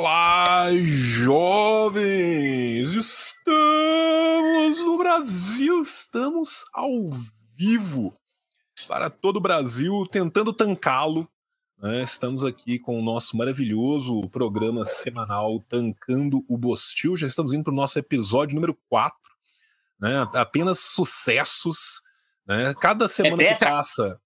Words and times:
Olá, 0.00 0.68
jovens! 0.84 2.06
Estamos 2.94 4.78
no 4.78 4.96
Brasil, 4.96 5.82
estamos 5.82 6.64
ao 6.72 6.88
vivo 7.56 8.14
para 8.86 9.10
todo 9.10 9.38
o 9.38 9.40
Brasil, 9.40 10.06
tentando 10.06 10.52
tancá-lo. 10.52 11.28
Né? 11.82 12.00
Estamos 12.04 12.44
aqui 12.44 12.78
com 12.78 12.96
o 12.96 13.02
nosso 13.02 13.36
maravilhoso 13.36 14.20
programa 14.28 14.84
semanal 14.84 15.58
Tancando 15.68 16.44
o 16.48 16.56
Bostil. 16.56 17.16
Já 17.16 17.26
estamos 17.26 17.52
indo 17.52 17.64
para 17.64 17.72
o 17.72 17.76
nosso 17.76 17.98
episódio 17.98 18.54
número 18.54 18.78
4. 18.88 19.18
Né? 19.98 20.28
Apenas 20.32 20.78
sucessos. 20.78 22.00
Né? 22.46 22.72
Cada 22.80 23.08
semana 23.08 23.42
é 23.42 23.54
que 23.54 23.64
passa 23.64 24.20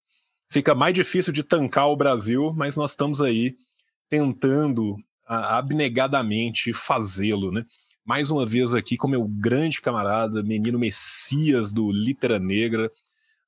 fica 0.50 0.74
mais 0.74 0.92
difícil 0.92 1.32
de 1.32 1.42
tancar 1.42 1.88
o 1.88 1.96
Brasil, 1.96 2.52
mas 2.54 2.76
nós 2.76 2.90
estamos 2.90 3.22
aí 3.22 3.56
tentando 4.10 4.98
abnegadamente 5.32 6.72
fazê-lo, 6.72 7.50
né? 7.50 7.64
Mais 8.04 8.30
uma 8.30 8.44
vez 8.44 8.74
aqui 8.74 8.96
com 8.96 9.06
meu 9.06 9.26
grande 9.28 9.80
camarada, 9.80 10.42
menino 10.42 10.78
Messias 10.78 11.72
do 11.72 11.92
Litera 11.92 12.38
Negra. 12.38 12.90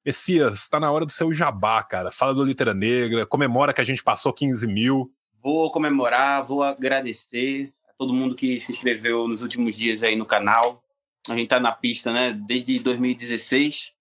Messias, 0.04 0.54
está 0.54 0.78
na 0.78 0.92
hora 0.92 1.04
do 1.04 1.10
seu 1.10 1.32
jabá, 1.32 1.82
cara. 1.82 2.12
Fala 2.12 2.34
do 2.34 2.44
Litera 2.44 2.72
Negra, 2.72 3.26
comemora 3.26 3.72
que 3.72 3.80
a 3.80 3.84
gente 3.84 4.02
passou 4.02 4.32
15 4.32 4.66
mil. 4.66 5.10
Vou 5.42 5.70
comemorar, 5.70 6.44
vou 6.44 6.62
agradecer 6.62 7.72
a 7.88 7.92
todo 7.98 8.14
mundo 8.14 8.34
que 8.34 8.60
se 8.60 8.70
inscreveu 8.70 9.26
nos 9.26 9.42
últimos 9.42 9.76
dias 9.76 10.02
aí 10.02 10.14
no 10.14 10.24
canal. 10.24 10.82
A 11.28 11.36
gente 11.36 11.48
tá 11.48 11.58
na 11.58 11.72
pista, 11.72 12.12
né, 12.12 12.32
desde 12.32 12.78
2016, 12.78 13.92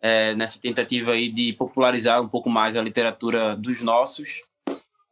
é, 0.00 0.34
nessa 0.34 0.58
tentativa 0.60 1.12
aí 1.12 1.28
de 1.28 1.52
popularizar 1.52 2.20
um 2.20 2.28
pouco 2.28 2.48
mais 2.50 2.76
a 2.76 2.82
literatura 2.82 3.54
dos 3.54 3.82
nossos. 3.82 4.42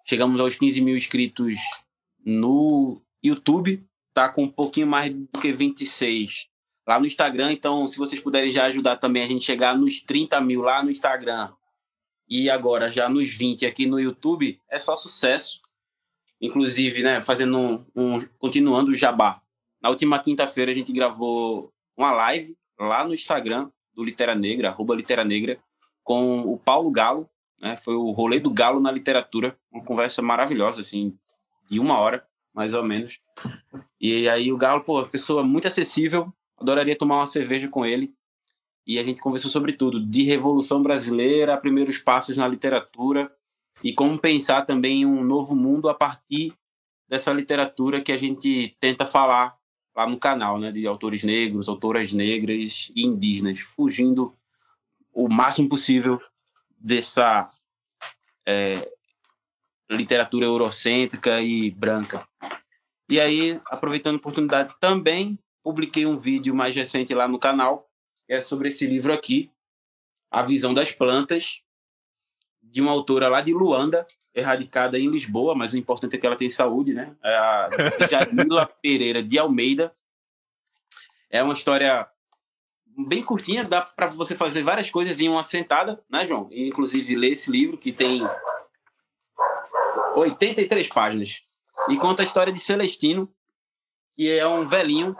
Chegamos 0.08 0.38
aos 0.38 0.54
15 0.54 0.80
mil 0.82 0.96
inscritos 0.96 1.56
no 2.24 3.02
YouTube, 3.20 3.84
tá 4.14 4.28
com 4.28 4.44
um 4.44 4.48
pouquinho 4.48 4.86
mais 4.86 5.12
do 5.12 5.26
que 5.40 5.52
26 5.52 6.46
lá 6.86 7.00
no 7.00 7.06
Instagram. 7.06 7.50
Então, 7.50 7.88
se 7.88 7.98
vocês 7.98 8.22
puderem 8.22 8.52
já 8.52 8.66
ajudar 8.66 8.98
também 8.98 9.24
a 9.24 9.26
gente 9.26 9.44
chegar 9.44 9.76
nos 9.76 10.00
30 10.00 10.40
mil 10.40 10.62
lá 10.62 10.80
no 10.80 10.92
Instagram 10.92 11.52
e 12.28 12.48
agora 12.48 12.88
já 12.88 13.08
nos 13.08 13.34
20 13.34 13.66
aqui 13.66 13.84
no 13.84 13.98
YouTube, 13.98 14.60
é 14.70 14.78
só 14.78 14.94
sucesso. 14.94 15.60
Inclusive, 16.40 17.02
né, 17.02 17.20
fazendo 17.20 17.58
um, 17.58 17.84
um 17.96 18.20
continuando 18.38 18.92
o 18.92 18.94
jabá. 18.94 19.42
Na 19.82 19.88
última 19.88 20.20
quinta-feira 20.20 20.70
a 20.70 20.74
gente 20.74 20.92
gravou 20.92 21.72
uma 21.96 22.12
live 22.12 22.56
lá 22.78 23.04
no 23.04 23.12
Instagram 23.12 23.72
do 23.92 24.04
Litera 24.04 24.36
Negra, 24.36 24.68
arroba 24.68 24.94
Litera 24.94 25.24
Negra, 25.24 25.58
com 26.04 26.42
o 26.42 26.56
Paulo 26.56 26.92
Galo, 26.92 27.28
né? 27.60 27.76
Foi 27.76 27.94
o 27.94 28.10
rolê 28.10 28.38
do 28.38 28.50
galo 28.50 28.80
na 28.80 28.90
literatura, 28.90 29.58
uma 29.70 29.82
conversa 29.84 30.22
maravilhosa, 30.22 30.80
assim, 30.80 31.16
de 31.70 31.80
uma 31.80 31.98
hora, 31.98 32.26
mais 32.54 32.74
ou 32.74 32.82
menos. 32.82 33.20
E 34.00 34.28
aí 34.28 34.52
o 34.52 34.56
Galo, 34.56 34.82
pô, 34.82 35.04
pessoa 35.04 35.42
muito 35.42 35.66
acessível, 35.66 36.32
adoraria 36.56 36.96
tomar 36.96 37.16
uma 37.16 37.26
cerveja 37.26 37.68
com 37.68 37.84
ele. 37.84 38.14
E 38.86 38.98
a 38.98 39.04
gente 39.04 39.20
conversou 39.20 39.50
sobre 39.50 39.72
tudo, 39.72 40.04
de 40.04 40.22
Revolução 40.22 40.82
Brasileira, 40.82 41.56
primeiros 41.56 41.98
passos 41.98 42.36
na 42.36 42.46
literatura 42.46 43.30
e 43.82 43.92
como 43.92 44.18
pensar 44.18 44.64
também 44.64 45.04
um 45.04 45.24
novo 45.24 45.54
mundo 45.54 45.88
a 45.88 45.94
partir 45.94 46.54
dessa 47.08 47.32
literatura 47.32 48.00
que 48.00 48.12
a 48.12 48.16
gente 48.16 48.76
tenta 48.80 49.04
falar 49.04 49.56
lá 49.94 50.06
no 50.06 50.18
canal, 50.18 50.58
né, 50.58 50.70
de 50.70 50.86
autores 50.86 51.24
negros, 51.24 51.68
autoras 51.68 52.12
negras 52.12 52.90
e 52.94 53.02
indígenas, 53.06 53.60
fugindo 53.60 54.34
o 55.12 55.28
máximo 55.28 55.68
possível 55.68 56.20
dessa 56.76 57.50
é, 58.46 58.90
literatura 59.90 60.44
eurocêntrica 60.44 61.40
e 61.40 61.70
branca. 61.70 62.26
E 63.08 63.20
aí, 63.20 63.60
aproveitando 63.68 64.16
a 64.16 64.18
oportunidade, 64.18 64.74
também 64.80 65.38
publiquei 65.62 66.06
um 66.06 66.18
vídeo 66.18 66.54
mais 66.54 66.74
recente 66.74 67.14
lá 67.14 67.26
no 67.26 67.38
canal, 67.38 67.90
é 68.28 68.40
sobre 68.40 68.68
esse 68.68 68.86
livro 68.86 69.12
aqui, 69.12 69.50
A 70.30 70.42
Visão 70.42 70.74
das 70.74 70.92
Plantas, 70.92 71.62
de 72.62 72.80
uma 72.80 72.92
autora 72.92 73.28
lá 73.28 73.40
de 73.40 73.52
Luanda, 73.52 74.06
erradicada 74.34 74.98
em 74.98 75.08
Lisboa, 75.08 75.54
mas 75.54 75.72
o 75.72 75.78
importante 75.78 76.16
é 76.16 76.18
que 76.18 76.26
ela 76.26 76.36
tem 76.36 76.50
saúde, 76.50 76.92
né? 76.92 77.16
É 77.24 77.36
a 77.36 77.68
Jamila 78.10 78.66
Pereira 78.66 79.22
de 79.22 79.38
Almeida. 79.38 79.94
É 81.30 81.42
uma 81.42 81.54
história 81.54 82.06
bem 82.96 83.22
curtinha, 83.22 83.64
dá 83.64 83.82
para 83.82 84.06
você 84.06 84.34
fazer 84.34 84.62
várias 84.62 84.90
coisas 84.90 85.20
em 85.20 85.28
uma 85.28 85.44
sentada, 85.44 86.02
né, 86.08 86.24
João? 86.24 86.48
Inclusive 86.50 87.14
ler 87.14 87.32
esse 87.32 87.50
livro 87.50 87.76
que 87.76 87.92
tem 87.92 88.22
83 90.14 90.88
páginas 90.88 91.42
e 91.88 91.96
conta 91.96 92.22
a 92.22 92.24
história 92.24 92.52
de 92.52 92.58
Celestino, 92.58 93.30
que 94.16 94.30
é 94.30 94.46
um 94.46 94.66
velhinho. 94.66 95.14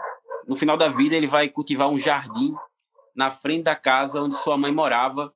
No 0.47 0.55
final 0.55 0.77
da 0.77 0.87
vida, 0.87 1.15
ele 1.15 1.27
vai 1.27 1.49
cultivar 1.49 1.89
um 1.89 1.99
jardim 1.99 2.55
na 3.15 3.29
frente 3.29 3.63
da 3.63 3.75
casa 3.75 4.21
onde 4.21 4.35
sua 4.37 4.57
mãe 4.57 4.71
morava. 4.71 5.33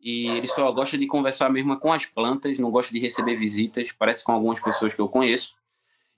E 0.00 0.28
ele 0.28 0.46
só 0.46 0.70
gosta 0.72 0.96
de 0.96 1.06
conversar 1.06 1.50
mesmo 1.50 1.78
com 1.78 1.92
as 1.92 2.06
plantas, 2.06 2.58
não 2.58 2.70
gosta 2.70 2.92
de 2.92 3.00
receber 3.00 3.36
visitas, 3.36 3.92
parece 3.92 4.24
com 4.24 4.32
algumas 4.32 4.60
pessoas 4.60 4.94
que 4.94 5.00
eu 5.00 5.08
conheço. 5.08 5.56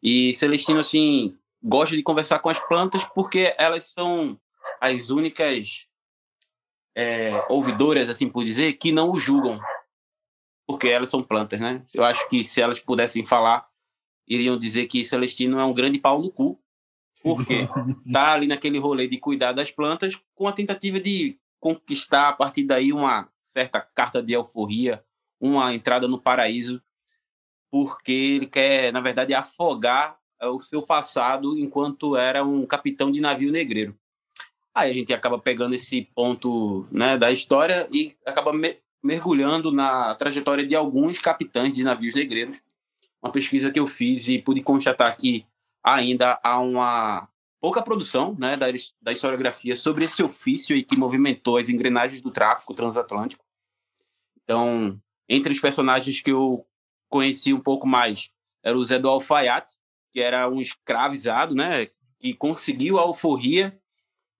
E 0.02 0.34
Celestino, 0.34 0.80
assim, 0.80 1.36
gosta 1.62 1.96
de 1.96 2.02
conversar 2.02 2.38
com 2.38 2.48
as 2.48 2.58
plantas 2.58 3.04
porque 3.04 3.54
elas 3.58 3.84
são 3.84 4.38
as 4.80 5.10
únicas 5.10 5.86
é, 6.96 7.44
ouvidoras, 7.48 8.08
assim 8.08 8.28
por 8.28 8.44
dizer, 8.44 8.74
que 8.74 8.90
não 8.90 9.12
o 9.12 9.18
julgam. 9.18 9.60
Porque 10.66 10.88
elas 10.88 11.10
são 11.10 11.22
plantas, 11.22 11.60
né? 11.60 11.82
Eu 11.94 12.04
acho 12.04 12.28
que 12.28 12.42
se 12.42 12.60
elas 12.60 12.80
pudessem 12.80 13.26
falar, 13.26 13.66
iriam 14.26 14.58
dizer 14.58 14.86
que 14.86 15.04
Celestino 15.04 15.58
é 15.58 15.64
um 15.64 15.74
grande 15.74 15.98
pau 15.98 16.20
no 16.20 16.30
cu. 16.30 16.58
Porque 17.22 17.60
tá 18.10 18.32
ali 18.32 18.46
naquele 18.46 18.78
rolê 18.78 19.06
de 19.06 19.18
cuidar 19.18 19.52
das 19.52 19.70
plantas 19.70 20.18
com 20.34 20.48
a 20.48 20.52
tentativa 20.52 20.98
de 20.98 21.38
conquistar 21.58 22.28
a 22.28 22.32
partir 22.32 22.64
daí 22.64 22.92
uma 22.92 23.30
certa 23.44 23.80
carta 23.80 24.22
de 24.22 24.32
euforia, 24.32 25.04
uma 25.38 25.74
entrada 25.74 26.08
no 26.08 26.20
paraíso, 26.20 26.82
porque 27.70 28.12
ele 28.12 28.46
quer, 28.46 28.92
na 28.92 29.00
verdade, 29.00 29.34
afogar 29.34 30.18
o 30.42 30.58
seu 30.58 30.82
passado 30.82 31.58
enquanto 31.58 32.16
era 32.16 32.42
um 32.42 32.64
capitão 32.64 33.12
de 33.12 33.20
navio 33.20 33.52
negreiro. 33.52 33.98
Aí 34.74 34.90
a 34.90 34.94
gente 34.94 35.12
acaba 35.12 35.38
pegando 35.38 35.74
esse 35.74 36.02
ponto 36.14 36.86
né, 36.90 37.18
da 37.18 37.30
história 37.30 37.88
e 37.92 38.16
acaba 38.24 38.52
me 38.52 38.76
mergulhando 39.02 39.72
na 39.72 40.14
trajetória 40.14 40.66
de 40.66 40.76
alguns 40.76 41.18
capitães 41.18 41.74
de 41.74 41.82
navios 41.82 42.14
negreiros. 42.14 42.62
Uma 43.22 43.32
pesquisa 43.32 43.70
que 43.70 43.80
eu 43.80 43.86
fiz 43.86 44.28
e 44.28 44.38
pude 44.38 44.62
constatar 44.62 45.16
que 45.16 45.46
ainda 45.82 46.38
há 46.42 46.58
uma 46.58 47.28
pouca 47.60 47.82
produção 47.82 48.36
né, 48.38 48.56
da, 48.56 48.66
da 49.02 49.12
historiografia 49.12 49.74
sobre 49.76 50.04
esse 50.04 50.22
ofício 50.22 50.76
e 50.76 50.82
que 50.82 50.96
movimentou 50.96 51.56
as 51.56 51.68
engrenagens 51.68 52.20
do 52.20 52.30
tráfico 52.30 52.74
transatlântico. 52.74 53.44
Então, 54.42 55.00
entre 55.28 55.52
os 55.52 55.60
personagens 55.60 56.20
que 56.20 56.30
eu 56.30 56.64
conheci 57.08 57.52
um 57.52 57.60
pouco 57.60 57.86
mais, 57.86 58.30
era 58.62 58.76
o 58.76 58.84
Zé 58.84 58.98
do 58.98 59.08
Alfaiate, 59.08 59.76
que 60.12 60.20
era 60.20 60.48
um 60.48 60.60
escravizado, 60.60 61.54
né, 61.54 61.86
que 62.18 62.34
conseguiu 62.34 62.98
a 62.98 63.02
alforria 63.02 63.79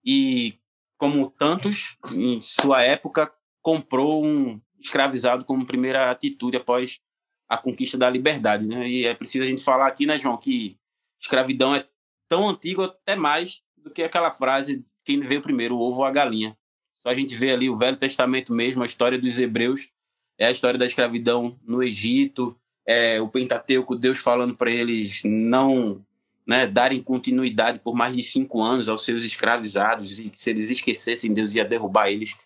e, 0.03 0.59
como 0.97 1.29
tantos 1.29 1.97
em 2.13 2.39
sua 2.41 2.81
época, 2.81 3.31
comprou 3.61 4.25
um 4.25 4.59
escravizado 4.79 5.45
como 5.45 5.65
primeira 5.65 6.09
atitude 6.09 6.57
após 6.57 6.99
a 7.47 7.57
conquista 7.57 7.97
da 7.97 8.09
liberdade. 8.09 8.65
Né? 8.65 8.87
E 8.87 9.05
é 9.05 9.13
preciso 9.13 9.43
a 9.43 9.47
gente 9.47 9.63
falar 9.63 9.87
aqui, 9.87 10.05
né, 10.05 10.17
João, 10.17 10.37
que 10.37 10.77
escravidão 11.19 11.75
é 11.75 11.85
tão 12.27 12.49
antiga 12.49 12.85
até 12.85 13.15
mais 13.15 13.63
do 13.77 13.91
que 13.91 14.01
aquela 14.01 14.31
frase 14.31 14.85
quem 15.03 15.19
veio 15.19 15.41
primeiro, 15.41 15.75
o 15.75 15.81
ovo 15.81 15.99
ou 15.99 16.05
a 16.05 16.11
galinha. 16.11 16.57
Só 16.95 17.09
a 17.09 17.15
gente 17.15 17.35
vê 17.35 17.51
ali 17.51 17.69
o 17.69 17.77
Velho 17.77 17.97
Testamento 17.97 18.53
mesmo, 18.53 18.83
a 18.83 18.85
história 18.85 19.19
dos 19.19 19.39
hebreus, 19.39 19.89
é 20.37 20.45
a 20.47 20.51
história 20.51 20.77
da 20.77 20.85
escravidão 20.85 21.59
no 21.63 21.83
Egito, 21.83 22.55
é 22.85 23.19
o 23.19 23.27
Pentateuco, 23.27 23.95
Deus 23.95 24.19
falando 24.19 24.55
para 24.55 24.69
eles 24.69 25.21
não 25.23 26.05
né, 26.45 26.65
darem 26.65 27.01
continuidade 27.01 27.79
por 27.79 27.95
mais 27.95 28.15
de 28.15 28.23
cinco 28.23 28.61
anos 28.61 28.89
aos 28.89 29.03
seus 29.03 29.23
escravizados 29.23 30.19
e 30.19 30.31
se 30.33 30.49
eles 30.49 30.71
esquecessem, 30.71 31.33
Deus 31.33 31.53
ia 31.53 31.65
derrubar 31.65 32.09
eles. 32.09 32.37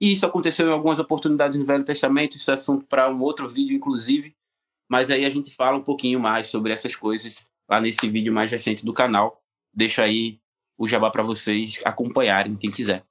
E 0.00 0.12
isso 0.12 0.26
aconteceu 0.26 0.68
em 0.68 0.72
algumas 0.72 0.98
oportunidades 0.98 1.58
no 1.58 1.64
Velho 1.64 1.84
Testamento, 1.84 2.36
isso 2.36 2.50
é 2.50 2.54
assunto 2.54 2.84
para 2.86 3.10
um 3.10 3.20
outro 3.22 3.48
vídeo, 3.48 3.76
inclusive. 3.76 4.34
Mas 4.88 5.10
aí 5.10 5.24
a 5.24 5.30
gente 5.30 5.50
fala 5.50 5.78
um 5.78 5.82
pouquinho 5.82 6.20
mais 6.20 6.48
sobre 6.48 6.72
essas 6.72 6.94
coisas 6.94 7.46
lá 7.68 7.80
nesse 7.80 8.08
vídeo 8.08 8.32
mais 8.32 8.50
recente 8.50 8.84
do 8.84 8.92
canal. 8.92 9.42
Deixo 9.72 10.00
aí 10.00 10.38
o 10.76 10.86
jabá 10.86 11.10
para 11.10 11.22
vocês 11.22 11.80
acompanharem, 11.84 12.56
quem 12.56 12.70
quiser. 12.70 13.04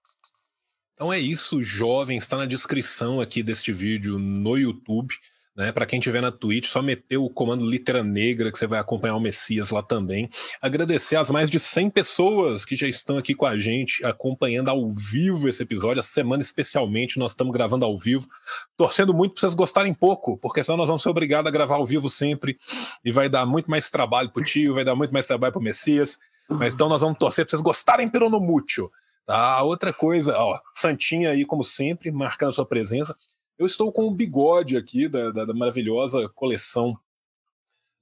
Então 0.93 1.11
é 1.11 1.19
isso, 1.19 1.63
jovens, 1.63 2.23
está 2.23 2.37
na 2.37 2.45
descrição 2.45 3.19
aqui 3.19 3.41
deste 3.41 3.73
vídeo 3.73 4.19
no 4.19 4.57
YouTube. 4.57 5.15
Né? 5.55 5.71
Para 5.71 5.85
quem 5.85 5.99
estiver 5.99 6.21
na 6.21 6.31
Twitch, 6.31 6.67
só 6.67 6.81
meter 6.81 7.17
o 7.17 7.29
comando 7.29 7.63
Litera 7.63 8.03
Negra, 8.03 8.51
que 8.51 8.57
você 8.57 8.65
vai 8.65 8.79
acompanhar 8.79 9.15
o 9.15 9.19
Messias 9.19 9.69
lá 9.69 9.83
também. 9.83 10.27
Agradecer 10.59 11.15
às 11.15 11.29
mais 11.29 11.49
de 11.49 11.59
100 11.59 11.91
pessoas 11.91 12.65
que 12.65 12.75
já 12.75 12.87
estão 12.87 13.17
aqui 13.17 13.35
com 13.35 13.45
a 13.45 13.57
gente, 13.57 14.03
acompanhando 14.03 14.69
ao 14.69 14.91
vivo 14.91 15.47
esse 15.47 15.61
episódio. 15.61 15.99
Essa 15.99 16.09
semana, 16.09 16.41
especialmente, 16.41 17.19
nós 17.19 17.31
estamos 17.31 17.53
gravando 17.53 17.85
ao 17.85 17.97
vivo. 17.97 18.27
Torcendo 18.75 19.13
muito 19.13 19.33
para 19.33 19.41
vocês 19.41 19.53
gostarem 19.53 19.93
pouco, 19.93 20.37
porque 20.37 20.63
senão 20.63 20.77
nós 20.77 20.87
vamos 20.87 21.03
ser 21.03 21.09
obrigados 21.09 21.47
a 21.47 21.51
gravar 21.51 21.75
ao 21.75 21.85
vivo 21.85 22.09
sempre. 22.09 22.57
E 23.05 23.11
vai 23.11 23.29
dar 23.29 23.45
muito 23.45 23.69
mais 23.69 23.91
trabalho 23.91 24.31
pro 24.31 24.43
tio, 24.43 24.73
vai 24.73 24.83
dar 24.83 24.95
muito 24.95 25.13
mais 25.13 25.27
trabalho 25.27 25.53
pro 25.53 25.61
Messias. 25.61 26.17
Mas 26.49 26.73
então 26.73 26.89
nós 26.89 27.01
vamos 27.01 27.19
torcer 27.19 27.45
para 27.45 27.51
vocês 27.51 27.61
gostarem 27.61 28.09
pelo 28.09 28.29
no 28.29 28.39
mútil. 28.39 28.91
Tá? 29.25 29.61
Outra 29.63 29.93
coisa, 29.93 30.37
ó, 30.37 30.59
Santinha 30.73 31.29
aí, 31.29 31.45
como 31.45 31.63
sempre, 31.63 32.11
marcando 32.11 32.49
a 32.49 32.53
sua 32.53 32.65
presença. 32.65 33.15
Eu 33.57 33.65
estou 33.65 33.91
com 33.91 34.07
o 34.07 34.15
bigode 34.15 34.75
aqui 34.75 35.07
da, 35.07 35.31
da, 35.31 35.45
da 35.45 35.53
maravilhosa 35.53 36.27
coleção 36.29 36.97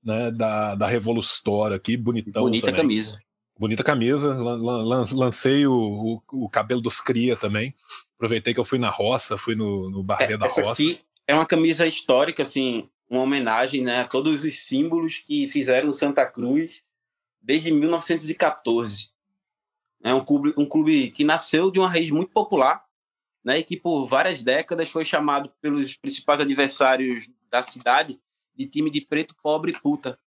né, 0.03 0.31
da, 0.31 0.75
da 0.75 0.87
Revolustora 0.87 1.75
aqui, 1.75 1.95
bonitão. 1.97 2.43
Bonita 2.43 2.67
também. 2.67 2.81
camisa. 2.81 3.19
Bonita 3.57 3.83
camisa, 3.83 4.33
lan, 4.33 5.05
lancei 5.13 5.67
o, 5.67 5.73
o, 5.73 6.45
o, 6.45 6.49
cabelo 6.49 6.81
dos 6.81 6.99
cria 6.99 7.35
também. 7.35 7.75
Aproveitei 8.15 8.53
que 8.53 8.59
eu 8.59 8.65
fui 8.65 8.79
na 8.79 8.89
roça, 8.89 9.37
fui 9.37 9.53
no, 9.53 9.89
no 9.89 10.03
barbeiro 10.03 10.33
é, 10.33 10.37
da 10.37 10.47
roça. 10.47 10.81
Aqui 10.81 10.99
é 11.27 11.35
uma 11.35 11.45
camisa 11.45 11.85
histórica, 11.85 12.41
assim, 12.41 12.89
uma 13.09 13.21
homenagem 13.21 13.83
né, 13.83 14.01
a 14.01 14.07
todos 14.07 14.43
os 14.43 14.59
símbolos 14.61 15.19
que 15.19 15.47
fizeram 15.47 15.93
Santa 15.93 16.25
Cruz 16.25 16.83
desde 17.39 17.71
1914. 17.71 19.11
É 20.03 20.13
um 20.13 20.23
clube, 20.23 20.53
um 20.57 20.65
clube 20.65 21.11
que 21.11 21.23
nasceu 21.23 21.69
de 21.69 21.77
uma 21.77 21.89
raiz 21.89 22.09
muito 22.09 22.31
popular 22.31 22.83
né, 23.43 23.59
e 23.59 23.63
que 23.63 23.77
por 23.77 24.05
várias 24.07 24.43
décadas 24.43 24.89
foi 24.89 25.03
chamado 25.03 25.51
pelos 25.61 25.97
principais 25.97 26.39
adversários 26.39 27.29
da 27.49 27.63
cidade 27.63 28.19
de 28.55 28.67
time 28.67 28.89
de 28.89 29.01
preto 29.01 29.35
pobre 29.41 29.73
puta, 29.73 30.17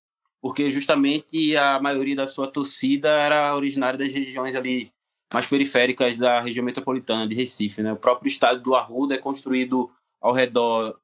porque 0.40 0.70
justamente 0.70 1.56
a 1.56 1.80
maioria 1.80 2.16
da 2.16 2.26
sua 2.26 2.46
torcida 2.46 3.08
era 3.08 3.54
originária 3.54 3.98
das 3.98 4.12
regiões 4.12 4.54
ali 4.54 4.92
mais 5.32 5.46
periféricas 5.46 6.16
da 6.16 6.40
região 6.40 6.64
metropolitana 6.64 7.26
de 7.26 7.34
Recife, 7.34 7.82
né? 7.82 7.92
O 7.92 7.96
próprio 7.96 8.28
estádio 8.28 8.62
do 8.62 8.74
Arruda 8.74 9.14
é 9.14 9.18
construído 9.18 9.90
ao 10.20 10.32
redor, 10.32 10.98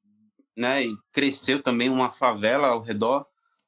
né, 0.56 0.84
e 0.86 0.96
cresceu 1.12 1.62
também 1.62 1.88
uma 1.88 2.10
favela 2.10 2.68
ao 2.68 2.80
redor, 2.80 3.26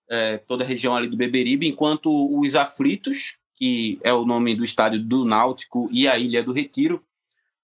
é, 0.08 0.38
toda 0.38 0.64
a 0.64 0.66
região 0.66 0.94
ali 0.94 1.08
do 1.08 1.16
Beberibe, 1.16 1.68
enquanto 1.68 2.08
os 2.38 2.54
aflitos, 2.54 3.38
que 3.54 3.98
é 4.02 4.12
o 4.12 4.24
nome 4.24 4.54
do 4.54 4.64
estádio 4.64 5.02
do 5.02 5.24
Náutico 5.24 5.88
e 5.90 6.06
a 6.06 6.18
Ilha 6.18 6.42
do 6.42 6.52
Retiro, 6.52 7.02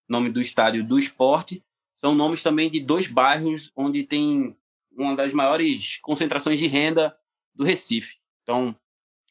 nome 0.08 0.30
do 0.30 0.40
estádio 0.40 0.84
do 0.84 0.98
esporte, 0.98 1.62
são 1.94 2.14
nomes 2.14 2.42
também 2.42 2.70
de 2.70 2.80
dois 2.80 3.08
bairros 3.08 3.70
onde 3.76 4.04
tem 4.04 4.56
uma 4.92 5.14
das 5.14 5.32
maiores 5.32 5.98
concentrações 6.00 6.58
de 6.58 6.66
renda 6.66 7.16
do 7.54 7.64
Recife. 7.64 8.16
Então, 8.42 8.74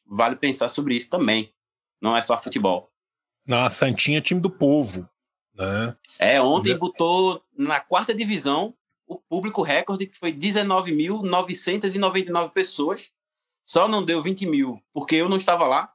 vale 0.05 0.35
pensar 0.35 0.69
sobre 0.69 0.95
isso 0.95 1.09
também. 1.09 1.53
Não 2.01 2.15
é 2.15 2.21
só 2.21 2.37
futebol. 2.37 2.91
Na 3.45 3.69
Santinha, 3.69 4.21
time 4.21 4.39
do 4.39 4.49
povo. 4.49 5.09
Né? 5.53 5.97
É, 6.19 6.41
ontem 6.41 6.77
botou 6.77 7.43
na 7.57 7.79
quarta 7.79 8.13
divisão 8.13 8.75
o 9.07 9.17
público 9.17 9.61
recorde, 9.61 10.05
que 10.05 10.17
foi 10.17 10.33
19.999 10.33 12.51
pessoas. 12.51 13.13
Só 13.63 13.87
não 13.87 14.03
deu 14.03 14.21
20 14.21 14.45
mil, 14.45 14.83
porque 14.93 15.15
eu 15.15 15.29
não 15.29 15.37
estava 15.37 15.65
lá. 15.65 15.93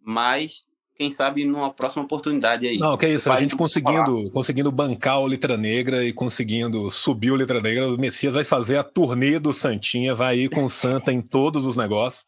Mas 0.00 0.66
quem 0.96 1.10
sabe 1.10 1.44
numa 1.44 1.72
próxima 1.72 2.04
oportunidade 2.04 2.66
aí. 2.66 2.78
Não, 2.78 2.96
que 2.96 3.06
é 3.06 3.14
isso, 3.14 3.30
a 3.32 3.36
gente 3.36 3.56
conseguindo, 3.56 4.30
conseguindo 4.30 4.70
bancar 4.70 5.20
o 5.20 5.26
Letra 5.26 5.56
Negra 5.56 6.04
e 6.04 6.12
conseguindo 6.12 6.90
subir 6.90 7.30
o 7.30 7.34
Letra 7.34 7.60
Negra, 7.60 7.88
o 7.88 7.98
Messias 7.98 8.34
vai 8.34 8.44
fazer 8.44 8.76
a 8.76 8.84
turnê 8.84 9.38
do 9.38 9.52
Santinha, 9.52 10.14
vai 10.14 10.38
ir 10.38 10.50
com 10.50 10.64
o 10.64 10.70
Santa 10.70 11.12
em 11.12 11.22
todos 11.22 11.66
os 11.66 11.76
negócios. 11.76 12.24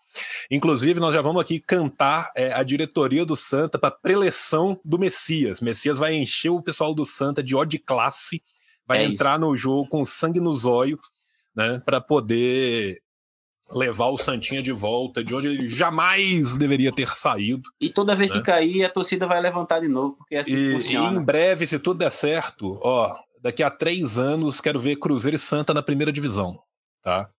Inclusive, 0.51 0.99
nós 0.99 1.15
já 1.15 1.21
vamos 1.21 1.43
aqui 1.43 1.61
cantar 1.61 2.31
é, 2.37 2.53
a 2.53 2.63
diretoria 2.63 3.25
do 3.25 3.37
Santa 3.37 3.79
para 3.79 3.91
preleção 3.91 4.81
do 4.85 4.99
Messias. 4.99 5.61
Messias 5.61 5.99
vai 5.99 6.15
encher 6.15 6.51
o 6.51 6.63
pessoal 6.63 6.95
do 6.95 7.05
Santa 7.05 7.43
de 7.43 7.55
ódio 7.55 7.79
de 7.79 7.85
classe, 7.85 8.43
vai 8.87 9.03
é 9.03 9.05
entrar 9.05 9.39
isso. 9.39 9.41
no 9.41 9.57
jogo 9.57 9.89
com 9.89 10.05
sangue 10.05 10.41
nos 10.41 10.65
olhos, 10.65 11.01
né, 11.55 11.81
para 11.85 12.01
poder 12.01 13.04
levar 13.73 14.09
o 14.09 14.19
Santinha 14.19 14.63
de 14.63 14.73
volta, 14.73 15.25
de 15.25 15.35
onde 15.35 15.49
ele 15.49 15.69
jamais 15.69 16.57
deveria 16.57 16.93
ter 16.93 17.09
saído. 17.15 17.63
E 17.81 17.91
toda 17.91 18.15
vez 18.15 18.31
né? 18.31 18.37
que 18.37 18.43
cair, 18.43 18.85
a 18.85 18.91
torcida 18.91 19.27
vai 19.27 19.41
levantar 19.41 19.81
de 19.81 19.89
novo, 19.89 20.17
porque 20.17 20.35
é 20.35 20.41
assim 20.41 20.55
e. 20.55 20.93
E 20.93 20.97
em 20.97 21.23
breve, 21.23 21.67
se 21.67 21.79
tudo 21.79 21.99
der 21.99 22.11
certo, 22.11 22.79
ó, 22.83 23.17
daqui 23.41 23.63
a 23.63 23.71
três 23.71 24.19
anos 24.19 24.61
quero 24.61 24.79
ver 24.79 24.97
Cruzeiro 24.97 25.37
e 25.37 25.39
Santa 25.39 25.73
na 25.73 25.83
primeira 25.83 26.13
divisão, 26.13 26.61
tá? 27.03 27.31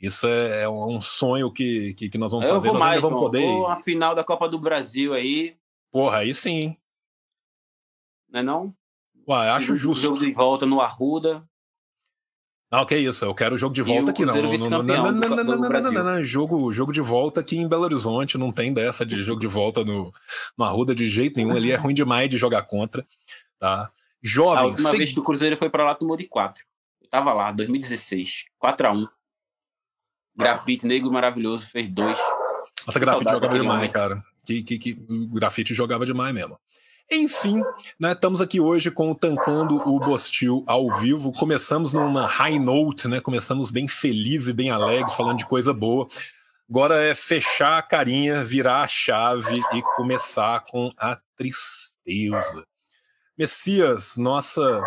Isso 0.00 0.26
é, 0.26 0.62
é 0.62 0.68
um 0.68 1.00
sonho 1.00 1.50
que, 1.50 1.94
que, 1.94 2.10
que 2.10 2.18
nós 2.18 2.30
vamos 2.30 2.46
Eu 2.46 2.56
fazer. 2.56 2.68
Eu 2.68 2.72
vou 2.72 2.80
mais, 2.80 3.00
vamos 3.00 3.18
poder. 3.18 3.46
Vou 3.46 3.66
a 3.66 3.76
final 3.76 4.14
da 4.14 4.22
Copa 4.22 4.48
do 4.48 4.58
Brasil 4.58 5.14
aí. 5.14 5.56
Porra, 5.90 6.18
aí 6.18 6.34
sim. 6.34 6.76
Não 8.28 8.40
é 8.40 8.42
não? 8.42 8.74
Ué, 9.28 9.48
acho 9.50 9.74
justo. 9.74 10.02
Jogo 10.02 10.20
de 10.20 10.32
volta 10.32 10.66
no 10.66 10.80
Arruda. 10.80 11.48
Não, 12.70 12.84
que 12.84 12.96
isso, 12.96 13.24
eu 13.24 13.34
quero 13.34 13.54
o 13.54 13.58
jogo 13.58 13.74
de 13.74 13.82
volta 13.82 14.10
aqui, 14.10 14.24
não. 14.24 14.34
Não, 14.34 14.42
não, 14.42 14.82
não, 14.82 15.12
não, 15.12 15.92
não, 15.92 16.04
não, 16.04 16.24
jogo, 16.24 16.72
jogo 16.72 16.92
de 16.92 17.00
volta 17.00 17.40
aqui 17.40 17.56
em 17.56 17.68
Belo 17.68 17.84
Horizonte, 17.84 18.36
não 18.36 18.50
tem 18.50 18.72
dessa 18.72 19.06
de 19.06 19.22
jogo 19.22 19.40
de 19.40 19.46
volta 19.46 19.84
no, 19.84 20.10
no 20.58 20.64
Arruda 20.64 20.92
de 20.92 21.06
jeito 21.06 21.36
nenhum, 21.36 21.54
ali 21.54 21.70
é 21.70 21.76
ruim 21.76 21.94
demais 21.94 22.28
de 22.28 22.36
jogar 22.36 22.62
contra, 22.62 23.06
tá? 23.58 23.88
Jovem. 24.20 24.64
A 24.64 24.66
última 24.66 24.90
vez 24.92 25.12
que 25.12 25.20
o 25.20 25.22
Cruzeiro 25.22 25.56
foi 25.56 25.70
para 25.70 25.84
lá, 25.84 25.94
tomou 25.94 26.16
de 26.16 26.24
4. 26.24 26.64
Eu 27.02 27.08
tava 27.08 27.32
lá, 27.32 27.52
2016, 27.52 28.46
4x1. 28.60 29.08
Grafite 30.36 30.86
negro 30.86 31.10
maravilhoso, 31.12 31.68
fez 31.70 31.88
dois. 31.88 32.18
Nossa, 32.84 32.98
grafite 32.98 33.30
jogava 33.30 33.58
demais, 33.58 33.90
cara. 33.92 34.22
Que, 34.44 34.62
que, 34.62 34.78
que, 34.78 35.06
o 35.08 35.28
grafite 35.28 35.72
jogava 35.72 36.04
demais 36.04 36.34
mesmo. 36.34 36.58
Enfim, 37.10 37.62
né, 38.00 38.12
estamos 38.12 38.40
aqui 38.40 38.58
hoje 38.58 38.90
com 38.90 39.12
o 39.12 39.14
Tancando 39.14 39.76
o 39.76 40.00
Bostil 40.00 40.64
ao 40.66 40.90
vivo. 40.98 41.30
Começamos 41.30 41.92
numa 41.92 42.26
high 42.26 42.58
note, 42.58 43.06
né? 43.06 43.20
Começamos 43.20 43.70
bem 43.70 43.86
felizes 43.86 44.48
e 44.48 44.52
bem 44.52 44.70
alegres, 44.70 45.14
falando 45.14 45.38
de 45.38 45.46
coisa 45.46 45.72
boa. 45.72 46.08
Agora 46.68 47.00
é 47.00 47.14
fechar 47.14 47.78
a 47.78 47.82
carinha, 47.82 48.44
virar 48.44 48.82
a 48.82 48.88
chave 48.88 49.62
e 49.72 49.82
começar 49.94 50.64
com 50.64 50.92
a 50.98 51.16
tristeza. 51.36 52.66
Messias, 53.38 54.16
nossa 54.16 54.82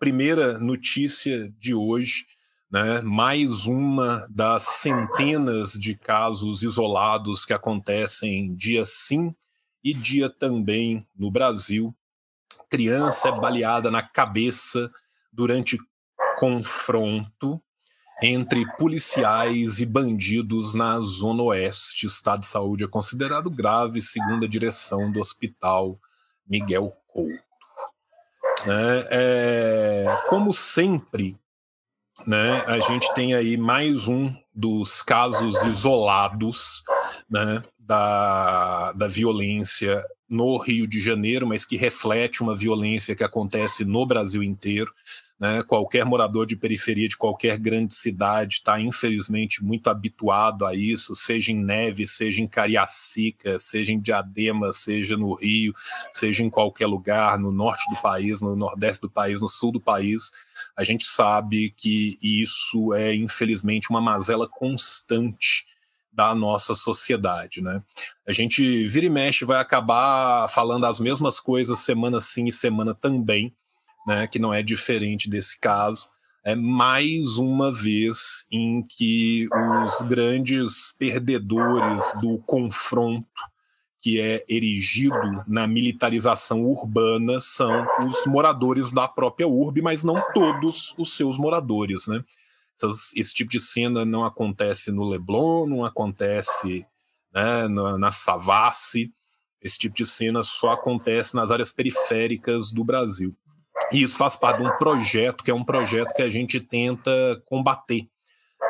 primeira 0.00 0.58
notícia 0.58 1.52
de 1.56 1.72
hoje, 1.72 2.26
né? 2.68 3.00
Mais 3.00 3.64
uma 3.64 4.26
das 4.28 4.64
centenas 4.64 5.74
de 5.74 5.94
casos 5.94 6.64
isolados 6.64 7.44
que 7.44 7.52
acontecem 7.52 8.52
dia 8.56 8.84
sim 8.84 9.32
e 9.82 9.92
dia 9.94 10.28
também 10.28 11.06
no 11.16 11.30
Brasil. 11.30 11.94
Criança 12.68 13.28
é 13.28 13.32
baleada 13.32 13.90
na 13.90 14.02
cabeça 14.02 14.90
durante 15.32 15.78
confronto 16.38 17.60
entre 18.22 18.66
policiais 18.76 19.80
e 19.80 19.86
bandidos 19.86 20.74
na 20.74 20.98
Zona 21.00 21.42
Oeste. 21.42 22.06
O 22.06 22.08
estado 22.08 22.40
de 22.40 22.46
saúde 22.46 22.84
é 22.84 22.88
considerado 22.88 23.50
grave, 23.50 24.02
segundo 24.02 24.44
a 24.44 24.48
direção 24.48 25.10
do 25.10 25.20
Hospital 25.20 25.98
Miguel 26.46 26.94
Couto. 27.08 27.50
É, 28.66 29.08
é, 29.10 30.22
como 30.28 30.52
sempre, 30.52 31.38
né, 32.26 32.62
a 32.66 32.78
gente 32.78 33.12
tem 33.14 33.34
aí 33.34 33.56
mais 33.56 34.06
um 34.06 34.34
dos 34.54 35.02
casos 35.02 35.62
isolados 35.62 36.82
né, 37.28 37.62
da, 37.90 38.92
da 38.92 39.08
violência 39.08 40.04
no 40.28 40.58
Rio 40.58 40.86
de 40.86 41.00
Janeiro, 41.00 41.44
mas 41.44 41.64
que 41.64 41.76
reflete 41.76 42.40
uma 42.40 42.54
violência 42.54 43.16
que 43.16 43.24
acontece 43.24 43.84
no 43.84 44.06
Brasil 44.06 44.44
inteiro. 44.44 44.94
Né? 45.40 45.60
Qualquer 45.64 46.04
morador 46.04 46.46
de 46.46 46.54
periferia 46.54 47.08
de 47.08 47.16
qualquer 47.16 47.58
grande 47.58 47.92
cidade 47.92 48.58
está, 48.58 48.80
infelizmente, 48.80 49.64
muito 49.64 49.90
habituado 49.90 50.64
a 50.64 50.72
isso, 50.72 51.16
seja 51.16 51.50
em 51.50 51.60
neve, 51.60 52.06
seja 52.06 52.40
em 52.40 52.46
Cariacica, 52.46 53.58
seja 53.58 53.90
em 53.90 53.98
Diadema, 53.98 54.72
seja 54.72 55.16
no 55.16 55.34
Rio, 55.34 55.72
seja 56.12 56.44
em 56.44 56.50
qualquer 56.50 56.86
lugar, 56.86 57.40
no 57.40 57.50
norte 57.50 57.90
do 57.90 58.00
país, 58.00 58.40
no 58.40 58.54
nordeste 58.54 59.02
do 59.02 59.10
país, 59.10 59.40
no 59.40 59.48
sul 59.48 59.72
do 59.72 59.80
país. 59.80 60.30
A 60.76 60.84
gente 60.84 61.08
sabe 61.08 61.74
que 61.76 62.16
isso 62.22 62.94
é, 62.94 63.12
infelizmente, 63.16 63.90
uma 63.90 64.00
mazela 64.00 64.46
constante 64.46 65.64
da 66.12 66.34
nossa 66.34 66.74
sociedade, 66.74 67.60
né? 67.60 67.82
A 68.26 68.32
gente 68.32 68.84
vira 68.86 69.06
e 69.06 69.10
mexe 69.10 69.44
vai 69.44 69.60
acabar 69.60 70.48
falando 70.48 70.84
as 70.84 70.98
mesmas 70.98 71.38
coisas 71.38 71.78
semana 71.78 72.20
sim 72.20 72.46
e 72.46 72.52
semana 72.52 72.94
também, 72.94 73.54
né? 74.06 74.26
Que 74.26 74.38
não 74.38 74.52
é 74.52 74.62
diferente 74.62 75.28
desse 75.28 75.58
caso. 75.60 76.08
É 76.44 76.54
mais 76.54 77.36
uma 77.36 77.70
vez 77.70 78.46
em 78.50 78.82
que 78.82 79.46
os 79.84 80.02
grandes 80.02 80.92
perdedores 80.98 82.12
do 82.20 82.38
confronto 82.38 83.28
que 84.00 84.18
é 84.18 84.42
erigido 84.48 85.44
na 85.46 85.66
militarização 85.66 86.64
urbana 86.64 87.38
são 87.40 87.84
os 88.06 88.24
moradores 88.26 88.92
da 88.92 89.06
própria 89.06 89.46
urbe, 89.46 89.82
mas 89.82 90.02
não 90.02 90.16
todos 90.32 90.94
os 90.96 91.14
seus 91.14 91.36
moradores, 91.36 92.06
né? 92.06 92.24
Essas, 92.82 93.12
esse 93.14 93.34
tipo 93.34 93.50
de 93.50 93.60
cena 93.60 94.04
não 94.04 94.24
acontece 94.24 94.90
no 94.90 95.04
Leblon, 95.04 95.66
não 95.66 95.84
acontece 95.84 96.86
né, 97.32 97.68
na, 97.68 97.98
na 97.98 98.10
Savassi. 98.10 99.12
Esse 99.60 99.78
tipo 99.78 99.94
de 99.94 100.06
cena 100.06 100.42
só 100.42 100.70
acontece 100.70 101.36
nas 101.36 101.50
áreas 101.50 101.70
periféricas 101.70 102.72
do 102.72 102.82
Brasil. 102.82 103.36
E 103.92 104.02
isso 104.02 104.16
faz 104.16 104.36
parte 104.36 104.62
de 104.62 104.66
um 104.66 104.76
projeto 104.76 105.44
que 105.44 105.50
é 105.50 105.54
um 105.54 105.64
projeto 105.64 106.14
que 106.14 106.22
a 106.22 106.30
gente 106.30 106.60
tenta 106.60 107.10
combater, 107.46 108.08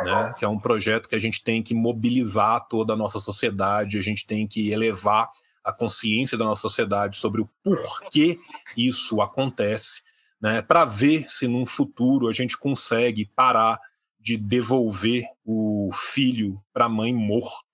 né? 0.04 0.34
que 0.36 0.44
é 0.44 0.48
um 0.48 0.58
projeto 0.58 1.08
que 1.08 1.14
a 1.14 1.18
gente 1.18 1.42
tem 1.42 1.62
que 1.62 1.74
mobilizar 1.74 2.66
toda 2.68 2.94
a 2.94 2.96
nossa 2.96 3.20
sociedade, 3.20 3.98
a 3.98 4.02
gente 4.02 4.26
tem 4.26 4.46
que 4.46 4.70
elevar 4.70 5.30
a 5.62 5.72
consciência 5.72 6.38
da 6.38 6.44
nossa 6.44 6.62
sociedade 6.62 7.18
sobre 7.18 7.42
o 7.42 7.48
porquê 7.62 8.38
isso 8.76 9.20
acontece, 9.20 10.02
né? 10.40 10.62
para 10.62 10.84
ver 10.84 11.28
se 11.28 11.46
num 11.46 11.66
futuro 11.66 12.28
a 12.28 12.32
gente 12.32 12.56
consegue 12.56 13.30
parar 13.36 13.78
de 14.20 14.36
devolver 14.36 15.24
o 15.44 15.90
filho 15.92 16.62
para 16.72 16.86
a 16.86 16.88
mãe 16.88 17.12
morto 17.12 17.64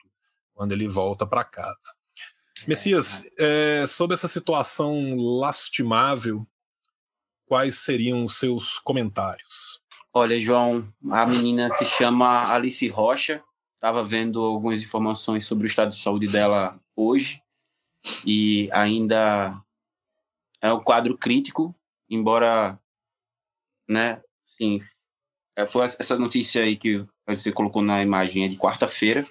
quando 0.54 0.72
ele 0.72 0.86
volta 0.86 1.26
para 1.26 1.44
casa. 1.44 1.94
Messias, 2.66 3.28
é, 3.38 3.84
sobre 3.86 4.14
essa 4.14 4.28
situação 4.28 5.16
lastimável, 5.16 6.46
quais 7.44 7.78
seriam 7.78 8.24
os 8.24 8.38
seus 8.38 8.78
comentários? 8.78 9.80
Olha, 10.12 10.40
João, 10.40 10.90
a 11.10 11.26
menina 11.26 11.70
se 11.70 11.84
chama 11.84 12.50
Alice 12.50 12.88
Rocha. 12.88 13.42
Estava 13.74 14.02
vendo 14.02 14.42
algumas 14.42 14.82
informações 14.82 15.46
sobre 15.46 15.66
o 15.66 15.68
estado 15.68 15.90
de 15.90 15.96
saúde 15.96 16.26
dela 16.26 16.80
hoje 16.96 17.42
e 18.24 18.70
ainda 18.72 19.60
é 20.60 20.72
um 20.72 20.80
quadro 20.80 21.16
crítico, 21.16 21.74
embora, 22.08 22.80
né, 23.88 24.22
sim, 24.44 24.80
é, 24.80 24.95
foi 25.66 25.84
essa 25.84 26.18
notícia 26.18 26.62
aí 26.62 26.76
que 26.76 27.06
você 27.26 27.50
colocou 27.50 27.82
na 27.82 28.02
imagem 28.02 28.44
é 28.44 28.48
de 28.48 28.56
quarta-feira. 28.56 29.24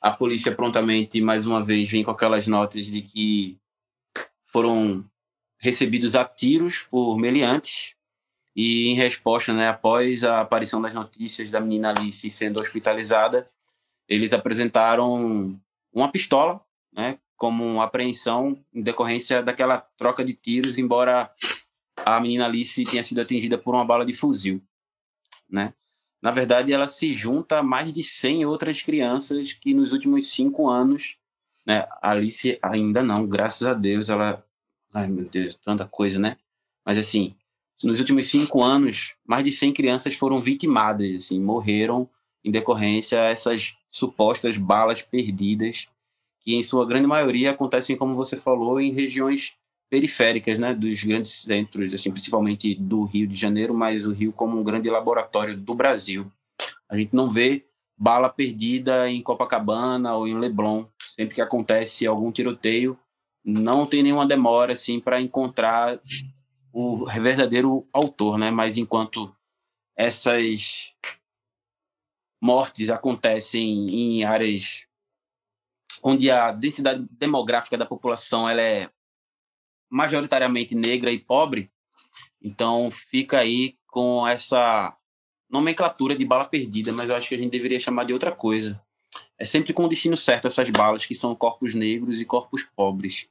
A 0.00 0.10
polícia 0.10 0.54
prontamente, 0.54 1.20
mais 1.20 1.46
uma 1.46 1.64
vez, 1.64 1.88
vem 1.88 2.04
com 2.04 2.10
aquelas 2.10 2.46
notas 2.46 2.86
de 2.86 3.00
que 3.02 3.56
foram 4.44 5.04
recebidos 5.58 6.14
a 6.14 6.24
tiros 6.24 6.80
por 6.90 7.16
meliantes 7.16 7.94
e 8.54 8.88
em 8.88 8.94
resposta, 8.94 9.52
né, 9.52 9.68
após 9.68 10.24
a 10.24 10.40
aparição 10.40 10.82
das 10.82 10.92
notícias 10.92 11.50
da 11.50 11.60
menina 11.60 11.90
Alice 11.90 12.28
sendo 12.28 12.60
hospitalizada, 12.60 13.48
eles 14.08 14.32
apresentaram 14.32 15.56
uma 15.92 16.10
pistola, 16.10 16.60
né, 16.92 17.18
como 17.36 17.80
apreensão 17.80 18.58
em 18.74 18.82
decorrência 18.82 19.42
daquela 19.44 19.78
troca 19.96 20.24
de 20.24 20.32
tiros, 20.32 20.76
embora 20.76 21.30
a 22.04 22.20
menina 22.20 22.46
Alice 22.46 22.82
tenha 22.84 23.04
sido 23.04 23.20
atingida 23.20 23.56
por 23.56 23.74
uma 23.74 23.84
bala 23.84 24.04
de 24.04 24.12
fuzil, 24.12 24.60
né? 25.48 25.74
Na 26.20 26.30
verdade, 26.30 26.72
ela 26.72 26.88
se 26.88 27.12
junta 27.12 27.58
a 27.58 27.62
mais 27.62 27.92
de 27.92 28.02
100 28.02 28.44
outras 28.46 28.82
crianças 28.82 29.52
que 29.52 29.72
nos 29.72 29.92
últimos 29.92 30.30
cinco 30.30 30.68
anos, 30.68 31.16
né? 31.64 31.86
Alice 32.02 32.58
ainda 32.62 33.02
não, 33.02 33.26
graças 33.26 33.66
a 33.66 33.74
Deus, 33.74 34.08
ela, 34.08 34.44
ai 34.92 35.06
meu 35.06 35.24
Deus, 35.24 35.54
tanta 35.56 35.86
coisa, 35.86 36.18
né? 36.18 36.36
Mas 36.84 36.98
assim, 36.98 37.36
nos 37.84 38.00
últimos 38.00 38.26
cinco 38.26 38.62
anos, 38.62 39.14
mais 39.24 39.44
de 39.44 39.52
100 39.52 39.72
crianças 39.72 40.14
foram 40.14 40.40
vitimadas, 40.40 41.14
assim, 41.14 41.40
morreram 41.40 42.08
em 42.44 42.50
decorrência 42.50 43.20
a 43.20 43.26
essas 43.26 43.76
supostas 43.88 44.56
balas 44.56 45.02
perdidas 45.02 45.88
que 46.40 46.54
em 46.54 46.62
sua 46.62 46.86
grande 46.86 47.06
maioria 47.06 47.50
acontecem, 47.50 47.96
como 47.96 48.14
você 48.14 48.36
falou, 48.36 48.80
em 48.80 48.90
regiões 48.90 49.57
periféricas, 49.90 50.58
né, 50.58 50.74
dos 50.74 51.02
grandes 51.02 51.42
centros, 51.42 51.92
assim, 51.92 52.10
principalmente 52.10 52.74
do 52.74 53.04
Rio 53.04 53.26
de 53.26 53.38
Janeiro, 53.38 53.74
mas 53.74 54.04
o 54.04 54.12
Rio 54.12 54.32
como 54.32 54.58
um 54.58 54.64
grande 54.64 54.90
laboratório 54.90 55.56
do 55.56 55.74
Brasil. 55.74 56.30
A 56.88 56.96
gente 56.96 57.14
não 57.14 57.30
vê 57.30 57.66
bala 57.96 58.28
perdida 58.28 59.10
em 59.10 59.20
Copacabana 59.22 60.14
ou 60.14 60.28
em 60.28 60.38
Leblon. 60.38 60.84
Sempre 61.08 61.34
que 61.34 61.40
acontece 61.40 62.06
algum 62.06 62.30
tiroteio, 62.30 62.98
não 63.44 63.86
tem 63.86 64.02
nenhuma 64.02 64.26
demora 64.26 64.74
assim 64.74 65.00
para 65.00 65.20
encontrar 65.20 66.00
o 66.72 67.06
verdadeiro 67.06 67.88
autor, 67.92 68.38
né? 68.38 68.50
Mas 68.50 68.76
enquanto 68.76 69.34
essas 69.96 70.94
mortes 72.40 72.88
acontecem 72.88 73.88
em 73.90 74.24
áreas 74.24 74.86
onde 76.02 76.30
a 76.30 76.52
densidade 76.52 77.04
demográfica 77.10 77.76
da 77.76 77.84
população 77.84 78.48
ela 78.48 78.62
é 78.62 78.88
majoritariamente 79.90 80.74
negra 80.74 81.10
e 81.10 81.18
pobre, 81.18 81.70
então 82.42 82.90
fica 82.90 83.38
aí 83.38 83.76
com 83.86 84.26
essa 84.26 84.96
nomenclatura 85.50 86.14
de 86.14 86.24
bala 86.24 86.44
perdida, 86.44 86.92
mas 86.92 87.08
eu 87.08 87.16
acho 87.16 87.28
que 87.28 87.34
a 87.34 87.38
gente 87.38 87.50
deveria 87.50 87.80
chamar 87.80 88.04
de 88.04 88.12
outra 88.12 88.30
coisa. 88.32 88.80
É 89.38 89.44
sempre 89.44 89.72
com 89.72 89.84
o 89.84 89.88
destino 89.88 90.16
certo 90.16 90.46
essas 90.46 90.68
balas, 90.70 91.06
que 91.06 91.14
são 91.14 91.34
corpos 91.34 91.74
negros 91.74 92.20
e 92.20 92.24
corpos 92.24 92.64
pobres. 92.76 93.28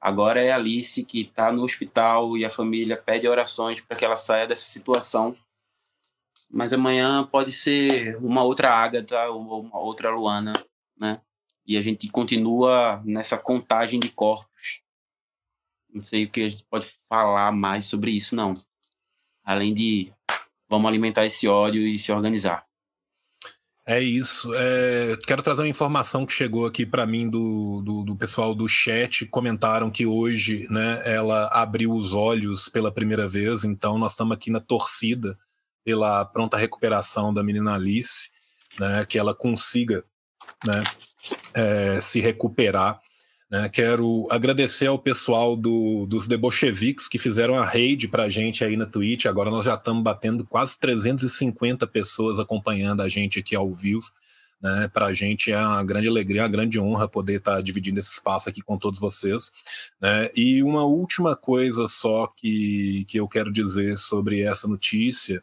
Agora 0.00 0.40
é 0.40 0.50
Alice 0.50 1.04
que 1.04 1.20
está 1.20 1.52
no 1.52 1.62
hospital 1.62 2.36
e 2.38 2.44
a 2.44 2.50
família 2.50 2.96
pede 2.96 3.28
orações 3.28 3.80
para 3.80 3.96
que 3.96 4.04
ela 4.04 4.16
saia 4.16 4.46
dessa 4.46 4.64
situação. 4.64 5.36
Mas 6.50 6.72
amanhã 6.72 7.24
pode 7.24 7.52
ser 7.52 8.16
uma 8.16 8.42
outra 8.42 8.72
Ágata 8.72 9.28
ou 9.28 9.60
uma 9.60 9.78
outra 9.78 10.10
Luana, 10.10 10.52
né? 10.98 11.20
e 11.70 11.76
a 11.76 11.82
gente 11.82 12.08
continua 12.08 13.00
nessa 13.04 13.38
contagem 13.38 14.00
de 14.00 14.08
corpos. 14.08 14.49
Não 15.92 16.00
sei 16.00 16.24
o 16.24 16.30
que 16.30 16.42
a 16.42 16.48
gente 16.48 16.64
pode 16.70 16.86
falar 17.08 17.50
mais 17.52 17.86
sobre 17.86 18.10
isso, 18.10 18.36
não. 18.36 18.62
Além 19.44 19.74
de 19.74 20.12
vamos 20.68 20.88
alimentar 20.88 21.26
esse 21.26 21.48
ódio 21.48 21.82
e 21.82 21.98
se 21.98 22.12
organizar. 22.12 22.64
É 23.86 24.00
isso. 24.00 24.54
É, 24.54 25.16
quero 25.26 25.42
trazer 25.42 25.62
uma 25.62 25.68
informação 25.68 26.24
que 26.24 26.32
chegou 26.32 26.64
aqui 26.64 26.86
para 26.86 27.04
mim 27.04 27.28
do, 27.28 27.82
do, 27.82 28.04
do, 28.04 28.16
pessoal 28.16 28.54
do 28.54 28.68
chat. 28.68 29.26
Comentaram 29.26 29.90
que 29.90 30.06
hoje 30.06 30.68
né, 30.70 31.02
ela 31.04 31.48
abriu 31.48 31.92
os 31.92 32.12
olhos 32.12 32.68
pela 32.68 32.92
primeira 32.92 33.26
vez, 33.26 33.64
então 33.64 33.98
nós 33.98 34.12
estamos 34.12 34.36
aqui 34.36 34.48
na 34.48 34.60
torcida 34.60 35.36
pela 35.84 36.24
pronta 36.24 36.56
recuperação 36.56 37.34
da 37.34 37.42
menina 37.42 37.74
Alice, 37.74 38.30
né, 38.78 39.04
que 39.06 39.18
ela 39.18 39.34
consiga 39.34 40.04
né, 40.64 40.84
é, 41.52 42.00
se 42.00 42.20
recuperar. 42.20 43.00
Né? 43.50 43.68
Quero 43.68 44.28
agradecer 44.30 44.86
ao 44.86 44.98
pessoal 44.98 45.56
do, 45.56 46.06
dos 46.06 46.28
debocheviques 46.28 47.08
que 47.08 47.18
fizeram 47.18 47.56
a 47.56 47.64
raid 47.64 48.06
para 48.06 48.24
a 48.24 48.30
gente 48.30 48.62
aí 48.62 48.76
na 48.76 48.86
Twitch. 48.86 49.26
Agora 49.26 49.50
nós 49.50 49.64
já 49.64 49.74
estamos 49.74 50.02
batendo 50.02 50.46
quase 50.46 50.78
350 50.78 51.86
pessoas 51.88 52.38
acompanhando 52.38 53.02
a 53.02 53.08
gente 53.08 53.40
aqui 53.40 53.56
ao 53.56 53.72
vivo. 53.72 54.08
Né? 54.62 54.88
Para 54.92 55.06
a 55.06 55.12
gente 55.12 55.50
é 55.50 55.58
uma 55.58 55.82
grande 55.82 56.06
alegria, 56.06 56.42
uma 56.42 56.48
grande 56.48 56.78
honra 56.78 57.08
poder 57.08 57.36
estar 57.36 57.56
tá 57.56 57.60
dividindo 57.60 57.98
esse 57.98 58.12
espaço 58.12 58.48
aqui 58.48 58.62
com 58.62 58.78
todos 58.78 59.00
vocês. 59.00 59.50
Né? 60.00 60.30
E 60.36 60.62
uma 60.62 60.84
última 60.84 61.34
coisa 61.34 61.88
só 61.88 62.28
que, 62.28 63.04
que 63.08 63.18
eu 63.18 63.26
quero 63.26 63.50
dizer 63.50 63.98
sobre 63.98 64.42
essa 64.42 64.68
notícia 64.68 65.42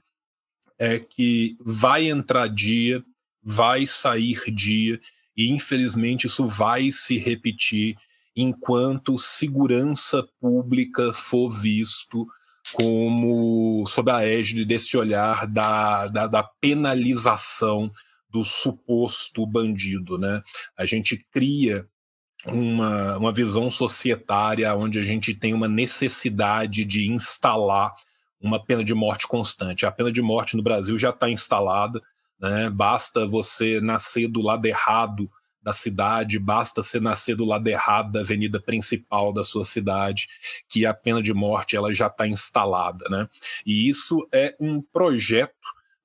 é 0.79 0.99
que 0.99 1.57
vai 1.59 2.07
entrar 2.07 2.47
dia, 2.47 3.03
vai 3.43 3.85
sair 3.85 4.39
dia 4.51 4.99
e 5.37 5.49
infelizmente 5.51 6.27
isso 6.27 6.45
vai 6.45 6.91
se 6.91 7.17
repetir 7.17 7.95
enquanto 8.35 9.17
segurança 9.17 10.27
pública 10.39 11.13
for 11.13 11.49
visto 11.49 12.27
como 12.73 13.85
sob 13.87 14.11
a 14.11 14.27
égide 14.27 14.65
desse 14.65 14.97
olhar 14.97 15.47
da, 15.47 16.07
da, 16.07 16.27
da, 16.27 16.43
penalização 16.43 17.89
do 18.29 18.43
suposto 18.43 19.45
bandido. 19.45 20.17
Né? 20.17 20.41
A 20.77 20.85
gente 20.85 21.17
cria 21.31 21.87
uma, 22.45 23.17
uma 23.17 23.33
visão 23.33 23.69
societária 23.69 24.75
onde 24.75 24.99
a 24.99 25.03
gente 25.03 25.33
tem 25.33 25.53
uma 25.53 25.67
necessidade 25.67 26.83
de 26.83 27.09
instalar 27.09 27.93
uma 28.39 28.63
pena 28.63 28.83
de 28.83 28.93
morte 28.93 29.27
constante. 29.27 29.85
A 29.85 29.91
pena 29.91 30.11
de 30.11 30.21
morte 30.21 30.55
no 30.55 30.63
Brasil 30.63 30.97
já 30.97 31.09
está 31.09 31.29
instalada, 31.29 32.01
né? 32.39 32.69
Basta 32.69 33.25
você 33.25 33.81
nascer 33.81 34.27
do 34.27 34.41
lado 34.41 34.65
errado 34.65 35.29
da 35.61 35.73
cidade, 35.73 36.39
basta 36.39 36.81
você 36.81 36.97
nascer 36.97 37.35
do 37.35 37.43
lado 37.43 37.67
errado 37.67 38.13
da 38.13 38.21
avenida 38.21 38.57
principal 38.57 39.33
da 39.33 39.43
sua 39.43 39.65
cidade, 39.65 40.27
que 40.69 40.85
a 40.85 40.93
pena 40.93 41.21
de 41.21 41.33
morte 41.33 41.75
ela 41.75 41.93
já 41.93 42.07
está 42.07 42.25
instalada. 42.25 43.05
Né? 43.09 43.27
E 43.65 43.89
isso 43.89 44.25
é 44.33 44.55
um 44.61 44.81
projeto 44.81 45.51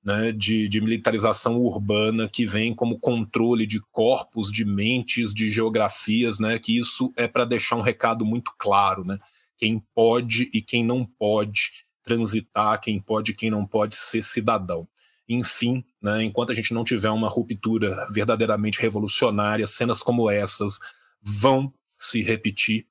né, 0.03 0.33
de, 0.33 0.67
de, 0.67 0.81
militarização 0.81 1.61
urbana 1.61 2.27
que 2.27 2.45
vem 2.45 2.75
como 2.75 2.99
controle 2.99 3.65
de 3.65 3.79
corpos, 3.89 4.51
de 4.51 4.65
mentes, 4.65 5.33
de 5.33 5.49
geografias, 5.49 6.39
né, 6.39 6.59
que 6.59 6.77
isso 6.77 7.13
é 7.15 7.25
para 7.25 7.45
deixar 7.45 7.77
um 7.77 7.81
recado 7.81 8.25
muito 8.25 8.51
claro, 8.57 9.05
né, 9.05 9.17
quem 9.57 9.81
pode 9.95 10.49
e 10.53 10.61
quem 10.61 10.83
não 10.83 11.05
pode 11.05 11.71
transitar, 12.03 12.81
quem 12.81 12.99
pode 12.99 13.31
e 13.31 13.35
quem 13.35 13.49
não 13.49 13.65
pode 13.65 13.95
ser 13.95 14.21
cidadão. 14.21 14.85
Enfim, 15.27 15.83
né, 16.01 16.23
enquanto 16.23 16.51
a 16.51 16.55
gente 16.55 16.73
não 16.73 16.83
tiver 16.83 17.09
uma 17.09 17.29
ruptura 17.29 18.05
verdadeiramente 18.11 18.81
revolucionária, 18.81 19.65
cenas 19.65 20.03
como 20.03 20.29
essas 20.29 20.79
vão 21.21 21.73
se 21.97 22.21
repetir 22.21 22.85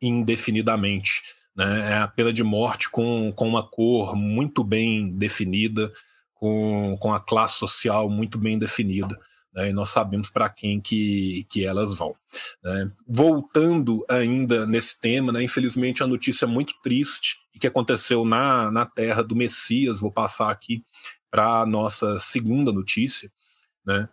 indefinidamente. 0.00 1.22
Né? 1.54 1.92
É 1.92 1.98
a 1.98 2.08
pena 2.08 2.32
de 2.32 2.44
morte 2.44 2.88
com, 2.90 3.32
com 3.32 3.48
uma 3.48 3.68
cor 3.68 4.14
muito 4.14 4.62
bem 4.62 5.10
definida, 5.16 5.90
com, 6.34 6.96
com 7.00 7.12
a 7.12 7.20
classe 7.20 7.58
social 7.58 8.08
muito 8.08 8.38
bem 8.38 8.58
definida. 8.58 9.18
Né, 9.56 9.70
e 9.70 9.72
nós 9.72 9.88
sabemos 9.88 10.28
para 10.28 10.50
quem 10.50 10.78
que, 10.78 11.46
que 11.48 11.64
elas 11.64 11.96
vão. 11.96 12.14
Né. 12.62 12.92
Voltando 13.08 14.04
ainda 14.08 14.66
nesse 14.66 15.00
tema, 15.00 15.32
né, 15.32 15.42
infelizmente 15.42 16.02
a 16.02 16.06
notícia 16.06 16.44
é 16.44 16.48
muito 16.48 16.74
triste 16.82 17.38
que 17.58 17.66
aconteceu 17.66 18.22
na, 18.22 18.70
na 18.70 18.84
terra 18.84 19.22
do 19.22 19.34
Messias, 19.34 19.98
vou 19.98 20.12
passar 20.12 20.50
aqui 20.50 20.84
para 21.30 21.62
a 21.62 21.66
nossa 21.66 22.18
segunda 22.18 22.70
notícia, 22.70 23.32
né, 23.84 24.06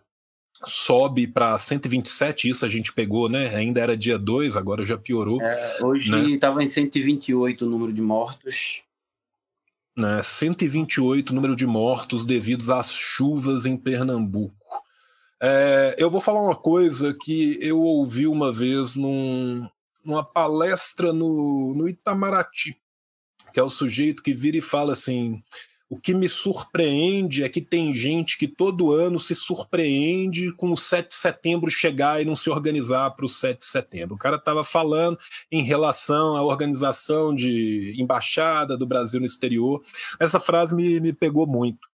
sobe 0.64 1.26
para 1.26 1.58
127, 1.58 2.48
isso 2.48 2.64
a 2.64 2.68
gente 2.70 2.90
pegou, 2.90 3.28
né? 3.28 3.54
Ainda 3.54 3.80
era 3.80 3.94
dia 3.94 4.18
2, 4.18 4.56
agora 4.56 4.82
já 4.82 4.96
piorou. 4.96 5.42
É, 5.42 5.78
hoje 5.82 6.32
estava 6.32 6.60
né? 6.60 6.64
em 6.64 6.68
128 6.68 7.66
o 7.66 7.68
número 7.68 7.92
de 7.92 8.00
mortos 8.00 8.82
né, 9.96 10.20
128 10.20 11.32
número 11.32 11.54
de 11.54 11.66
mortos 11.66 12.26
devidos 12.26 12.68
às 12.68 12.92
chuvas 12.92 13.64
em 13.64 13.76
Pernambuco. 13.76 14.54
É, 15.46 15.96
eu 15.98 16.08
vou 16.08 16.22
falar 16.22 16.42
uma 16.42 16.56
coisa 16.56 17.12
que 17.12 17.58
eu 17.60 17.78
ouvi 17.78 18.26
uma 18.26 18.50
vez 18.50 18.96
num, 18.96 19.68
numa 20.02 20.24
palestra 20.24 21.12
no, 21.12 21.74
no 21.74 21.86
Itamaraty, 21.86 22.74
que 23.52 23.60
é 23.60 23.62
o 23.62 23.68
sujeito 23.68 24.22
que 24.22 24.32
vira 24.32 24.56
e 24.56 24.62
fala 24.62 24.94
assim: 24.94 25.42
o 25.86 25.98
que 25.98 26.14
me 26.14 26.30
surpreende 26.30 27.44
é 27.44 27.48
que 27.50 27.60
tem 27.60 27.92
gente 27.92 28.38
que 28.38 28.48
todo 28.48 28.90
ano 28.90 29.20
se 29.20 29.34
surpreende 29.34 30.50
com 30.52 30.70
o 30.70 30.76
7 30.78 31.08
de 31.08 31.14
setembro 31.14 31.70
chegar 31.70 32.22
e 32.22 32.24
não 32.24 32.34
se 32.34 32.48
organizar 32.48 33.10
para 33.10 33.26
o 33.26 33.28
7 33.28 33.58
de 33.58 33.66
setembro. 33.66 34.14
O 34.14 34.18
cara 34.18 34.36
estava 34.36 34.64
falando 34.64 35.18
em 35.52 35.62
relação 35.62 36.38
à 36.38 36.42
organização 36.42 37.34
de 37.34 37.94
embaixada 37.98 38.78
do 38.78 38.86
Brasil 38.86 39.20
no 39.20 39.26
exterior. 39.26 39.82
Essa 40.18 40.40
frase 40.40 40.74
me, 40.74 41.00
me 41.00 41.12
pegou 41.12 41.46
muito. 41.46 41.86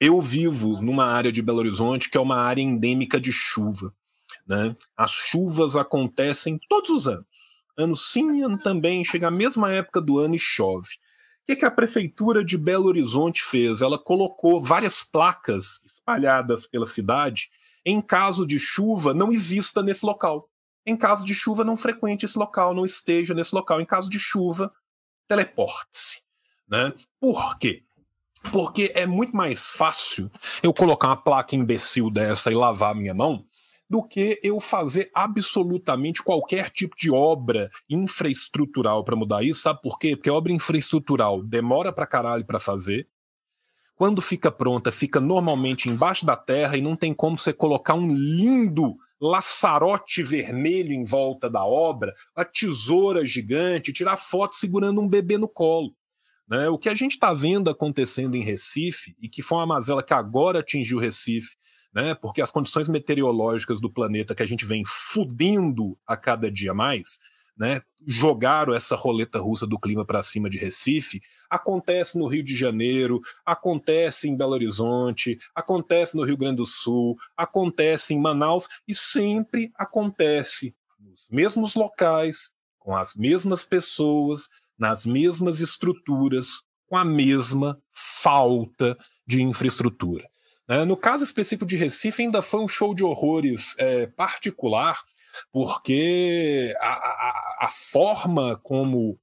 Eu 0.00 0.20
vivo 0.20 0.80
numa 0.82 1.06
área 1.06 1.32
de 1.32 1.42
Belo 1.42 1.58
Horizonte 1.58 2.10
que 2.10 2.16
é 2.16 2.20
uma 2.20 2.36
área 2.36 2.62
endêmica 2.62 3.20
de 3.20 3.32
chuva. 3.32 3.94
Né? 4.46 4.76
As 4.96 5.12
chuvas 5.12 5.76
acontecem 5.76 6.58
todos 6.68 6.90
os 6.90 7.08
anos. 7.08 7.26
Ano 7.76 7.96
sim, 7.96 8.42
ano 8.42 8.56
também, 8.56 9.04
chega 9.04 9.28
a 9.28 9.32
mesma 9.32 9.72
época 9.72 10.00
do 10.00 10.18
ano 10.18 10.34
e 10.34 10.38
chove. 10.38 10.90
O 11.42 11.46
que, 11.46 11.56
que 11.56 11.64
a 11.64 11.70
prefeitura 11.70 12.44
de 12.44 12.56
Belo 12.56 12.86
Horizonte 12.86 13.42
fez? 13.42 13.82
Ela 13.82 13.98
colocou 13.98 14.62
várias 14.62 15.02
placas 15.02 15.82
espalhadas 15.84 16.66
pela 16.66 16.86
cidade. 16.86 17.50
Em 17.84 18.00
caso 18.00 18.46
de 18.46 18.58
chuva, 18.58 19.12
não 19.12 19.30
exista 19.30 19.82
nesse 19.82 20.06
local. 20.06 20.48
Em 20.86 20.96
caso 20.96 21.24
de 21.24 21.34
chuva, 21.34 21.64
não 21.64 21.76
frequente 21.76 22.24
esse 22.24 22.38
local, 22.38 22.74
não 22.74 22.84
esteja 22.84 23.34
nesse 23.34 23.54
local. 23.54 23.80
Em 23.80 23.84
caso 23.84 24.08
de 24.08 24.18
chuva, 24.18 24.72
teleporte-se. 25.28 26.22
Né? 26.68 26.92
Por 27.20 27.58
quê? 27.58 27.82
Porque 28.52 28.92
é 28.94 29.06
muito 29.06 29.36
mais 29.36 29.70
fácil 29.70 30.30
eu 30.62 30.72
colocar 30.72 31.08
uma 31.08 31.16
placa 31.16 31.56
imbecil 31.56 32.10
dessa 32.10 32.52
e 32.52 32.54
lavar 32.54 32.92
a 32.92 32.94
minha 32.94 33.14
mão 33.14 33.44
do 33.88 34.02
que 34.02 34.40
eu 34.42 34.58
fazer 34.60 35.10
absolutamente 35.14 36.22
qualquer 36.22 36.70
tipo 36.70 36.96
de 36.96 37.10
obra 37.10 37.70
infraestrutural 37.88 39.04
para 39.04 39.16
mudar 39.16 39.42
isso. 39.42 39.60
Sabe 39.60 39.80
por 39.82 39.98
quê? 39.98 40.16
Porque 40.16 40.30
obra 40.30 40.52
infraestrutural 40.52 41.42
demora 41.42 41.92
para 41.92 42.06
caralho 42.06 42.44
para 42.44 42.58
fazer. 42.58 43.08
Quando 43.96 44.20
fica 44.20 44.50
pronta, 44.50 44.90
fica 44.90 45.20
normalmente 45.20 45.88
embaixo 45.88 46.26
da 46.26 46.34
terra 46.34 46.76
e 46.76 46.82
não 46.82 46.96
tem 46.96 47.14
como 47.14 47.38
você 47.38 47.52
colocar 47.52 47.94
um 47.94 48.12
lindo 48.12 48.96
laçarote 49.20 50.20
vermelho 50.22 50.92
em 50.92 51.04
volta 51.04 51.48
da 51.48 51.64
obra, 51.64 52.12
a 52.34 52.44
tesoura 52.44 53.24
gigante, 53.24 53.92
tirar 53.92 54.16
foto 54.16 54.56
segurando 54.56 55.00
um 55.00 55.08
bebê 55.08 55.38
no 55.38 55.48
colo. 55.48 55.94
Né? 56.48 56.68
O 56.68 56.78
que 56.78 56.88
a 56.88 56.94
gente 56.94 57.12
está 57.12 57.32
vendo 57.32 57.70
acontecendo 57.70 58.36
em 58.36 58.42
Recife, 58.42 59.16
e 59.20 59.28
que 59.28 59.42
foi 59.42 59.58
uma 59.58 59.66
mazela 59.66 60.02
que 60.02 60.12
agora 60.12 60.60
atingiu 60.60 60.98
Recife, 60.98 61.56
né? 61.94 62.14
Porque 62.14 62.42
as 62.42 62.50
condições 62.50 62.88
meteorológicas 62.88 63.80
do 63.80 63.90
planeta 63.90 64.34
que 64.34 64.42
a 64.42 64.46
gente 64.46 64.64
vem 64.64 64.82
fudendo 64.84 65.96
a 66.06 66.16
cada 66.16 66.50
dia 66.50 66.74
mais, 66.74 67.20
né? 67.56 67.82
Jogaram 68.04 68.74
essa 68.74 68.96
roleta 68.96 69.38
russa 69.38 69.64
do 69.64 69.78
clima 69.78 70.04
para 70.04 70.22
cima 70.22 70.50
de 70.50 70.58
Recife. 70.58 71.22
Acontece 71.48 72.18
no 72.18 72.26
Rio 72.26 72.42
de 72.42 72.56
Janeiro, 72.56 73.20
acontece 73.46 74.28
em 74.28 74.36
Belo 74.36 74.52
Horizonte, 74.52 75.38
acontece 75.54 76.16
no 76.16 76.24
Rio 76.24 76.36
Grande 76.36 76.56
do 76.56 76.66
Sul, 76.66 77.16
acontece 77.36 78.12
em 78.12 78.20
Manaus 78.20 78.66
e 78.88 78.94
sempre 78.94 79.70
acontece 79.76 80.74
nos 80.98 81.28
mesmos 81.30 81.76
locais, 81.76 82.50
com 82.76 82.96
as 82.96 83.14
mesmas 83.14 83.64
pessoas, 83.64 84.48
nas 84.78 85.06
mesmas 85.06 85.60
estruturas, 85.60 86.62
com 86.86 86.96
a 86.96 87.04
mesma 87.04 87.78
falta 87.92 88.96
de 89.26 89.42
infraestrutura. 89.42 90.28
Né? 90.68 90.84
No 90.84 90.96
caso 90.96 91.24
específico 91.24 91.66
de 91.66 91.76
Recife, 91.76 92.22
ainda 92.22 92.42
foi 92.42 92.60
um 92.60 92.68
show 92.68 92.94
de 92.94 93.04
horrores 93.04 93.74
é, 93.78 94.06
particular, 94.06 95.00
porque 95.52 96.74
a, 96.80 96.92
a, 96.92 97.58
a 97.62 97.68
forma 97.70 98.58
como 98.62 99.18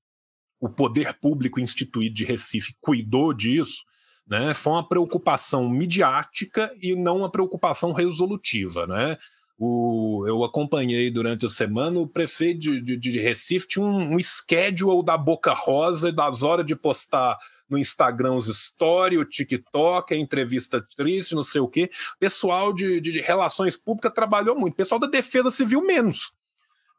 o 0.59 0.69
poder 0.69 1.13
público 1.19 1.59
instituído 1.59 2.15
de 2.15 2.23
Recife 2.25 2.75
cuidou 2.81 3.33
disso 3.33 3.83
né, 4.27 4.53
foi 4.53 4.73
uma 4.73 4.87
preocupação 4.87 5.67
midiática 5.69 6.73
e 6.81 6.95
não 6.95 7.17
uma 7.17 7.31
preocupação 7.31 7.91
resolutiva. 7.91 8.87
Né? 8.87 9.17
O, 9.63 10.25
eu 10.27 10.43
acompanhei 10.43 11.11
durante 11.11 11.45
a 11.45 11.49
semana 11.49 11.99
o 11.99 12.07
prefeito 12.07 12.61
de, 12.61 12.81
de, 12.81 12.97
de 12.97 13.19
Recife 13.19 13.67
tinha 13.67 13.85
um, 13.85 14.15
um 14.15 14.19
schedule 14.19 15.05
da 15.05 15.15
Boca 15.15 15.53
Rosa 15.53 16.11
das 16.11 16.41
horas 16.41 16.65
de 16.65 16.75
postar 16.75 17.37
no 17.69 17.77
Instagram 17.77 18.33
os 18.33 18.47
stories, 18.47 19.19
o 19.19 19.23
TikTok, 19.23 20.15
a 20.15 20.17
entrevista 20.17 20.83
triste, 20.97 21.35
não 21.35 21.43
sei 21.43 21.61
o 21.61 21.67
quê. 21.67 21.91
Pessoal 22.19 22.73
de, 22.73 22.99
de, 22.99 23.11
de 23.11 23.21
relações 23.21 23.77
públicas 23.77 24.11
trabalhou 24.11 24.57
muito, 24.57 24.75
pessoal 24.75 24.99
da 24.99 25.05
defesa 25.05 25.51
civil 25.51 25.85
menos. 25.85 26.33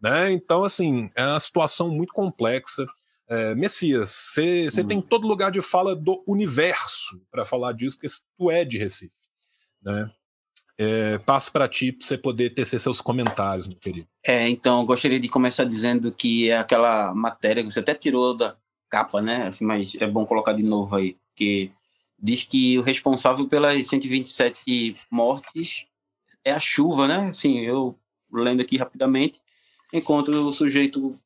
Né? 0.01 0.31
Então, 0.31 0.63
assim, 0.63 1.11
é 1.17 1.27
uma 1.27 1.41
situação 1.41 1.89
muito 1.89 2.13
complexa. 2.13 2.87
É, 3.29 3.57
Messias, 3.57 4.11
você 4.35 4.83
hum. 4.83 4.87
tem 4.87 5.03
todo 5.03 5.27
lugar 5.27 5.51
de 5.51 5.61
fala 5.61 5.97
do 5.97 6.23
universo 6.29 7.21
para 7.29 7.45
falar 7.45 7.73
disso, 7.73 7.99
porque 7.99 8.15
tu 8.39 8.53
é 8.53 8.65
de 8.65 8.79
Recife. 8.79 9.17
Né? 9.83 10.09
É, 10.83 11.19
passo 11.19 11.53
para 11.53 11.69
ti 11.69 11.93
para 11.93 12.07
você 12.07 12.19
poder 12.19 12.51
tecer 12.51 12.81
seus 12.81 13.01
comentários, 13.01 13.69
meu 13.69 13.77
querido. 13.77 14.09
É, 14.27 14.49
então, 14.49 14.85
gostaria 14.85 15.21
de 15.21 15.29
começar 15.29 15.65
dizendo 15.65 16.11
que 16.11 16.51
é 16.51 16.59
aquela 16.59 17.15
matéria 17.15 17.63
que 17.63 17.71
você 17.71 17.81
até 17.81 17.95
tirou 17.95 18.35
da, 18.35 18.57
capa, 18.93 19.23
né? 19.23 19.47
Assim, 19.47 19.65
mas 19.65 19.95
é 19.99 20.07
bom 20.07 20.27
colocar 20.27 20.53
de 20.53 20.63
novo 20.63 20.95
aí, 20.95 21.17
porque 21.29 21.71
diz 22.19 22.45
que 22.45 22.79
o 22.79 22.83
responsável 22.83 23.49
pelas 23.49 23.87
127 23.87 24.95
mortes 25.11 25.87
é 26.45 26.53
a 26.53 26.61
chuva, 26.61 27.09
né? 27.09 27.29
Assim, 27.29 27.61
eu 27.61 27.99
lendo 28.31 28.61
aqui 28.61 28.77
rapidamente, 28.77 29.41
encontro 29.95 30.47
o 30.47 30.53
sujeito 30.53 31.19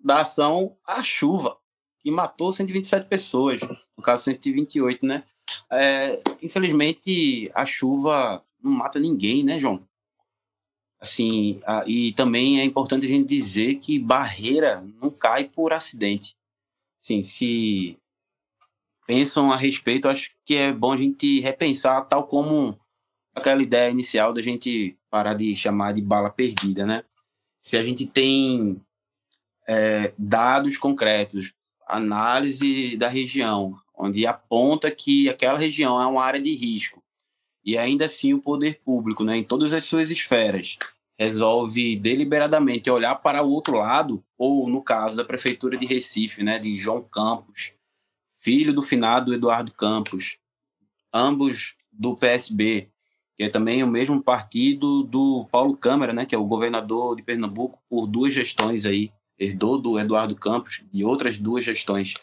da 0.00 0.22
ação 0.22 0.76
a 0.84 1.00
chuva, 1.00 1.56
que 2.00 2.10
matou 2.10 2.52
127 2.52 3.08
pessoas, 3.08 3.60
no 3.96 4.02
caso 4.02 4.24
128, 4.24 5.06
né? 5.06 5.22
É, 5.70 6.20
infelizmente, 6.42 7.48
a 7.54 7.64
chuva 7.64 8.42
não 8.66 8.72
mata 8.72 8.98
ninguém, 8.98 9.44
né, 9.44 9.58
João? 9.58 9.86
Assim, 11.00 11.60
a, 11.66 11.84
e 11.86 12.12
também 12.12 12.60
é 12.60 12.64
importante 12.64 13.06
a 13.06 13.08
gente 13.08 13.28
dizer 13.28 13.76
que 13.76 13.98
barreira 13.98 14.84
não 15.00 15.10
cai 15.10 15.44
por 15.44 15.72
acidente 15.72 16.36
assim, 17.06 17.22
se 17.22 17.98
pensam 19.06 19.52
a 19.52 19.56
respeito, 19.56 20.08
acho 20.08 20.34
que 20.44 20.56
é 20.56 20.72
bom 20.72 20.92
a 20.92 20.96
gente 20.96 21.40
repensar, 21.40 22.04
tal 22.06 22.26
como 22.26 22.78
aquela 23.34 23.62
ideia 23.62 23.90
inicial 23.90 24.32
da 24.32 24.42
gente 24.42 24.98
parar 25.08 25.34
de 25.34 25.54
chamar 25.54 25.92
de 25.92 26.02
bala 26.02 26.30
perdida, 26.30 26.84
né? 26.84 27.04
Se 27.58 27.76
a 27.76 27.84
gente 27.84 28.06
tem 28.06 28.80
é, 29.68 30.12
dados 30.18 30.76
concretos, 30.76 31.52
análise 31.86 32.96
da 32.96 33.08
região, 33.08 33.74
onde 33.96 34.26
aponta 34.26 34.90
que 34.90 35.28
aquela 35.28 35.58
região 35.58 36.00
é 36.02 36.06
uma 36.06 36.24
área 36.24 36.40
de 36.40 36.54
risco, 36.54 37.02
e 37.66 37.76
ainda 37.76 38.04
assim 38.04 38.32
o 38.32 38.40
poder 38.40 38.80
público, 38.84 39.24
né, 39.24 39.36
em 39.36 39.42
todas 39.42 39.72
as 39.72 39.84
suas 39.84 40.08
esferas, 40.08 40.78
resolve 41.18 41.96
deliberadamente 41.96 42.88
olhar 42.88 43.16
para 43.16 43.42
o 43.42 43.50
outro 43.50 43.76
lado, 43.76 44.22
ou 44.38 44.68
no 44.68 44.80
caso 44.80 45.16
da 45.16 45.24
prefeitura 45.24 45.76
de 45.76 45.84
Recife, 45.84 46.44
né, 46.44 46.60
de 46.60 46.76
João 46.76 47.02
Campos, 47.02 47.72
filho 48.40 48.72
do 48.72 48.82
finado 48.82 49.34
Eduardo 49.34 49.72
Campos, 49.72 50.38
ambos 51.12 51.74
do 51.90 52.16
PSB, 52.16 52.88
que 53.36 53.42
é 53.42 53.48
também 53.48 53.82
o 53.82 53.88
mesmo 53.88 54.22
partido 54.22 55.02
do 55.02 55.48
Paulo 55.50 55.76
Câmara, 55.76 56.12
né, 56.12 56.24
que 56.24 56.34
é 56.34 56.38
o 56.38 56.44
governador 56.44 57.16
de 57.16 57.22
Pernambuco 57.22 57.82
por 57.88 58.06
duas 58.06 58.32
gestões 58.32 58.86
aí, 58.86 59.10
herdou 59.38 59.76
do 59.76 59.98
Eduardo 59.98 60.36
Campos 60.36 60.84
e 60.92 61.04
outras 61.04 61.36
duas 61.36 61.64
gestões. 61.64 62.14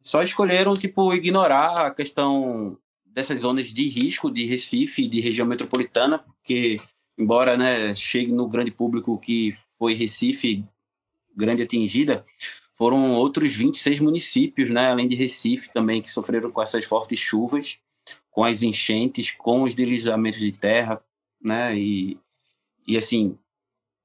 Só 0.00 0.22
escolheram 0.22 0.74
tipo 0.74 1.12
ignorar 1.12 1.86
a 1.86 1.90
questão 1.90 2.78
dessas 3.16 3.40
zonas 3.40 3.72
de 3.72 3.88
risco 3.88 4.30
de 4.30 4.44
Recife, 4.44 5.08
de 5.08 5.20
região 5.20 5.46
metropolitana, 5.46 6.18
porque 6.18 6.78
embora 7.16 7.56
né, 7.56 7.94
chegue 7.94 8.30
no 8.30 8.46
grande 8.46 8.70
público 8.70 9.18
que 9.18 9.56
foi 9.78 9.94
Recife, 9.94 10.62
grande 11.34 11.62
atingida, 11.62 12.26
foram 12.74 13.14
outros 13.14 13.54
26 13.54 14.00
municípios, 14.00 14.68
né, 14.68 14.88
além 14.88 15.08
de 15.08 15.16
Recife 15.16 15.72
também, 15.72 16.02
que 16.02 16.10
sofreram 16.10 16.50
com 16.50 16.60
essas 16.60 16.84
fortes 16.84 17.18
chuvas, 17.18 17.78
com 18.30 18.44
as 18.44 18.62
enchentes, 18.62 19.30
com 19.30 19.62
os 19.62 19.74
deslizamentos 19.74 20.40
de 20.40 20.52
terra, 20.52 21.02
né? 21.40 21.74
E, 21.74 22.18
e 22.86 22.98
assim, 22.98 23.38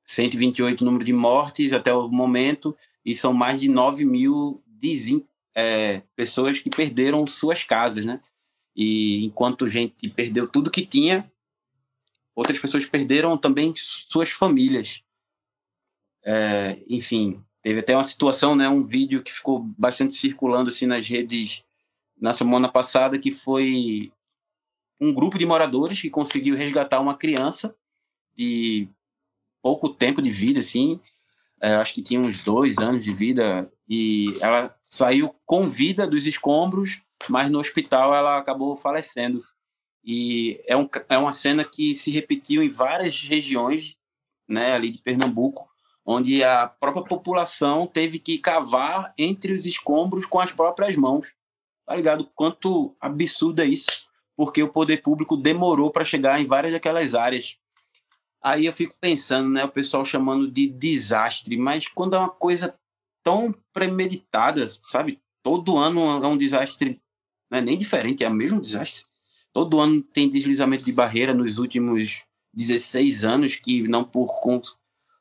128 0.06 0.86
número 0.86 1.04
de 1.04 1.12
mortes 1.12 1.74
até 1.74 1.94
o 1.94 2.08
momento, 2.08 2.76
e 3.06 3.14
são 3.14 3.34
mais 3.34 3.60
de 3.60 3.68
9 3.68 4.06
mil 4.06 4.64
é, 5.54 6.02
pessoas 6.16 6.60
que 6.60 6.70
perderam 6.70 7.28
suas 7.28 7.62
casas, 7.62 8.06
né? 8.06 8.22
E 8.76 9.26
enquanto 9.26 9.68
gente 9.68 10.10
perdeu 10.10 10.48
tudo 10.48 10.72
que 10.72 10.86
tinha, 10.86 11.30
outras 12.36 12.60
pessoas 12.60 12.86
perderam 12.86 13.38
também 13.38 13.74
suas 13.76 14.30
famílias. 14.30 15.04
É, 16.24 16.78
enfim, 16.88 17.44
teve 17.62 17.80
até 17.80 17.96
uma 17.96 18.04
situação, 18.04 18.56
né, 18.56 18.70
um 18.70 18.84
vídeo 18.84 19.24
que 19.24 19.32
ficou 19.32 19.60
bastante 19.78 20.14
circulando 20.14 20.70
assim 20.70 20.86
nas 20.86 21.08
redes 21.08 21.66
na 22.20 22.34
semana 22.34 22.70
passada, 22.70 23.18
que 23.18 23.32
foi 23.32 24.12
um 25.00 25.12
grupo 25.12 25.40
de 25.40 25.46
moradores 25.46 26.00
que 26.00 26.10
conseguiu 26.10 26.56
resgatar 26.56 27.00
uma 27.00 27.18
criança 27.18 27.76
de 28.38 28.88
pouco 29.62 29.90
tempo 29.90 30.22
de 30.22 30.30
vida, 30.30 30.60
assim, 30.60 31.00
é, 31.60 31.74
acho 31.76 31.94
que 31.94 32.04
tinha 32.04 32.20
uns 32.20 32.44
dois 32.44 32.78
anos 32.78 33.04
de 33.04 33.14
vida, 33.14 33.72
e 33.90 34.36
ela 34.40 34.76
saiu 34.84 35.36
com 35.46 35.70
vida 35.70 36.08
dos 36.08 36.28
escombros, 36.28 37.02
mas 37.30 37.50
no 37.50 37.60
hospital 37.60 38.14
ela 38.14 38.38
acabou 38.38 38.76
falecendo. 38.76 39.44
E 40.04 40.62
é, 40.68 40.76
um, 40.76 40.88
é 41.10 41.18
uma 41.18 41.32
cena 41.34 41.64
que 41.64 41.94
se 41.94 42.12
repetiu 42.12 42.64
em 42.64 42.70
várias 42.70 43.24
regiões 43.24 43.98
né, 44.48 44.74
ali 44.74 44.90
de 44.90 44.98
Pernambuco, 44.98 45.70
onde 46.06 46.44
a 46.44 46.68
própria 46.68 47.04
população 47.04 47.88
teve 47.88 48.20
que 48.20 48.38
cavar 48.38 49.14
entre 49.18 49.54
os 49.54 49.66
escombros 49.66 50.26
com 50.26 50.40
as 50.40 50.52
próprias 50.52 50.96
mãos. 50.96 51.34
Tá 51.86 51.96
ligado? 51.96 52.30
Quanto 52.36 52.96
absurdo 53.00 53.62
é 53.62 53.66
isso? 53.66 53.90
Porque 54.36 54.62
o 54.64 54.72
poder 54.72 55.02
público 55.02 55.38
demorou 55.38 55.92
para 55.92 56.06
chegar 56.06 56.40
em 56.42 56.48
várias 56.48 56.74
daquelas 56.74 57.16
áreas. 57.16 57.60
Aí 58.44 58.66
eu 58.66 58.74
fico 58.74 58.96
pensando, 59.00 59.50
né, 59.50 59.64
o 59.64 59.70
pessoal 59.70 60.04
chamando 60.04 60.50
de 60.50 60.68
desastre, 60.68 61.56
mas 61.58 61.88
quando 61.88 62.16
é 62.16 62.20
uma 62.20 62.30
coisa 62.30 62.76
tão 63.24 63.54
premeditada, 63.72 64.68
sabe? 64.68 65.22
Todo 65.44 65.78
ano 65.78 66.24
é 66.24 66.28
um 66.28 66.38
desastre, 66.38 67.00
não 67.52 67.58
é 67.58 67.62
nem 67.62 67.78
diferente, 67.78 68.24
é 68.24 68.30
o 68.30 68.34
mesmo 68.34 68.62
desastre. 68.62 69.04
Todo 69.52 69.82
ano 69.82 70.02
tem 70.02 70.30
deslizamento 70.30 70.86
de 70.86 70.94
barreira 70.94 71.34
nos 71.34 71.58
últimos 71.58 72.24
16 72.54 73.26
anos, 73.26 73.56
que 73.58 73.84
não 73.84 74.06
por 74.06 74.32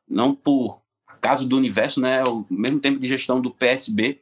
não 0.09 0.33
por 0.33 0.81
acaso 1.09 1.49
do 1.49 1.57
universo, 1.57 2.01
né? 2.01 2.23
O 2.23 2.47
mesmo 2.49 2.79
tempo 2.79 3.01
de 3.01 3.09
gestão 3.09 3.40
do 3.40 3.51
PSB. 3.51 4.21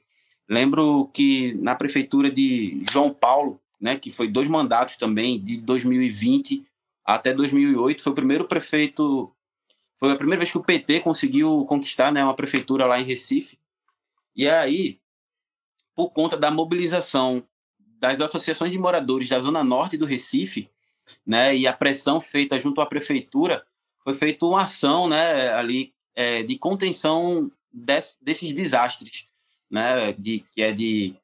Lembro 0.48 1.10
que 1.12 1.52
na 1.54 1.74
prefeitura 1.74 2.30
de 2.30 2.82
João 2.90 3.12
Paulo, 3.12 3.60
né, 3.78 3.96
que 3.96 4.10
foi 4.10 4.26
dois 4.26 4.48
mandatos 4.48 4.96
também, 4.96 5.38
de 5.38 5.58
2020 5.58 6.66
até 7.04 7.34
2008, 7.34 8.02
foi 8.02 8.12
o 8.12 8.14
primeiro 8.14 8.46
prefeito, 8.46 9.30
foi 9.98 10.12
a 10.12 10.16
primeira 10.16 10.38
vez 10.38 10.50
que 10.50 10.58
o 10.58 10.64
PT 10.64 11.00
conseguiu 11.00 11.64
conquistar, 11.66 12.10
né, 12.10 12.24
uma 12.24 12.34
prefeitura 12.34 12.86
lá 12.86 12.98
em 12.98 13.04
Recife. 13.04 13.58
E 14.34 14.48
aí, 14.48 14.98
por 15.94 16.10
conta 16.10 16.36
da 16.36 16.50
mobilização 16.50 17.44
das 17.98 18.20
associações 18.20 18.72
de 18.72 18.78
moradores 18.78 19.28
da 19.28 19.40
zona 19.40 19.64
norte 19.64 19.96
do 19.96 20.06
Recife, 20.06 20.70
né, 21.26 21.56
e 21.56 21.66
a 21.66 21.72
pressão 21.72 22.20
feita 22.20 22.58
junto 22.58 22.80
à 22.80 22.86
prefeitura, 22.86 23.64
foi 24.04 24.14
feita 24.14 24.46
uma 24.46 24.62
ação, 24.62 25.08
né, 25.08 25.52
ali 25.52 25.92
é, 26.14 26.42
de 26.42 26.56
contenção 26.58 27.50
desse, 27.72 28.22
desses 28.22 28.52
desastres, 28.52 29.26
né, 29.70 30.12
de 30.12 30.44
que 30.52 30.62
é 30.62 30.72
de 30.72 31.14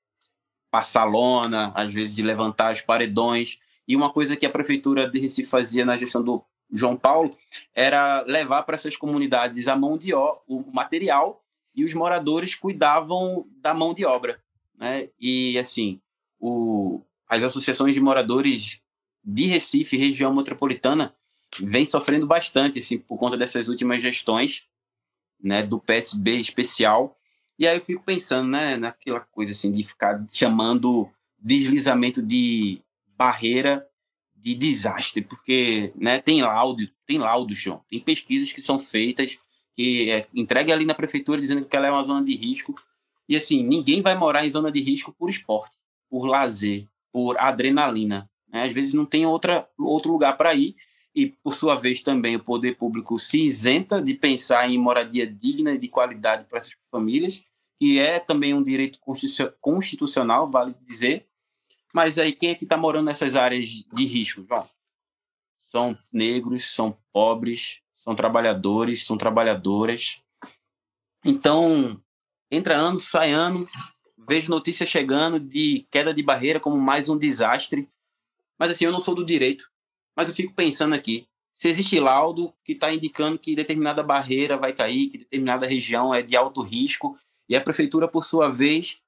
passar 0.70 1.04
lona, 1.04 1.72
às 1.74 1.92
vezes 1.92 2.16
de 2.16 2.22
levantar 2.22 2.72
os 2.72 2.80
paredões. 2.80 3.60
E 3.86 3.94
uma 3.94 4.10
coisa 4.10 4.36
que 4.36 4.44
a 4.44 4.50
prefeitura 4.50 5.08
de 5.08 5.20
Recife 5.20 5.48
fazia 5.48 5.84
na 5.84 5.96
gestão 5.96 6.22
do 6.22 6.44
João 6.72 6.96
Paulo 6.96 7.30
era 7.72 8.22
levar 8.22 8.64
para 8.64 8.74
essas 8.74 8.96
comunidades 8.96 9.68
a 9.68 9.76
mão 9.76 9.96
de 9.96 10.12
ó, 10.12 10.38
o 10.48 10.64
material 10.72 11.42
e 11.74 11.84
os 11.84 11.94
moradores 11.94 12.54
cuidavam 12.54 13.46
da 13.60 13.72
mão 13.72 13.94
de 13.94 14.04
obra, 14.04 14.40
né? 14.76 15.08
E 15.20 15.56
assim, 15.58 16.00
o, 16.44 17.00
as 17.26 17.42
associações 17.42 17.94
de 17.94 18.00
moradores 18.00 18.82
de 19.24 19.46
Recife, 19.46 19.96
região 19.96 20.34
metropolitana, 20.34 21.14
vem 21.58 21.86
sofrendo 21.86 22.26
bastante 22.26 22.78
assim, 22.78 22.98
por 22.98 23.16
conta 23.16 23.34
dessas 23.34 23.68
últimas 23.68 24.02
gestões 24.02 24.68
né, 25.42 25.62
do 25.62 25.78
PSB 25.80 26.36
especial. 26.36 27.16
E 27.58 27.66
aí 27.66 27.76
eu 27.76 27.80
fico 27.80 28.02
pensando 28.02 28.48
né, 28.50 28.76
naquela 28.76 29.20
coisa 29.20 29.52
assim, 29.52 29.72
de 29.72 29.82
ficar 29.82 30.22
chamando 30.30 31.08
deslizamento 31.38 32.20
de 32.20 32.82
barreira 33.16 33.86
de 34.36 34.54
desastre, 34.54 35.22
porque 35.22 35.94
né, 35.96 36.20
tem 36.20 36.42
laudo, 36.42 36.86
tem 37.06 37.16
laudo, 37.16 37.54
João, 37.54 37.82
tem 37.88 37.98
pesquisas 38.00 38.52
que 38.52 38.60
são 38.60 38.78
feitas, 38.78 39.38
que 39.74 40.10
é 40.10 40.26
entregue 40.34 40.70
ali 40.70 40.84
na 40.84 40.94
prefeitura 40.94 41.40
dizendo 41.40 41.64
que 41.64 41.74
ela 41.74 41.86
é 41.86 41.90
uma 41.90 42.04
zona 42.04 42.22
de 42.22 42.36
risco. 42.36 42.74
E 43.26 43.34
assim, 43.34 43.62
ninguém 43.62 44.02
vai 44.02 44.14
morar 44.14 44.44
em 44.44 44.50
zona 44.50 44.70
de 44.70 44.82
risco 44.82 45.10
por 45.10 45.30
esporte 45.30 45.74
por 46.14 46.26
lazer, 46.26 46.86
por 47.12 47.36
adrenalina. 47.40 48.30
Né? 48.46 48.62
Às 48.62 48.72
vezes 48.72 48.94
não 48.94 49.04
tem 49.04 49.26
outra, 49.26 49.68
outro 49.76 50.12
lugar 50.12 50.36
para 50.36 50.54
ir 50.54 50.76
e, 51.12 51.26
por 51.26 51.56
sua 51.56 51.74
vez, 51.74 52.04
também 52.04 52.36
o 52.36 52.44
poder 52.44 52.76
público 52.76 53.18
se 53.18 53.42
isenta 53.42 54.00
de 54.00 54.14
pensar 54.14 54.70
em 54.70 54.78
moradia 54.78 55.26
digna 55.26 55.72
e 55.72 55.78
de 55.78 55.88
qualidade 55.88 56.44
para 56.44 56.58
essas 56.58 56.76
famílias, 56.88 57.44
que 57.80 57.98
é 57.98 58.20
também 58.20 58.54
um 58.54 58.62
direito 58.62 59.00
constitucional, 59.60 60.48
vale 60.48 60.72
dizer. 60.86 61.26
Mas 61.92 62.16
aí 62.16 62.30
quem 62.30 62.50
é 62.50 62.54
que 62.54 62.62
está 62.62 62.76
morando 62.76 63.06
nessas 63.06 63.34
áreas 63.34 63.66
de 63.66 64.04
risco, 64.04 64.46
João? 64.48 64.68
São 65.66 65.98
negros, 66.12 66.72
são 66.72 66.96
pobres, 67.12 67.80
são 67.92 68.14
trabalhadores, 68.14 69.04
são 69.04 69.18
trabalhadoras. 69.18 70.22
Então, 71.24 72.00
entra 72.52 72.76
ano, 72.76 73.00
sai 73.00 73.32
ano, 73.32 73.66
vejo 74.26 74.50
notícias 74.50 74.88
chegando 74.88 75.38
de 75.38 75.86
queda 75.90 76.12
de 76.12 76.22
barreira 76.22 76.60
como 76.60 76.76
mais 76.76 77.08
um 77.08 77.16
desastre. 77.16 77.88
Mas 78.58 78.70
assim, 78.70 78.84
eu 78.84 78.92
não 78.92 79.00
sou 79.00 79.14
do 79.14 79.24
direito, 79.24 79.70
mas 80.16 80.28
eu 80.28 80.34
fico 80.34 80.54
pensando 80.54 80.94
aqui, 80.94 81.26
se 81.52 81.68
existe 81.68 81.98
laudo 81.98 82.52
que 82.64 82.72
está 82.72 82.92
indicando 82.92 83.38
que 83.38 83.54
determinada 83.54 84.02
barreira 84.02 84.56
vai 84.56 84.72
cair, 84.72 85.08
que 85.08 85.18
determinada 85.18 85.66
região 85.66 86.14
é 86.14 86.22
de 86.22 86.36
alto 86.36 86.60
risco, 86.62 87.16
e 87.48 87.54
a 87.54 87.60
prefeitura, 87.60 88.08
por 88.08 88.24
sua 88.24 88.48
vez, 88.48 89.00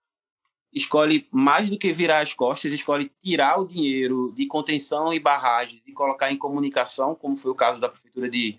escolhe 0.72 1.26
mais 1.30 1.68
do 1.70 1.78
que 1.78 1.92
virar 1.92 2.20
as 2.20 2.34
costas, 2.34 2.72
escolhe 2.72 3.10
tirar 3.22 3.58
o 3.58 3.66
dinheiro 3.66 4.32
de 4.36 4.46
contenção 4.46 5.12
e 5.12 5.18
barragens 5.18 5.82
e 5.86 5.92
colocar 5.92 6.30
em 6.30 6.36
comunicação, 6.36 7.14
como 7.14 7.36
foi 7.36 7.50
o 7.50 7.54
caso 7.54 7.80
da 7.80 7.88
prefeitura 7.88 8.28
de, 8.28 8.58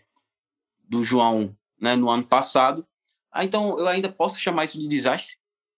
do 0.84 1.04
João 1.04 1.56
né, 1.80 1.96
no 1.96 2.10
ano 2.10 2.24
passado. 2.24 2.86
Ah, 3.32 3.46
então 3.46 3.78
eu 3.78 3.88
ainda 3.88 4.10
posso 4.10 4.40
chamar 4.40 4.66
isso 4.66 4.80
de 4.80 4.88
desastre? 4.88 5.38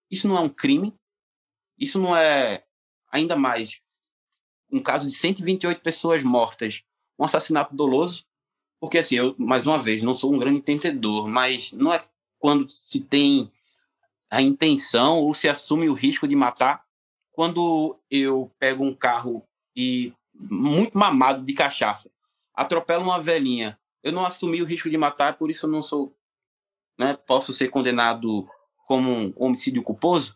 Isso 0.09 0.27
não 0.27 0.37
é 0.37 0.39
um 0.41 0.49
crime? 0.49 0.93
Isso 1.77 1.99
não 1.99 2.15
é, 2.15 2.63
ainda 3.11 3.35
mais, 3.35 3.81
um 4.71 4.81
caso 4.81 5.07
de 5.07 5.15
128 5.15 5.81
pessoas 5.81 6.23
mortas, 6.23 6.83
um 7.17 7.25
assassinato 7.25 7.75
doloso? 7.75 8.25
Porque, 8.79 8.97
assim, 8.97 9.15
eu, 9.15 9.35
mais 9.37 9.65
uma 9.67 9.81
vez, 9.81 10.01
não 10.01 10.15
sou 10.15 10.33
um 10.33 10.37
grande 10.37 10.59
entendedor, 10.59 11.27
mas 11.27 11.71
não 11.71 11.93
é 11.93 12.03
quando 12.37 12.69
se 12.69 13.01
tem 13.01 13.51
a 14.29 14.41
intenção 14.41 15.19
ou 15.19 15.33
se 15.33 15.49
assume 15.49 15.89
o 15.89 15.93
risco 15.93 16.27
de 16.27 16.35
matar. 16.35 16.85
Quando 17.31 17.97
eu 18.09 18.51
pego 18.59 18.83
um 18.83 18.93
carro 18.93 19.43
e 19.75 20.13
muito 20.33 20.97
mamado 20.97 21.43
de 21.43 21.53
cachaça, 21.53 22.11
atropelo 22.53 23.03
uma 23.03 23.21
velhinha, 23.21 23.79
eu 24.03 24.11
não 24.11 24.25
assumi 24.25 24.61
o 24.61 24.65
risco 24.65 24.89
de 24.89 24.97
matar, 24.97 25.37
por 25.37 25.49
isso 25.49 25.65
eu 25.65 25.69
não 25.69 25.81
sou, 25.81 26.15
né, 26.97 27.13
posso 27.13 27.51
ser 27.51 27.69
condenado 27.69 28.47
como 28.89 29.11
um 29.11 29.33
homicídio 29.35 29.83
culposo. 29.83 30.35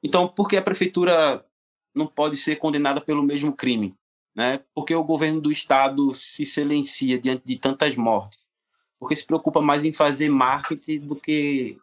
Então, 0.00 0.28
por 0.28 0.48
que 0.48 0.56
a 0.56 0.62
prefeitura 0.62 1.44
não 1.92 2.06
pode 2.06 2.36
ser 2.36 2.54
condenada 2.54 3.00
pelo 3.00 3.20
mesmo 3.20 3.52
crime? 3.52 3.98
Né? 4.32 4.64
Porque 4.72 4.94
o 4.94 5.02
governo 5.02 5.40
do 5.40 5.50
estado 5.50 6.14
se 6.14 6.46
silencia 6.46 7.18
diante 7.18 7.44
de 7.44 7.56
tantas 7.56 7.96
mortes? 7.96 8.48
Porque 8.96 9.16
se 9.16 9.26
preocupa 9.26 9.60
mais 9.60 9.84
em 9.84 9.92
fazer 9.92 10.28
marketing 10.28 11.00
do 11.00 11.16
que 11.16 11.76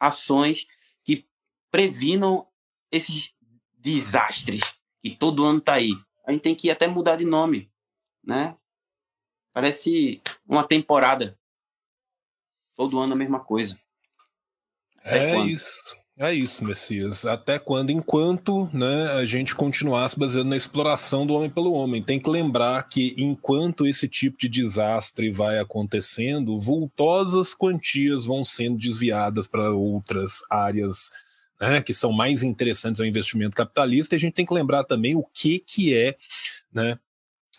ações 0.00 0.66
que 1.04 1.24
previnam 1.70 2.48
esses 2.90 3.36
desastres 3.78 4.74
que 5.00 5.14
todo 5.14 5.44
ano 5.44 5.58
está 5.58 5.74
aí. 5.74 5.92
A 6.26 6.32
gente 6.32 6.42
tem 6.42 6.54
que 6.56 6.68
até 6.68 6.88
mudar 6.88 7.14
de 7.14 7.24
nome, 7.24 7.70
né? 8.24 8.56
Parece 9.52 10.20
uma 10.48 10.66
temporada. 10.66 11.38
Todo 12.74 12.98
ano 12.98 13.12
a 13.12 13.16
mesma 13.16 13.38
coisa. 13.38 13.78
É 15.04 15.38
isso. 15.40 15.96
É 16.16 16.32
isso, 16.32 16.64
Messias. 16.64 17.26
Até 17.26 17.58
quando? 17.58 17.90
Enquanto 17.90 18.70
né, 18.72 19.10
a 19.14 19.26
gente 19.26 19.52
continuar 19.52 20.08
se 20.08 20.16
baseando 20.16 20.50
na 20.50 20.56
exploração 20.56 21.26
do 21.26 21.34
homem 21.34 21.50
pelo 21.50 21.72
homem. 21.72 22.00
Tem 22.00 22.20
que 22.20 22.30
lembrar 22.30 22.84
que 22.88 23.16
enquanto 23.18 23.84
esse 23.84 24.06
tipo 24.06 24.38
de 24.38 24.48
desastre 24.48 25.28
vai 25.28 25.58
acontecendo, 25.58 26.56
vultosas 26.56 27.52
quantias 27.52 28.24
vão 28.24 28.44
sendo 28.44 28.78
desviadas 28.78 29.48
para 29.48 29.70
outras 29.70 30.40
áreas 30.48 31.10
né, 31.60 31.82
que 31.82 31.92
são 31.92 32.12
mais 32.12 32.42
interessantes 32.44 33.00
ao 33.00 33.06
investimento 33.06 33.56
capitalista, 33.56 34.14
e 34.14 34.16
a 34.16 34.20
gente 34.20 34.34
tem 34.34 34.46
que 34.46 34.54
lembrar 34.54 34.84
também 34.84 35.16
o 35.16 35.24
que, 35.24 35.58
que 35.58 35.94
é 35.94 36.16
né, 36.72 36.98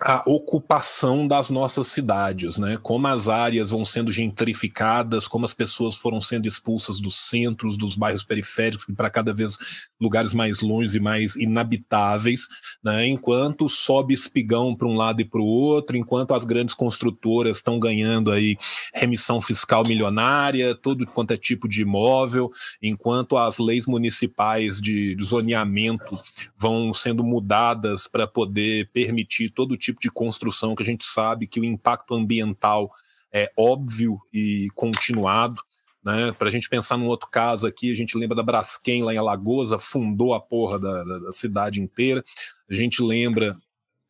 a 0.01 0.23
ocupação 0.25 1.27
das 1.27 1.49
nossas 1.49 1.87
cidades, 1.87 2.57
né? 2.57 2.77
Como 2.81 3.07
as 3.07 3.27
áreas 3.27 3.69
vão 3.69 3.85
sendo 3.85 4.11
gentrificadas, 4.11 5.27
como 5.27 5.45
as 5.45 5.53
pessoas 5.53 5.95
foram 5.95 6.19
sendo 6.19 6.47
expulsas 6.47 6.99
dos 6.99 7.29
centros, 7.29 7.77
dos 7.77 7.95
bairros 7.95 8.23
periféricos, 8.23 8.85
para 8.95 9.09
cada 9.09 9.33
vez 9.33 9.57
lugares 9.99 10.33
mais 10.33 10.59
longe 10.59 10.97
e 10.97 11.01
mais 11.01 11.35
inabitáveis, 11.35 12.47
né? 12.83 13.05
Enquanto 13.05 13.69
sobe 13.69 14.13
espigão 14.13 14.75
para 14.75 14.87
um 14.87 14.95
lado 14.95 15.21
e 15.21 15.25
para 15.25 15.41
o 15.41 15.45
outro, 15.45 15.95
enquanto 15.95 16.33
as 16.33 16.45
grandes 16.45 16.75
construtoras 16.75 17.57
estão 17.57 17.79
ganhando 17.79 18.31
aí 18.31 18.57
remissão 18.93 19.39
fiscal 19.39 19.85
milionária, 19.85 20.75
todo 20.75 21.05
quanto 21.07 21.31
é 21.31 21.37
tipo 21.37 21.67
de 21.67 21.81
imóvel, 21.81 22.49
enquanto 22.81 23.37
as 23.37 23.57
leis 23.59 23.85
municipais 23.85 24.81
de, 24.81 25.15
zoneamento 25.23 26.17
vão 26.57 26.93
sendo 26.93 27.23
mudadas 27.23 28.07
para 28.07 28.27
poder 28.27 28.89
permitir 28.93 29.49
todo 29.49 29.77
tipo 29.85 30.01
de 30.01 30.09
construção 30.09 30.75
que 30.75 30.83
a 30.83 30.85
gente 30.85 31.05
sabe 31.05 31.47
que 31.47 31.59
o 31.59 31.65
impacto 31.65 32.13
ambiental 32.13 32.91
é 33.31 33.51
óbvio 33.57 34.19
e 34.33 34.67
continuado. 34.75 35.61
Né? 36.03 36.31
Para 36.33 36.49
a 36.49 36.51
gente 36.51 36.69
pensar 36.69 36.97
num 36.97 37.07
outro 37.07 37.27
caso 37.27 37.65
aqui, 37.65 37.91
a 37.91 37.95
gente 37.95 38.17
lembra 38.17 38.35
da 38.35 38.43
Braskem 38.43 39.03
lá 39.03 39.13
em 39.13 39.17
Alagoas, 39.17 39.71
fundou 39.83 40.33
a 40.33 40.39
porra 40.39 40.79
da, 40.79 41.03
da, 41.03 41.19
da 41.19 41.31
cidade 41.31 41.81
inteira. 41.81 42.23
A 42.69 42.73
gente 42.73 43.01
lembra 43.01 43.57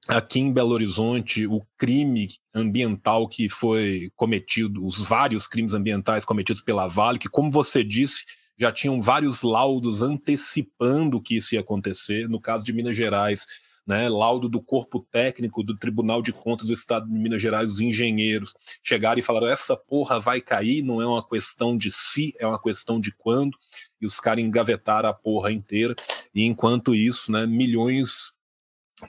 aqui 0.07 0.39
em 0.39 0.51
Belo 0.51 0.71
Horizonte 0.71 1.47
o 1.47 1.65
crime 1.77 2.27
ambiental 2.53 3.27
que 3.27 3.49
foi 3.49 4.11
cometido, 4.15 4.85
os 4.85 4.99
vários 4.99 5.47
crimes 5.47 5.73
ambientais 5.73 6.25
cometidos 6.25 6.61
pela 6.61 6.87
Vale, 6.87 7.17
que, 7.17 7.29
como 7.29 7.49
você 7.49 7.83
disse, 7.83 8.25
já 8.57 8.71
tinham 8.71 9.01
vários 9.01 9.41
laudos 9.41 10.01
antecipando 10.01 11.21
que 11.21 11.37
isso 11.37 11.55
ia 11.55 11.61
acontecer. 11.61 12.29
No 12.29 12.39
caso 12.39 12.63
de 12.65 12.73
Minas 12.73 12.95
Gerais, 12.95 13.45
né, 13.85 14.09
laudo 14.09 14.49
do 14.49 14.61
corpo 14.61 15.05
técnico 15.11 15.63
do 15.63 15.77
Tribunal 15.77 16.21
de 16.21 16.33
Contas 16.33 16.67
do 16.67 16.73
Estado 16.73 17.07
de 17.07 17.13
Minas 17.13 17.41
Gerais, 17.41 17.69
os 17.69 17.79
engenheiros, 17.79 18.53
chegaram 18.81 19.19
e 19.19 19.23
falaram: 19.23 19.47
essa 19.47 19.77
porra 19.77 20.19
vai 20.19 20.41
cair, 20.41 20.81
não 20.81 21.01
é 21.01 21.05
uma 21.05 21.27
questão 21.27 21.77
de 21.77 21.91
se, 21.91 22.33
é 22.39 22.47
uma 22.47 22.61
questão 22.61 22.99
de 22.99 23.11
quando, 23.11 23.57
e 24.01 24.05
os 24.05 24.19
caras 24.19 24.43
engavetaram 24.43 25.09
a 25.09 25.13
porra 25.13 25.51
inteira, 25.51 25.95
e 26.33 26.43
enquanto 26.43 26.95
isso, 26.95 27.31
né, 27.31 27.45
milhões 27.45 28.33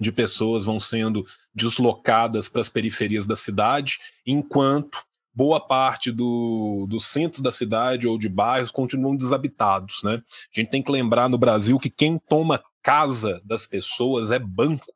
de 0.00 0.10
pessoas 0.10 0.64
vão 0.64 0.80
sendo 0.80 1.24
deslocadas 1.54 2.48
para 2.48 2.60
as 2.60 2.68
periferias 2.68 3.26
da 3.26 3.36
cidade, 3.36 3.98
enquanto 4.26 4.98
boa 5.32 5.60
parte 5.60 6.10
do, 6.10 6.86
do 6.88 6.98
centro 6.98 7.42
da 7.42 7.52
cidade 7.52 8.08
ou 8.08 8.18
de 8.18 8.28
bairros 8.28 8.70
continuam 8.70 9.14
desabitados. 9.14 10.02
Né? 10.02 10.14
A 10.14 10.60
gente 10.60 10.70
tem 10.70 10.82
que 10.82 10.90
lembrar 10.90 11.28
no 11.28 11.36
Brasil 11.36 11.78
que 11.78 11.90
quem 11.90 12.18
toma 12.18 12.62
casa 12.86 13.42
das 13.44 13.66
pessoas 13.66 14.30
é 14.30 14.38
banco, 14.38 14.94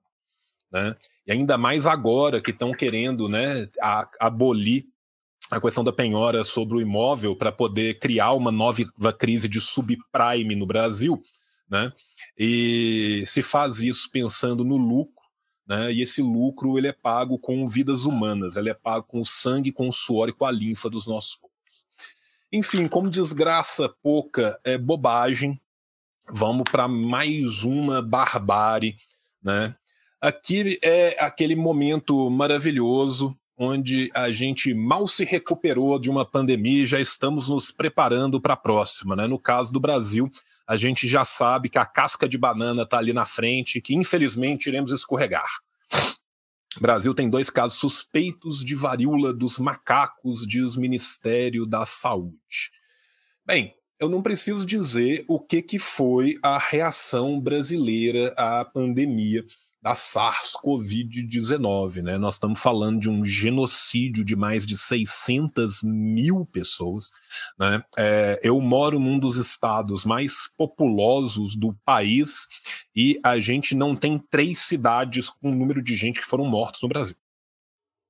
né? 0.71 0.95
E 1.27 1.33
ainda 1.33 1.59
mais 1.59 1.87
agora 1.87 2.41
que 2.41 2.53
estão 2.53 2.73
querendo, 2.73 3.29
né, 3.29 3.69
a, 3.83 4.09
abolir 4.21 4.87
a 5.51 5.61
questão 5.61 5.83
da 5.83 5.93
penhora 5.93 6.45
sobre 6.45 6.77
o 6.77 6.81
imóvel 6.81 7.35
para 7.35 7.51
poder 7.51 7.99
criar 7.99 8.35
uma 8.35 8.53
nova 8.53 9.13
crise 9.13 9.49
de 9.49 9.61
subprime 9.61 10.55
no 10.55 10.67
Brasil, 10.67 11.21
né? 11.69 11.93
E 12.39 13.25
se 13.27 13.43
faz 13.43 13.81
isso 13.81 14.09
pensando 14.13 14.63
no 14.63 14.77
lucro, 14.77 15.25
né? 15.67 15.93
E 15.93 16.01
esse 16.01 16.23
lucro 16.23 16.79
ele 16.79 16.87
é 16.87 16.93
pago 16.93 17.41
com 17.41 17.67
vidas 17.67 18.05
humanas, 18.05 18.55
ele 18.55 18.71
é 18.71 18.75
pago 18.75 19.05
com 19.05 19.21
o 19.21 19.27
sangue, 19.27 19.73
com 19.73 19.89
o 19.89 19.93
suor 19.93 20.29
e 20.29 20.33
com 20.33 20.45
a 20.45 20.53
linfa 20.53 20.89
dos 20.89 21.09
nossos 21.09 21.35
povos. 21.35 21.57
Enfim, 22.53 22.87
como 22.87 23.11
desgraça 23.11 23.89
pouca 24.01 24.61
é 24.63 24.79
bobagem, 24.79 25.61
vamos 26.33 26.65
para 26.71 26.89
mais 26.89 27.63
uma 27.63 28.01
barbárie, 28.01 28.97
né? 29.43 29.75
Aqui 30.21 30.79
é 30.83 31.17
aquele 31.19 31.57
momento 31.57 32.29
maravilhoso 32.31 33.37
onde 33.57 34.11
a 34.15 34.31
gente 34.31 34.73
mal 34.73 35.07
se 35.07 35.25
recuperou 35.25 35.99
de 35.99 36.11
uma 36.11 36.25
pandemia 36.25 36.85
e 36.85 36.87
já 36.87 37.01
estamos 37.01 37.49
nos 37.49 37.71
preparando 37.71 38.41
para 38.41 38.55
a 38.55 38.57
próxima, 38.57 39.15
né? 39.15 39.27
No 39.27 39.39
caso 39.39 39.73
do 39.73 39.81
Brasil, 39.81 40.31
a 40.67 40.77
gente 40.77 41.07
já 41.07 41.25
sabe 41.25 41.69
que 41.69 41.79
a 41.79 41.85
casca 41.85 42.29
de 42.29 42.39
banana 42.39 42.83
está 42.83 42.99
ali 42.99 43.13
na 43.13 43.27
frente, 43.27 43.81
que 43.81 43.95
infelizmente 43.95 44.67
iremos 44.67 44.93
escorregar. 44.93 45.49
O 46.77 46.81
Brasil 46.81 47.13
tem 47.13 47.29
dois 47.29 47.51
casos 47.51 47.79
suspeitos 47.79 48.65
de 48.65 48.75
varíola 48.75 49.35
dos 49.35 49.59
macacos, 49.59 50.47
diz 50.47 50.77
o 50.77 50.81
Ministério 50.81 51.67
da 51.67 51.85
Saúde. 51.85 52.71
Bem, 53.45 53.75
eu 54.01 54.09
não 54.09 54.23
preciso 54.23 54.65
dizer 54.65 55.25
o 55.29 55.39
que, 55.39 55.61
que 55.61 55.79
foi 55.79 56.39
a 56.43 56.59
reação 56.59 57.39
brasileira 57.39 58.33
à 58.37 58.65
pandemia 58.65 59.45
da 59.83 59.95
SARS-CoV-19. 59.95 62.03
Né? 62.03 62.19
Nós 62.19 62.35
estamos 62.35 62.61
falando 62.61 63.01
de 63.01 63.11
um 63.11 63.25
genocídio 63.25 64.25
de 64.25 64.35
mais 64.35 64.67
de 64.67 64.77
600 64.77 65.83
mil 65.83 66.47
pessoas. 66.47 67.11
Né? 67.59 67.85
É, 67.97 68.41
eu 68.43 68.61
moro 68.61 68.99
num 68.99 69.19
dos 69.19 69.37
estados 69.37 70.05
mais 70.05 70.49
populosos 70.57 71.55
do 71.55 71.75
país 71.85 72.47
e 72.97 73.21
a 73.23 73.39
gente 73.39 73.75
não 73.75 73.95
tem 73.95 74.19
três 74.19 74.61
cidades 74.61 75.29
com 75.29 75.51
o 75.51 75.55
número 75.55 75.83
de 75.83 75.95
gente 75.95 76.21
que 76.21 76.27
foram 76.27 76.47
mortos 76.47 76.83
no 76.83 76.89
Brasil. 76.89 77.17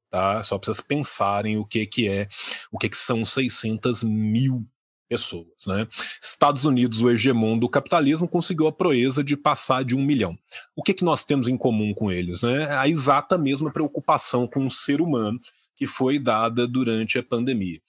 Tá? 0.09 0.43
Só 0.43 0.59
para 0.59 0.67
vocês 0.67 0.81
pensarem 0.81 1.57
o 1.57 1.65
que, 1.65 1.87
que 1.87 2.09
é, 2.09 2.27
o 2.73 2.79
que, 2.79 2.89
que 2.89 2.97
são 2.97 3.25
600 3.25 4.03
mil 4.03 4.67
pessoas. 5.11 5.67
Né? 5.67 5.89
Estados 6.23 6.65
Unidos, 6.65 7.03
o 7.03 7.11
hegemon 7.11 7.59
do 7.59 7.69
capitalismo, 7.69 8.29
conseguiu 8.29 8.69
a 8.69 8.73
proeza 8.73 9.25
de 9.25 9.37
passar 9.37 9.85
de 9.85 9.97
um 9.97 10.03
milhão. 10.03 10.39
O 10.77 10.85
que, 10.85 10.95
que 10.95 11.05
nós 11.05 11.25
temos 11.25 11.49
em 11.49 11.57
comum 11.57 11.93
com 11.93 12.13
eles? 12.13 12.43
Né? 12.43 12.71
A 12.71 12.89
exata 12.89 13.37
mesma 13.37 13.73
preocupação 13.73 14.47
com 14.47 14.65
o 14.65 14.71
ser 14.71 15.01
humano 15.01 15.41
que 15.75 15.87
foi 15.87 16.19
dada 16.19 16.67
durante 16.67 17.19
a 17.19 17.23
pandemia. 17.23 17.81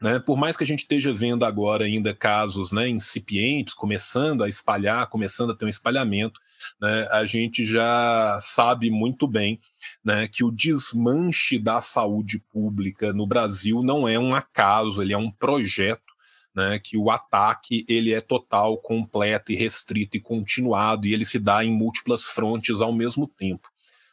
Né? 0.00 0.18
Por 0.18 0.36
mais 0.36 0.56
que 0.56 0.64
a 0.64 0.66
gente 0.66 0.80
esteja 0.80 1.12
vendo 1.12 1.44
agora 1.44 1.84
ainda 1.84 2.14
casos 2.14 2.72
né, 2.72 2.88
incipientes, 2.88 3.74
começando 3.74 4.42
a 4.42 4.48
espalhar, 4.48 5.08
começando 5.08 5.50
a 5.50 5.56
ter 5.56 5.64
um 5.64 5.68
espalhamento, 5.68 6.40
né, 6.80 7.06
a 7.10 7.26
gente 7.26 7.66
já 7.66 8.38
sabe 8.40 8.90
muito 8.90 9.26
bem 9.26 9.60
né, 10.04 10.28
que 10.28 10.44
o 10.44 10.52
desmanche 10.52 11.58
da 11.58 11.80
saúde 11.80 12.38
pública 12.52 13.12
no 13.12 13.26
Brasil 13.26 13.82
não 13.82 14.08
é 14.08 14.18
um 14.18 14.34
acaso, 14.34 15.02
ele 15.02 15.12
é 15.12 15.18
um 15.18 15.30
projeto 15.30 16.07
né, 16.54 16.78
que 16.78 16.96
o 16.96 17.10
ataque 17.10 17.84
ele 17.88 18.12
é 18.12 18.20
total, 18.20 18.78
completo 18.78 19.52
e 19.52 19.56
restrito 19.56 20.16
e 20.16 20.20
continuado 20.20 21.06
e 21.06 21.14
ele 21.14 21.24
se 21.24 21.38
dá 21.38 21.64
em 21.64 21.72
múltiplas 21.72 22.24
frontes 22.24 22.80
ao 22.80 22.92
mesmo 22.92 23.26
tempo, 23.26 23.68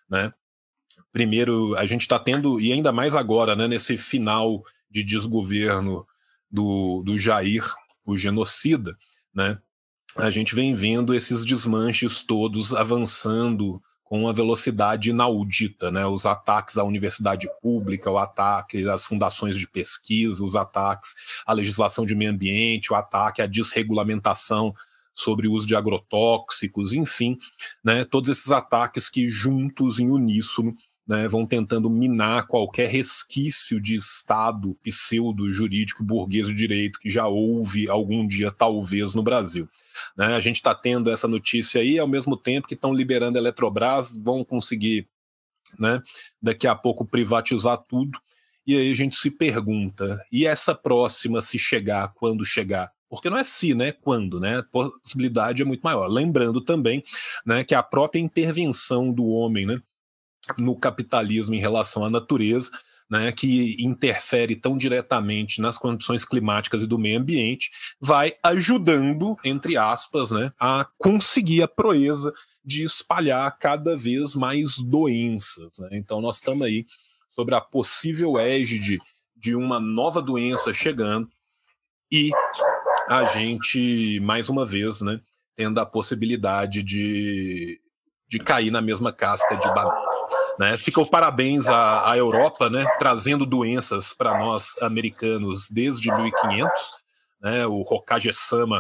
né? 0.10 0.32
Primeiro, 1.12 1.76
a 1.78 1.86
gente 1.86 2.02
está 2.02 2.20
tendo 2.20 2.60
e 2.60 2.72
ainda 2.72 2.92
mais 2.92 3.16
agora, 3.16 3.56
né, 3.56 3.68
nesse 3.68 3.98
final 3.98 4.64
de 4.90 5.04
desgoverno 5.04 6.06
do, 6.52 7.04
do 7.04 7.18
Jair, 7.18 7.64
o 8.06 8.16
genocida, 8.16 8.98
né? 9.34 9.58
A 10.18 10.30
gente 10.30 10.56
vem 10.56 10.74
vendo 10.74 11.14
esses 11.14 11.44
desmanches 11.44 12.24
todos 12.24 12.74
avançando 12.74 13.82
com 14.06 14.22
uma 14.22 14.32
velocidade 14.32 15.10
inaudita, 15.10 15.92
né? 15.92 16.06
Os 16.06 16.26
ataques 16.26 16.78
à 16.78 16.84
universidade 16.84 17.50
pública, 17.62 18.10
o 18.10 18.20
ataque 18.20 18.88
às 18.88 19.04
fundações 19.04 19.58
de 19.58 19.68
pesquisa, 19.68 20.46
os 20.46 20.56
ataques 20.56 21.16
à 21.46 21.52
legislação 21.52 22.06
de 22.06 22.16
meio 22.16 22.32
ambiente, 22.32 22.94
o 22.94 22.96
ataque 22.96 23.42
à 23.42 23.48
desregulamentação 23.48 24.74
sobre 25.12 25.48
o 25.48 25.54
uso 25.54 25.66
de 25.66 25.76
agrotóxicos, 25.76 26.94
enfim, 26.94 27.38
né? 27.84 28.06
Todos 28.06 28.30
esses 28.30 28.52
ataques 28.52 29.10
que 29.10 29.28
juntos 29.28 30.00
em 30.00 30.10
uníssono 30.10 30.78
né, 31.08 31.28
vão 31.28 31.46
tentando 31.46 31.90
minar 31.90 32.48
qualquer 32.48 32.90
resquício 32.90 33.80
de 33.80 33.96
Estado 33.96 34.76
pseudo-jurídico 34.84 36.04
burguês 36.04 36.48
de 36.48 36.54
direito 36.54 37.00
que 37.00 37.10
já 37.10 37.28
houve 37.28 37.88
algum 37.88 38.28
dia, 38.28 38.52
talvez, 38.52 39.14
no 39.14 39.22
Brasil. 39.22 39.70
Né, 40.18 40.28
a 40.36 40.40
gente 40.40 40.56
está 40.56 40.74
tendo 40.74 41.12
essa 41.12 41.28
notícia 41.28 41.82
aí, 41.82 42.00
ao 42.00 42.08
mesmo 42.08 42.38
tempo 42.38 42.68
que 42.68 42.74
estão 42.74 42.94
liberando 42.94 43.38
a 43.38 43.42
Eletrobras, 43.42 44.18
vão 44.18 44.44
conseguir 44.44 45.08
né, 45.78 46.02
daqui 46.42 46.68
a 46.68 46.76
pouco 46.76 47.06
privatizar 47.06 47.78
tudo. 47.78 48.20
E 48.66 48.76
aí 48.76 48.92
a 48.92 48.96
gente 48.96 49.16
se 49.16 49.30
pergunta, 49.30 50.20
e 50.32 50.46
essa 50.48 50.74
próxima, 50.74 51.42
se 51.42 51.60
chegar, 51.60 52.14
quando 52.16 52.44
chegar? 52.44 52.92
Porque 53.08 53.30
não 53.30 53.38
é 53.38 53.44
se, 53.44 53.76
né? 53.76 53.92
Quando, 53.92 54.40
né? 54.40 54.58
A 54.58 54.64
possibilidade 54.64 55.62
é 55.62 55.66
muito 55.66 55.82
maior. 55.84 56.08
Lembrando 56.08 56.60
também 56.60 57.04
né, 57.46 57.64
que 57.64 57.76
a 57.76 57.84
própria 57.84 58.20
intervenção 58.20 59.14
do 59.14 59.28
homem, 59.28 59.66
né? 59.66 59.80
no 60.58 60.76
capitalismo 60.76 61.56
em 61.56 61.60
relação 61.60 62.04
à 62.04 62.10
natureza, 62.10 62.70
né, 63.10 63.32
que 63.32 63.76
interfere 63.84 64.56
tão 64.56 64.78
diretamente 64.78 65.62
nas 65.62 65.78
condições 65.78 66.26
climáticas 66.26 66.82
e 66.82 66.88
do 66.88 66.98
meio 66.98 67.20
ambiente, 67.20 67.70
vai 68.00 68.34
ajudando, 68.44 69.36
entre 69.44 69.78
aspas, 69.78 70.32
né, 70.32 70.52
a 70.60 70.88
conseguir 70.98 71.62
a 71.62 71.68
proeza 71.68 72.34
de 72.64 72.84
espalhar 72.84 73.58
cada 73.60 73.96
vez 73.96 74.34
mais 74.34 74.78
doenças. 74.80 75.78
Né? 75.80 75.90
Então, 75.94 76.20
nós 76.20 76.38
estamos 76.38 76.66
aí 76.66 76.86
sobre 77.30 77.54
a 77.54 77.62
possível 77.62 78.40
égide 78.40 78.98
de 79.36 79.56
uma 79.56 79.80
nova 79.80 80.22
doença 80.22 80.74
chegando 80.74 81.30
e 82.12 82.32
a 83.10 83.26
gente, 83.26 84.20
mais 84.22 84.50
uma 84.50 84.66
vez, 84.66 85.02
né, 85.02 85.20
tendo 85.56 85.80
a 85.80 85.86
possibilidade 85.86 86.82
de, 86.82 87.80
de 88.28 88.40
cair 88.40 88.72
na 88.72 88.82
mesma 88.82 89.14
casca 89.14 89.56
de 89.56 89.68
banana. 89.68 90.16
Né? 90.60 90.78
Fica 90.78 91.02
o 91.02 91.10
parabéns 91.10 91.68
à, 91.68 92.12
à 92.12 92.18
Europa, 92.18 92.70
né, 92.70 92.86
trazendo 92.98 93.46
doenças 93.46 94.14
para 94.14 94.38
nós 94.40 94.76
americanos 94.82 95.70
desde 95.70 96.12
1500, 96.12 96.72
né, 97.42 97.68
o 97.68 97.82
Hokage-sama, 97.82 98.80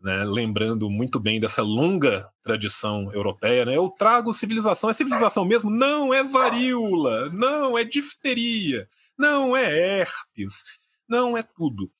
né, 0.00 0.24
lembrando 0.24 0.90
muito 0.90 1.18
bem 1.18 1.40
dessa 1.40 1.62
longa 1.62 2.28
tradição 2.42 3.10
europeia. 3.12 3.64
Né? 3.64 3.76
Eu 3.76 3.88
trago 3.88 4.34
civilização, 4.34 4.90
é 4.90 4.92
civilização 4.92 5.44
mesmo? 5.44 5.70
Não, 5.70 6.12
é 6.12 6.22
varíola, 6.22 7.30
não, 7.30 7.76
é 7.76 7.84
difteria, 7.84 8.86
não, 9.18 9.56
é 9.56 10.00
herpes, 10.00 10.62
não, 11.08 11.36
é 11.36 11.42
tudo. 11.42 11.90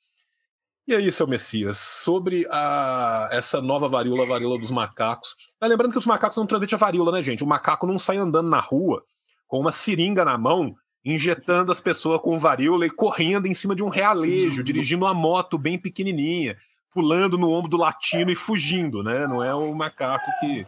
E 0.86 0.94
aí, 0.94 1.10
seu 1.10 1.26
Messias, 1.26 1.78
sobre 1.78 2.46
a, 2.50 3.30
essa 3.32 3.62
nova 3.62 3.88
varíola, 3.88 4.24
a 4.24 4.26
varíola 4.26 4.58
dos 4.58 4.70
macacos. 4.70 5.34
Mas 5.58 5.70
lembrando 5.70 5.92
que 5.92 5.98
os 5.98 6.04
macacos 6.04 6.36
não 6.36 6.46
transmitem 6.46 6.76
a 6.76 6.78
varíola, 6.78 7.10
né, 7.10 7.22
gente? 7.22 7.42
O 7.42 7.46
macaco 7.46 7.86
não 7.86 7.98
sai 7.98 8.18
andando 8.18 8.50
na 8.50 8.60
rua 8.60 9.02
com 9.46 9.58
uma 9.58 9.72
seringa 9.72 10.26
na 10.26 10.36
mão, 10.36 10.74
injetando 11.02 11.72
as 11.72 11.80
pessoas 11.80 12.20
com 12.20 12.38
varíola 12.38 12.84
e 12.84 12.90
correndo 12.90 13.46
em 13.46 13.54
cima 13.54 13.74
de 13.74 13.82
um 13.82 13.88
realejo, 13.88 14.58
uhum. 14.58 14.64
dirigindo 14.64 15.06
uma 15.06 15.14
moto 15.14 15.56
bem 15.56 15.78
pequenininha, 15.78 16.54
pulando 16.92 17.38
no 17.38 17.50
ombro 17.50 17.70
do 17.70 17.78
latino 17.78 18.30
e 18.30 18.34
fugindo, 18.34 19.02
né? 19.02 19.26
Não 19.26 19.42
é 19.42 19.54
o 19.54 19.74
macaco 19.74 20.30
que, 20.38 20.66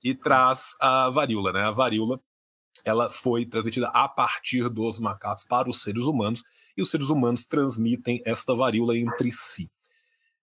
que 0.00 0.14
traz 0.14 0.74
a 0.80 1.10
varíola, 1.10 1.52
né? 1.52 1.64
A 1.64 1.70
varíola 1.70 2.18
ela 2.82 3.10
foi 3.10 3.44
transmitida 3.44 3.88
a 3.88 4.08
partir 4.08 4.70
dos 4.70 4.98
macacos 4.98 5.44
para 5.44 5.68
os 5.68 5.82
seres 5.82 6.04
humanos 6.04 6.42
e 6.76 6.82
os 6.82 6.90
seres 6.90 7.08
humanos 7.08 7.44
transmitem 7.44 8.20
esta 8.24 8.54
varíola 8.54 8.96
entre 8.96 9.30
si. 9.32 9.70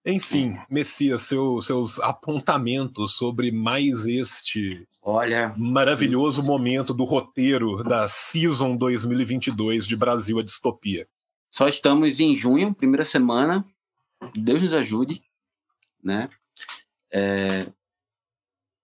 Enfim, 0.06 0.58
Messias, 0.70 1.22
seu, 1.24 1.62
seus 1.62 2.00
apontamentos 2.00 3.15
sobre 3.15 3.52
mais 3.52 4.08
este 4.08 4.88
Olha, 5.04 5.54
maravilhoso 5.58 6.44
momento 6.44 6.94
do 6.94 7.04
roteiro 7.04 7.84
da 7.84 8.08
Season 8.08 8.76
2022 8.76 9.88
de 9.88 9.96
Brasil 9.96 10.39
a 10.39 10.44
Distopia. 10.44 11.08
Só 11.50 11.67
estamos 11.67 12.20
em 12.20 12.36
junho, 12.36 12.74
primeira 12.74 13.04
semana. 13.04 13.65
Deus 14.36 14.62
nos 14.62 14.74
ajude, 14.74 15.22
né? 16.04 16.30
É... 17.12 17.67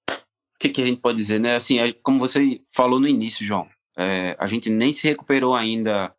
O 0.09 0.59
que, 0.59 0.69
que, 0.69 0.81
a 0.81 0.87
gente 0.87 0.99
pode 0.99 1.17
dizer, 1.17 1.39
né? 1.39 1.55
Assim, 1.55 1.77
é, 1.77 1.93
como 1.93 2.17
você 2.17 2.61
falou 2.71 2.99
no 2.99 3.07
início, 3.07 3.45
João, 3.45 3.69
é, 3.95 4.35
a 4.39 4.47
gente 4.47 4.71
nem 4.71 4.91
se 4.91 5.07
recuperou 5.07 5.55
ainda 5.55 6.13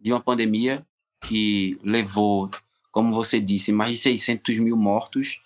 de 0.00 0.12
uma 0.12 0.20
pandemia 0.20 0.86
que 1.20 1.78
levou, 1.82 2.50
como 2.90 3.14
você 3.14 3.38
disse, 3.38 3.72
mais 3.72 3.92
de 3.92 3.98
600 3.98 4.58
mil 4.58 4.76
mortos, 4.76 5.42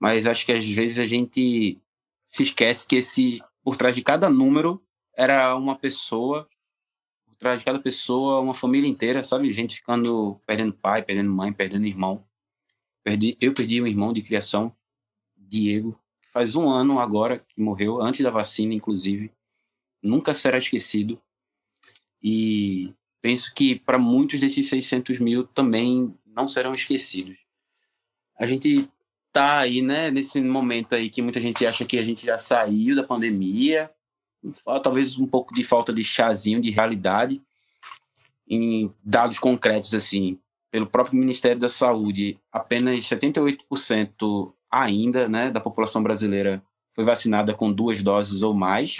mas 0.00 0.26
acho 0.26 0.46
que 0.46 0.52
às 0.52 0.66
vezes 0.66 0.98
a 0.98 1.04
gente 1.04 1.78
se 2.24 2.42
esquece 2.42 2.86
que 2.86 2.96
esse, 2.96 3.42
por 3.62 3.76
trás 3.76 3.94
de 3.94 4.02
cada 4.02 4.30
número 4.30 4.82
era 5.14 5.54
uma 5.56 5.76
pessoa, 5.76 6.48
por 7.26 7.36
trás 7.36 7.58
de 7.58 7.64
cada 7.64 7.78
pessoa, 7.78 8.40
uma 8.40 8.54
família 8.54 8.88
inteira, 8.88 9.22
sabe? 9.22 9.52
Gente 9.52 9.76
ficando, 9.76 10.40
perdendo 10.46 10.72
pai, 10.72 11.02
perdendo 11.02 11.30
mãe, 11.30 11.52
perdendo 11.52 11.86
irmão. 11.86 12.24
Perdi, 13.04 13.36
eu 13.40 13.52
perdi 13.52 13.82
um 13.82 13.86
irmão 13.86 14.12
de 14.12 14.22
criação, 14.22 14.74
Diego, 15.36 15.98
faz 16.32 16.54
um 16.54 16.68
ano 16.68 16.98
agora 16.98 17.38
que 17.38 17.60
morreu, 17.60 18.00
antes 18.00 18.22
da 18.22 18.30
vacina, 18.30 18.74
inclusive. 18.74 19.32
Nunca 20.02 20.34
será 20.34 20.58
esquecido. 20.58 21.20
E 22.22 22.94
penso 23.20 23.52
que 23.54 23.76
para 23.76 23.98
muitos 23.98 24.40
desses 24.40 24.68
600 24.68 25.18
mil 25.18 25.44
também 25.44 26.14
não 26.26 26.48
serão 26.48 26.70
esquecidos. 26.70 27.38
A 28.38 28.46
gente 28.46 28.88
tá 29.32 29.58
aí, 29.58 29.82
né, 29.82 30.10
nesse 30.10 30.40
momento 30.40 30.94
aí 30.94 31.10
que 31.10 31.22
muita 31.22 31.40
gente 31.40 31.66
acha 31.66 31.84
que 31.84 31.98
a 31.98 32.04
gente 32.04 32.24
já 32.24 32.38
saiu 32.38 32.96
da 32.96 33.02
pandemia, 33.02 33.90
talvez 34.82 35.18
um 35.18 35.26
pouco 35.26 35.54
de 35.54 35.64
falta 35.64 35.92
de 35.92 36.02
chazinho 36.02 36.60
de 36.60 36.70
realidade 36.70 37.42
em 38.48 38.92
dados 39.04 39.38
concretos 39.38 39.94
assim, 39.94 40.38
pelo 40.70 40.86
próprio 40.86 41.18
Ministério 41.18 41.58
da 41.58 41.68
Saúde, 41.68 42.38
apenas 42.52 43.00
78% 43.00 44.52
ainda, 44.70 45.28
né, 45.28 45.50
da 45.50 45.60
população 45.60 46.02
brasileira 46.02 46.62
foi 46.94 47.04
vacinada 47.04 47.54
com 47.54 47.72
duas 47.72 48.02
doses 48.02 48.42
ou 48.42 48.52
mais. 48.52 48.96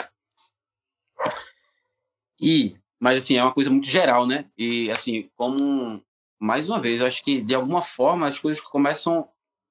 E 2.41 2.77
mas, 3.01 3.19
assim, 3.19 3.37
é 3.37 3.43
uma 3.43 3.53
coisa 3.53 3.71
muito 3.71 3.89
geral, 3.89 4.27
né? 4.27 4.47
E, 4.57 4.91
assim, 4.91 5.29
como, 5.37 6.03
mais 6.41 6.69
uma 6.69 6.81
vez, 6.81 7.01
eu 7.01 7.07
acho 7.07 7.23
que, 7.23 7.41
de 7.41 7.55
alguma 7.55 7.83
forma, 7.83 8.27
as 8.27 8.39
coisas 8.39 8.61
começam 8.61 9.29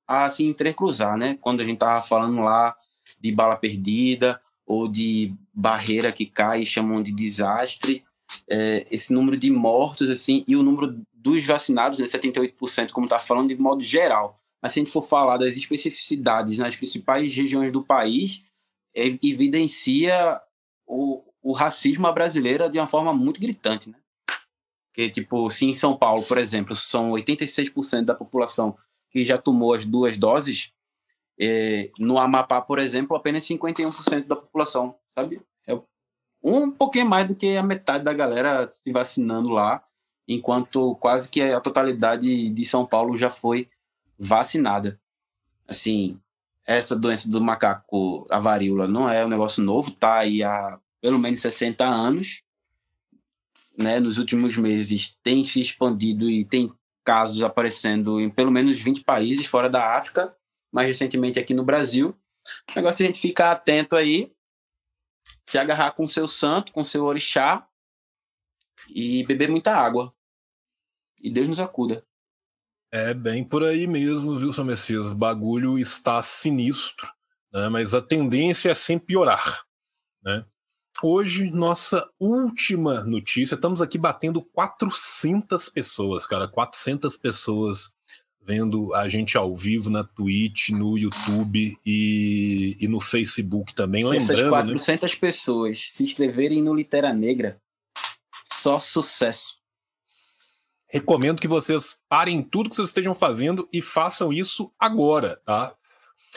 a 0.07 0.29
se 0.29 0.45
entrecruzar, 0.45 1.17
né? 1.17 1.37
Quando 1.41 1.61
a 1.61 1.65
gente 1.65 1.79
tava 1.79 2.01
falando 2.01 2.41
lá 2.41 2.75
de 3.19 3.31
bala 3.31 3.57
perdida 3.57 4.39
ou 4.65 4.87
de 4.87 5.33
barreira 5.53 6.11
que 6.11 6.25
cai 6.25 6.65
chamam 6.65 7.03
de 7.03 7.11
desastre, 7.11 8.03
é, 8.49 8.85
esse 8.91 9.13
número 9.13 9.37
de 9.37 9.49
mortos, 9.49 10.09
assim, 10.09 10.43
e 10.47 10.55
o 10.55 10.63
número 10.63 11.01
dos 11.13 11.45
vacinados, 11.45 11.99
né, 11.99 12.05
78%, 12.05 12.91
como 12.91 13.07
tá 13.07 13.19
falando, 13.19 13.49
de 13.49 13.55
modo 13.55 13.83
geral. 13.83 14.39
Mas 14.61 14.73
se 14.73 14.79
a 14.79 14.83
gente 14.83 14.91
for 14.91 15.01
falar 15.01 15.37
das 15.37 15.55
especificidades 15.55 16.57
nas 16.57 16.75
principais 16.75 17.35
regiões 17.35 17.71
do 17.71 17.83
país, 17.83 18.45
é, 18.95 19.07
evidencia 19.07 20.41
o, 20.85 21.23
o 21.47 21.53
racismo 21.53 22.05
à 22.05 22.11
brasileira 22.11 22.69
de 22.69 22.77
uma 22.77 22.89
forma 22.89 23.13
muito 23.13 23.39
gritante, 23.39 23.89
né? 23.89 23.95
Que, 24.93 25.09
tipo, 25.09 25.49
se 25.49 25.65
em 25.65 25.73
São 25.73 25.95
Paulo, 25.95 26.21
por 26.23 26.37
exemplo, 26.37 26.75
são 26.75 27.11
86% 27.11 28.03
da 28.03 28.13
população 28.13 28.77
que 29.09 29.23
já 29.23 29.37
tomou 29.37 29.73
as 29.73 29.85
duas 29.85 30.17
doses, 30.17 30.73
é, 31.39 31.89
no 31.97 32.19
Amapá, 32.19 32.59
por 32.59 32.79
exemplo, 32.79 33.15
apenas 33.15 33.45
51% 33.45 34.27
da 34.27 34.35
população, 34.35 34.95
sabe? 35.07 35.41
É 35.65 35.79
um 36.43 36.69
pouquinho 36.69 37.05
mais 37.05 37.25
do 37.25 37.33
que 37.33 37.55
a 37.55 37.63
metade 37.63 38.03
da 38.03 38.11
galera 38.11 38.67
se 38.67 38.91
vacinando 38.91 39.47
lá, 39.47 39.81
enquanto 40.27 40.97
quase 40.97 41.29
que 41.29 41.41
a 41.41 41.61
totalidade 41.61 42.49
de 42.49 42.65
São 42.65 42.85
Paulo 42.85 43.15
já 43.15 43.29
foi 43.29 43.69
vacinada. 44.19 44.99
Assim, 45.65 46.19
essa 46.65 46.93
doença 46.93 47.31
do 47.31 47.39
macaco, 47.39 48.27
a 48.29 48.37
varíola, 48.37 48.85
não 48.85 49.09
é 49.09 49.25
um 49.25 49.29
negócio 49.29 49.63
novo, 49.63 49.91
tá 49.91 50.15
aí 50.15 50.43
há 50.43 50.77
pelo 51.01 51.19
menos 51.19 51.41
60 51.41 51.85
anos. 51.85 52.41
Né, 53.77 53.99
nos 53.99 54.17
últimos 54.17 54.57
meses 54.57 55.15
tem 55.21 55.43
se 55.43 55.61
expandido 55.61 56.27
e 56.27 56.43
tem 56.43 56.73
casos 57.05 57.43
aparecendo 57.43 58.19
em 58.19 58.27
pelo 58.27 58.51
menos 58.51 58.79
20 58.79 59.03
países 59.03 59.45
fora 59.45 59.69
da 59.69 59.95
África, 59.95 60.35
mais 60.71 60.87
recentemente 60.87 61.37
aqui 61.37 61.53
no 61.53 61.63
Brasil. 61.63 62.17
O 62.71 62.75
negócio 62.75 63.03
é 63.03 63.05
a 63.05 63.07
gente 63.07 63.21
ficar 63.21 63.51
atento 63.51 63.95
aí, 63.95 64.33
se 65.45 65.57
agarrar 65.57 65.91
com 65.91 66.07
seu 66.07 66.27
santo, 66.27 66.71
com 66.71 66.83
seu 66.83 67.03
orixá 67.03 67.67
e 68.89 69.23
beber 69.25 69.49
muita 69.49 69.75
água. 69.75 70.13
E 71.21 71.29
Deus 71.31 71.47
nos 71.47 71.59
acuda. 71.59 72.05
É 72.91 73.13
bem 73.13 73.43
por 73.43 73.63
aí 73.63 73.85
mesmo, 73.85 74.37
viu, 74.37 74.53
São 74.53 74.63
Messias? 74.63 75.11
O 75.11 75.15
bagulho 75.15 75.77
está 75.77 76.21
sinistro, 76.21 77.11
né? 77.51 77.67
mas 77.69 77.93
a 77.93 78.01
tendência 78.01 78.69
é 78.69 78.75
sempre 78.75 79.07
piorar. 79.07 79.65
Né? 80.23 80.45
Hoje, 81.03 81.51
nossa 81.51 82.09
última 82.19 83.03
notícia, 83.03 83.53
estamos 83.53 83.81
aqui 83.81 83.97
batendo 83.97 84.41
400 84.41 85.69
pessoas, 85.69 86.25
cara, 86.25 86.47
400 86.47 87.15
pessoas 87.17 87.91
vendo 88.41 88.93
a 88.95 89.07
gente 89.07 89.37
ao 89.37 89.55
vivo 89.55 89.89
na 89.89 90.03
Twitch, 90.03 90.69
no 90.69 90.97
YouTube 90.97 91.77
e, 91.85 92.77
e 92.79 92.87
no 92.87 92.99
Facebook 92.99 93.75
também. 93.75 94.03
Se 94.03 94.09
Lembrando, 94.09 94.31
essas 94.31 94.49
400 94.49 95.11
né? 95.11 95.17
pessoas 95.19 95.79
se 95.91 96.03
inscreverem 96.03 96.63
no 96.63 96.73
Litera 96.73 97.13
Negra, 97.13 97.61
só 98.45 98.79
sucesso. 98.79 99.57
Recomendo 100.89 101.41
que 101.41 101.47
vocês 101.47 101.97
parem 102.07 102.41
tudo 102.41 102.69
que 102.69 102.75
vocês 102.75 102.87
estejam 102.87 103.13
fazendo 103.13 103.67
e 103.71 103.81
façam 103.81 104.31
isso 104.31 104.71
agora, 104.79 105.39
tá? 105.45 105.75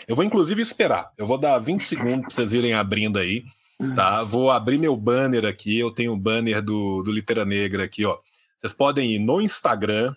Eu 0.08 0.16
vou 0.16 0.24
inclusive 0.24 0.60
esperar. 0.60 1.12
Eu 1.16 1.26
vou 1.26 1.38
dar 1.38 1.58
20 1.58 1.82
segundos 1.82 2.20
para 2.20 2.30
vocês 2.30 2.52
irem 2.52 2.74
abrindo 2.74 3.18
aí. 3.18 3.44
Tá, 3.94 4.22
vou 4.22 4.50
abrir 4.50 4.78
meu 4.78 4.96
banner 4.96 5.46
aqui. 5.46 5.78
Eu 5.78 5.90
tenho 5.90 6.12
o 6.12 6.16
banner 6.16 6.62
do, 6.62 7.02
do 7.02 7.10
Litera 7.10 7.44
Negra 7.44 7.84
aqui, 7.84 8.04
ó. 8.04 8.18
Vocês 8.56 8.74
podem 8.74 9.14
ir 9.14 9.18
no 9.18 9.40
Instagram, 9.40 10.14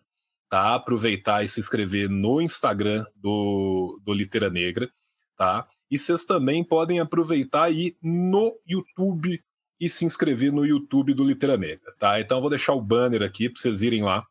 tá? 0.50 0.76
Aproveitar 0.76 1.44
e 1.44 1.48
se 1.48 1.62
inscrever 1.62 2.10
no 2.10 2.42
Instagram 2.42 3.06
do, 3.16 4.00
do 4.04 4.14
Litera 4.14 4.50
Negra, 4.50 4.90
tá? 5.38 5.66
E 5.90 5.98
vocês 5.98 6.26
também 6.26 6.64
podem 6.64 7.00
aproveitar 7.00 7.72
e 7.72 7.88
ir 7.88 7.98
no 8.02 8.54
YouTube 8.68 9.42
e 9.80 9.90
se 9.90 10.04
inscrever 10.04 10.52
no 10.52 10.66
YouTube 10.66 11.14
do 11.14 11.24
Litera 11.24 11.56
Negra, 11.56 11.94
tá? 11.98 12.20
Então 12.20 12.38
eu 12.38 12.42
vou 12.42 12.50
deixar 12.50 12.74
o 12.74 12.82
banner 12.82 13.22
aqui 13.22 13.50
para 13.50 13.62
vocês 13.62 13.82
irem 13.82 14.04
lá. 14.04 14.26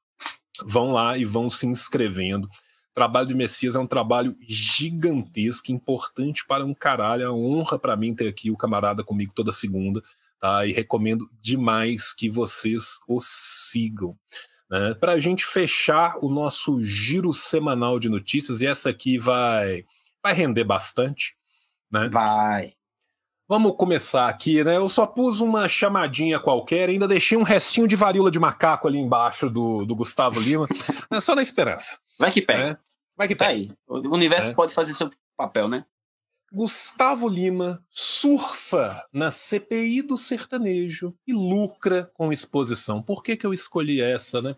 Vão 0.66 0.92
lá 0.92 1.16
e 1.16 1.24
vão 1.24 1.48
se 1.48 1.66
inscrevendo 1.66 2.48
trabalho 2.94 3.26
de 3.26 3.34
Messias 3.34 3.74
é 3.74 3.78
um 3.78 3.86
trabalho 3.86 4.36
gigantesco, 4.46 5.72
importante 5.72 6.46
para 6.46 6.64
um 6.64 6.74
caralho. 6.74 7.24
É 7.24 7.30
uma 7.30 7.38
honra 7.38 7.78
para 7.78 7.96
mim 7.96 8.14
ter 8.14 8.28
aqui 8.28 8.50
o 8.50 8.56
camarada 8.56 9.02
comigo 9.02 9.32
toda 9.34 9.52
segunda, 9.52 10.02
tá? 10.40 10.66
E 10.66 10.72
recomendo 10.72 11.28
demais 11.40 12.12
que 12.12 12.28
vocês 12.28 13.00
o 13.08 13.18
sigam. 13.20 14.16
né, 14.70 14.94
para 14.94 15.12
a 15.12 15.20
gente 15.20 15.44
fechar 15.44 16.16
o 16.22 16.30
nosso 16.30 16.82
giro 16.82 17.32
semanal 17.32 17.98
de 17.98 18.08
notícias, 18.08 18.60
e 18.60 18.66
essa 18.66 18.90
aqui 18.90 19.18
vai, 19.18 19.84
vai 20.22 20.34
render 20.34 20.64
bastante. 20.64 21.34
Né? 21.90 22.08
Vai. 22.08 22.72
Vamos 23.48 23.76
começar 23.76 24.28
aqui, 24.28 24.64
né? 24.64 24.78
Eu 24.78 24.88
só 24.88 25.06
pus 25.06 25.40
uma 25.40 25.68
chamadinha 25.68 26.40
qualquer, 26.40 26.88
ainda 26.88 27.06
deixei 27.06 27.36
um 27.36 27.42
restinho 27.42 27.86
de 27.86 27.94
varíola 27.94 28.30
de 28.30 28.38
macaco 28.38 28.88
ali 28.88 28.98
embaixo 28.98 29.50
do, 29.50 29.84
do 29.84 29.94
Gustavo 29.94 30.40
Lima, 30.40 30.66
né? 31.10 31.20
só 31.20 31.34
na 31.34 31.42
esperança. 31.42 31.98
Vai 32.22 32.30
que 32.30 32.40
pega. 32.40 32.66
Né? 32.68 32.78
Vai 33.16 33.26
que 33.28 33.34
Tá 33.34 33.46
pega. 33.46 33.58
aí. 33.58 33.72
O 33.88 34.14
universo 34.14 34.50
É. 34.50 34.54
pode 34.54 34.72
fazer 34.72 34.94
seu 34.94 35.10
papel, 35.36 35.66
né? 35.68 35.84
Gustavo 36.52 37.28
Lima 37.28 37.84
surfa 37.90 39.02
na 39.12 39.30
CPI 39.32 40.02
do 40.02 40.16
sertanejo 40.16 41.16
e 41.26 41.32
lucra 41.32 42.10
com 42.14 42.32
exposição. 42.32 43.02
Por 43.02 43.22
que, 43.24 43.36
que 43.36 43.44
eu 43.44 43.52
escolhi 43.52 44.00
essa, 44.00 44.40
né? 44.40 44.54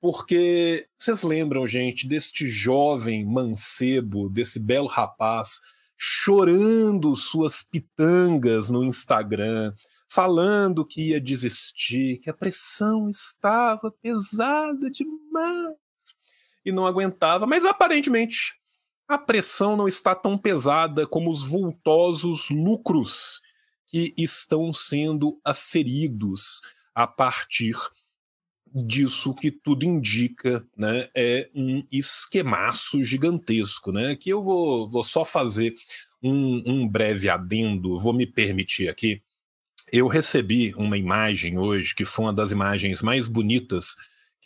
Porque 0.00 0.86
vocês 0.96 1.22
lembram, 1.22 1.66
gente, 1.66 2.06
deste 2.06 2.46
jovem 2.46 3.24
mancebo, 3.24 4.28
desse 4.28 4.58
belo 4.60 4.86
rapaz, 4.86 5.60
chorando 5.96 7.16
suas 7.16 7.62
pitangas 7.62 8.68
no 8.68 8.84
Instagram, 8.84 9.72
falando 10.10 10.84
que 10.84 11.08
ia 11.10 11.20
desistir, 11.20 12.18
que 12.18 12.28
a 12.28 12.34
pressão 12.34 13.08
estava 13.08 13.90
pesada 14.02 14.90
demais 14.90 15.74
e 16.68 16.72
não 16.72 16.86
aguentava, 16.86 17.46
mas 17.46 17.64
aparentemente 17.64 18.58
a 19.08 19.16
pressão 19.16 19.76
não 19.76 19.88
está 19.88 20.14
tão 20.14 20.36
pesada 20.36 21.06
como 21.06 21.30
os 21.30 21.48
vultosos 21.48 22.50
lucros 22.50 23.40
que 23.86 24.12
estão 24.18 24.72
sendo 24.72 25.40
aferidos 25.42 26.60
a 26.94 27.06
partir 27.06 27.74
disso 28.74 29.34
que 29.34 29.50
tudo 29.50 29.84
indica, 29.84 30.62
né? 30.76 31.08
É 31.14 31.48
um 31.54 31.82
esquemaço 31.90 33.02
gigantesco, 33.02 33.90
né? 33.90 34.14
Que 34.14 34.28
eu 34.28 34.42
vou, 34.42 34.86
vou 34.90 35.02
só 35.02 35.24
fazer 35.24 35.74
um, 36.22 36.62
um 36.66 36.88
breve 36.88 37.30
adendo, 37.30 37.98
vou 37.98 38.12
me 38.12 38.26
permitir 38.26 38.90
aqui. 38.90 39.22
Eu 39.90 40.06
recebi 40.06 40.74
uma 40.74 40.98
imagem 40.98 41.56
hoje 41.56 41.94
que 41.94 42.04
foi 42.04 42.26
uma 42.26 42.32
das 42.32 42.52
imagens 42.52 43.00
mais 43.00 43.26
bonitas 43.26 43.94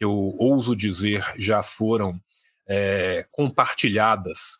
eu 0.04 0.34
ouso 0.38 0.74
dizer 0.74 1.24
já 1.38 1.62
foram 1.62 2.20
é, 2.68 3.26
compartilhadas 3.30 4.58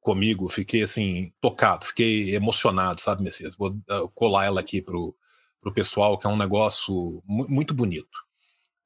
comigo. 0.00 0.48
Fiquei 0.48 0.82
assim, 0.82 1.32
tocado, 1.40 1.86
fiquei 1.86 2.34
emocionado, 2.34 3.00
sabe, 3.00 3.22
Messias? 3.22 3.56
Vou 3.56 3.70
uh, 3.70 4.08
colar 4.14 4.44
ela 4.46 4.60
aqui 4.60 4.80
pro, 4.80 5.16
pro 5.60 5.72
pessoal, 5.72 6.16
que 6.16 6.26
é 6.26 6.30
um 6.30 6.36
negócio 6.36 7.22
mu 7.26 7.46
muito 7.48 7.74
bonito, 7.74 8.18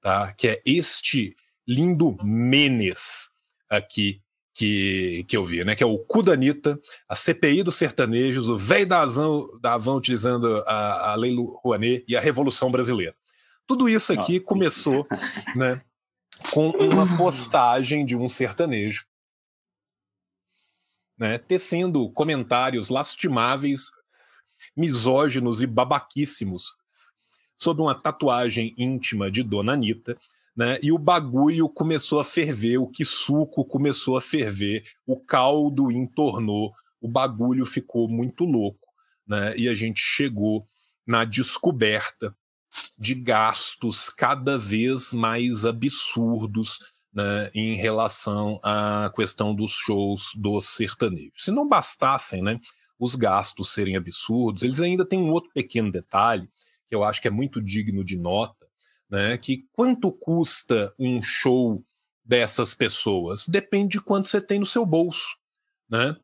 tá? 0.00 0.32
Que 0.32 0.48
é 0.48 0.62
este 0.64 1.34
lindo 1.68 2.16
Menes 2.24 3.30
aqui 3.68 4.22
que, 4.54 5.24
que 5.28 5.36
eu 5.36 5.44
vi, 5.44 5.64
né? 5.64 5.74
Que 5.74 5.82
é 5.82 5.86
o 5.86 5.98
cu 5.98 6.22
da 6.22 6.32
Anitta, 6.32 6.78
a 7.08 7.14
CPI 7.14 7.62
dos 7.62 7.76
sertanejos, 7.76 8.48
o 8.48 8.56
velho 8.56 8.86
da 8.86 9.04
da 9.60 9.74
Avan 9.74 9.94
utilizando 9.94 10.62
a, 10.66 11.12
a 11.12 11.14
Lei 11.16 11.34
Rouanet 11.36 12.04
e 12.08 12.16
a 12.16 12.20
Revolução 12.20 12.70
Brasileira. 12.70 13.14
Tudo 13.70 13.88
isso 13.88 14.12
aqui 14.12 14.32
Nossa. 14.32 14.46
começou, 14.46 15.06
né? 15.54 15.80
Com 16.52 16.70
uma 16.70 17.16
postagem 17.16 18.04
de 18.04 18.16
um 18.16 18.28
sertanejo, 18.28 19.06
né? 21.16 21.38
Tecendo 21.38 22.10
comentários 22.10 22.88
lastimáveis, 22.88 23.92
misóginos 24.76 25.62
e 25.62 25.68
babaquíssimos 25.68 26.74
sobre 27.54 27.80
uma 27.80 27.94
tatuagem 27.94 28.74
íntima 28.76 29.30
de 29.30 29.44
Dona 29.44 29.74
Anitta, 29.74 30.18
né? 30.56 30.76
E 30.82 30.90
o 30.90 30.98
bagulho 30.98 31.68
começou 31.68 32.18
a 32.18 32.24
ferver, 32.24 32.78
o 32.78 32.88
que 32.88 33.04
suco 33.04 33.64
começou 33.64 34.16
a 34.16 34.20
ferver, 34.20 34.82
o 35.06 35.16
caldo 35.16 35.92
entornou, 35.92 36.72
o 37.00 37.06
bagulho 37.06 37.64
ficou 37.64 38.08
muito 38.08 38.44
louco, 38.44 38.88
né? 39.24 39.56
E 39.56 39.68
a 39.68 39.76
gente 39.76 40.00
chegou 40.00 40.66
na 41.06 41.24
descoberta 41.24 42.34
de 42.98 43.14
gastos 43.14 44.08
cada 44.08 44.58
vez 44.58 45.12
mais 45.12 45.64
absurdos 45.64 46.78
né, 47.12 47.50
em 47.54 47.74
relação 47.74 48.60
à 48.62 49.12
questão 49.14 49.54
dos 49.54 49.72
shows 49.72 50.30
dos 50.36 50.68
sertanejos. 50.68 51.44
Se 51.44 51.50
não 51.50 51.68
bastassem 51.68 52.42
né, 52.42 52.58
os 52.98 53.14
gastos 53.14 53.72
serem 53.72 53.96
absurdos, 53.96 54.62
eles 54.62 54.80
ainda 54.80 55.04
têm 55.04 55.20
um 55.20 55.30
outro 55.30 55.50
pequeno 55.52 55.90
detalhe 55.90 56.48
que 56.86 56.94
eu 56.94 57.04
acho 57.04 57.22
que 57.22 57.28
é 57.28 57.30
muito 57.30 57.62
digno 57.62 58.04
de 58.04 58.18
nota, 58.18 58.66
né, 59.08 59.36
que 59.36 59.64
quanto 59.72 60.12
custa 60.12 60.92
um 60.98 61.22
show 61.22 61.84
dessas 62.24 62.74
pessoas? 62.74 63.46
Depende 63.48 63.98
de 63.98 64.00
quanto 64.00 64.28
você 64.28 64.40
tem 64.40 64.58
no 64.58 64.66
seu 64.66 64.86
bolso. 64.86 65.36
Né? 65.88 66.16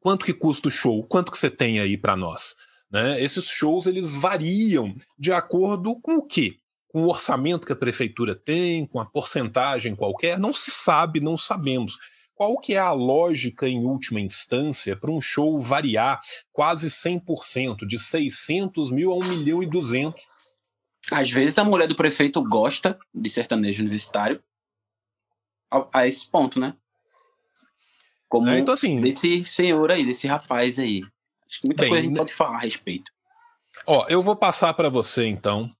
Quanto 0.00 0.24
que 0.24 0.34
custa 0.34 0.68
o 0.68 0.70
show? 0.70 1.04
Quanto 1.06 1.30
que 1.30 1.38
você 1.38 1.50
tem 1.50 1.78
aí 1.78 1.96
para 1.96 2.16
nós? 2.16 2.56
Né? 2.90 3.22
Esses 3.22 3.46
shows 3.46 3.86
eles 3.86 4.14
variam 4.14 4.94
de 5.18 5.32
acordo 5.32 5.98
com 6.00 6.16
o 6.16 6.26
quê? 6.26 6.56
Com 6.88 7.02
o 7.02 7.08
orçamento 7.08 7.66
que 7.66 7.72
a 7.72 7.76
prefeitura 7.76 8.34
tem, 8.34 8.86
com 8.86 8.98
a 8.98 9.06
porcentagem 9.06 9.94
qualquer, 9.94 10.38
não 10.38 10.52
se 10.52 10.70
sabe, 10.70 11.20
não 11.20 11.36
sabemos. 11.36 11.98
Qual 12.34 12.56
que 12.58 12.74
é 12.74 12.78
a 12.78 12.92
lógica 12.92 13.68
em 13.68 13.84
última 13.84 14.20
instância 14.20 14.96
para 14.96 15.10
um 15.10 15.20
show 15.20 15.58
variar 15.58 16.20
quase 16.52 16.88
100%, 16.88 17.86
de 17.86 17.98
600 17.98 18.90
mil 18.90 19.12
a 19.12 19.16
1 19.16 19.24
milhão 19.24 19.62
e 19.62 19.66
200? 19.66 20.22
Às 21.10 21.30
vezes 21.30 21.58
a 21.58 21.64
mulher 21.64 21.88
do 21.88 21.96
prefeito 21.96 22.42
gosta 22.42 22.98
de 23.12 23.28
sertanejo 23.28 23.82
universitário 23.82 24.42
a, 25.70 25.86
a 25.92 26.06
esse 26.06 26.28
ponto, 26.28 26.60
né? 26.60 26.74
Como 28.28 28.48
É, 28.48 28.58
então, 28.58 28.74
assim, 28.74 29.00
desse 29.00 29.42
senhor 29.44 29.90
aí, 29.90 30.04
desse 30.04 30.26
rapaz 30.26 30.78
aí. 30.78 31.02
Acho 31.50 31.60
que 31.60 31.66
muita 31.68 31.82
Bem, 31.82 31.90
coisa 31.90 32.04
a 32.04 32.08
gente 32.08 32.18
pode 32.18 32.34
falar 32.34 32.56
a 32.56 32.60
respeito. 32.60 33.10
ó, 33.86 34.06
eu 34.08 34.22
vou 34.22 34.36
passar 34.36 34.74
para 34.74 34.88
você 34.88 35.26
então, 35.26 35.70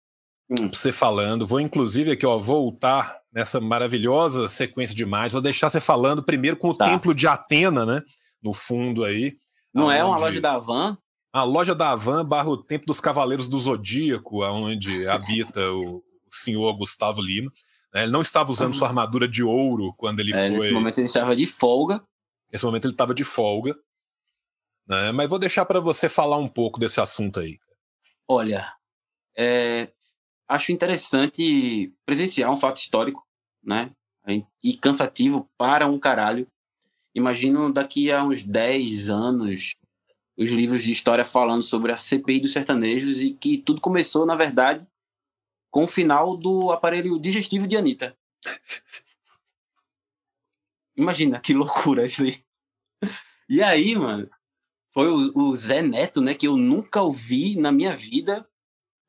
Hum. 0.51 0.69
você 0.73 0.93
falando. 0.93 1.47
Vou 1.47 1.61
inclusive 1.61 2.11
aqui, 2.12 2.25
ó, 2.27 2.39
voltar 2.39 3.19
nessa 3.33 3.61
maravilhosa 3.61 4.49
sequência 4.49 4.95
de 4.97 5.03
imagens. 5.03 5.33
Vou 5.35 5.43
deixar 5.43 5.69
você 5.69 5.79
falando 5.81 6.23
primeiro 6.23 6.57
com 6.57 6.71
o 6.71 6.75
Tá. 6.75 6.87
templo 6.89 7.14
de 7.14 7.27
Atena, 7.29 7.85
né? 7.85 8.03
No 8.43 8.55
fundo 8.55 9.05
aí. 9.05 9.37
Não 9.75 9.91
é 9.91 10.03
uma 10.03 10.14
aonde- 10.14 10.25
loja 10.27 10.41
da 10.41 10.59
van? 10.59 10.97
A 11.31 11.43
loja 11.45 11.75
da 11.75 11.91
Havan 11.91 12.25
barra 12.25 12.49
o 12.49 12.57
Templo 12.57 12.87
dos 12.87 13.01
Cavaleiros 13.01 13.49
do 13.49 13.59
Zodíaco, 13.59 14.43
onde 14.47 15.07
habita 15.07 15.61
o 15.71 16.03
senhor 16.29 16.73
Gustavo 16.77 17.21
Lima. 17.21 17.53
né? 17.93 18.03
Ele 18.05 18.12
não 18.12 18.23
estava 18.23 18.51
usando 18.51 18.75
sua 18.75 18.89
armadura 18.89 19.29
de 19.29 19.43
ouro 19.43 19.93
quando 19.99 20.21
ele 20.21 20.33
É, 20.33 20.49
foi. 20.51 20.59
nesse 20.59 20.73
momento 20.75 20.99
ele 20.99 21.07
estava 21.07 21.37
de 21.37 21.47
folga. 21.47 22.03
Nesse 22.51 22.64
momento 22.64 22.87
ele 22.87 22.95
estava 22.95 23.14
de 23.14 23.25
folga. 23.25 23.75
Né? 24.89 25.12
Mas 25.12 25.28
vou 25.28 25.39
deixar 25.39 25.64
para 25.66 25.80
você 25.80 26.09
falar 26.09 26.39
um 26.39 26.49
pouco 26.49 26.80
desse 26.80 27.01
assunto 27.01 27.41
aí. 27.41 27.59
Olha, 28.26 28.72
é, 29.36 29.89
acho 30.49 30.72
interessante 30.72 31.93
presenciar 32.07 32.51
um 32.51 32.59
fato 32.59 32.78
histórico, 32.78 33.26
né? 33.62 33.91
E 34.62 34.76
cansativo 34.76 35.49
para 35.57 35.86
um 35.86 35.99
caralho. 35.99 36.47
Imagino 37.14 37.72
daqui 37.72 38.11
a 38.11 38.22
uns 38.22 38.43
10 38.43 39.09
anos 39.09 39.76
os 40.36 40.51
livros 40.51 40.84
de 40.84 40.93
história 40.93 41.24
falando 41.24 41.62
sobre 41.62 41.91
a 41.91 41.97
CPI 41.97 42.41
dos 42.41 42.53
sertanejos 42.53 43.22
e 43.22 43.32
que 43.32 43.59
tudo 43.59 43.80
começou, 43.80 44.24
na 44.24 44.36
verdade, 44.36 44.86
com 45.70 45.84
o 45.84 45.89
final 45.89 46.36
do 46.36 46.70
aparelho 46.70 47.18
digestivo 47.18 47.66
de 47.66 47.76
Anitta. 47.76 48.16
Imagina 50.97 51.41
que 51.41 51.55
loucura 51.55 52.05
isso 52.07 52.22
aí. 52.22 52.45
E 53.49 53.62
aí, 53.62 53.97
mano, 53.97 54.28
foi 54.99 55.09
o, 55.12 55.32
o 55.32 55.55
Zé 55.55 55.80
Neto, 55.80 56.20
né, 56.20 56.34
que 56.34 56.49
eu 56.49 56.57
nunca 56.57 57.01
ouvi 57.01 57.55
na 57.55 57.70
minha 57.70 57.96
vida. 57.96 58.44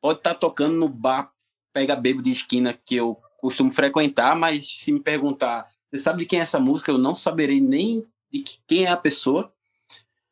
Pode 0.00 0.20
estar 0.20 0.36
tocando 0.36 0.76
no 0.76 0.88
bar 0.88 1.32
Pega 1.72 1.96
Bebo 1.96 2.22
de 2.22 2.30
esquina 2.30 2.72
que 2.72 2.94
eu 2.94 3.16
costumo 3.38 3.72
frequentar, 3.72 4.36
mas 4.36 4.68
se 4.68 4.92
me 4.92 5.00
perguntar, 5.00 5.68
você 5.90 6.00
sabe 6.00 6.20
de 6.20 6.26
quem 6.26 6.38
é 6.38 6.42
essa 6.42 6.60
música? 6.60 6.92
Eu 6.92 6.98
não 6.98 7.16
saberei 7.16 7.60
nem 7.60 8.06
de 8.30 8.38
que- 8.40 8.58
quem 8.68 8.84
é 8.84 8.88
a 8.88 8.96
pessoa. 8.96 9.52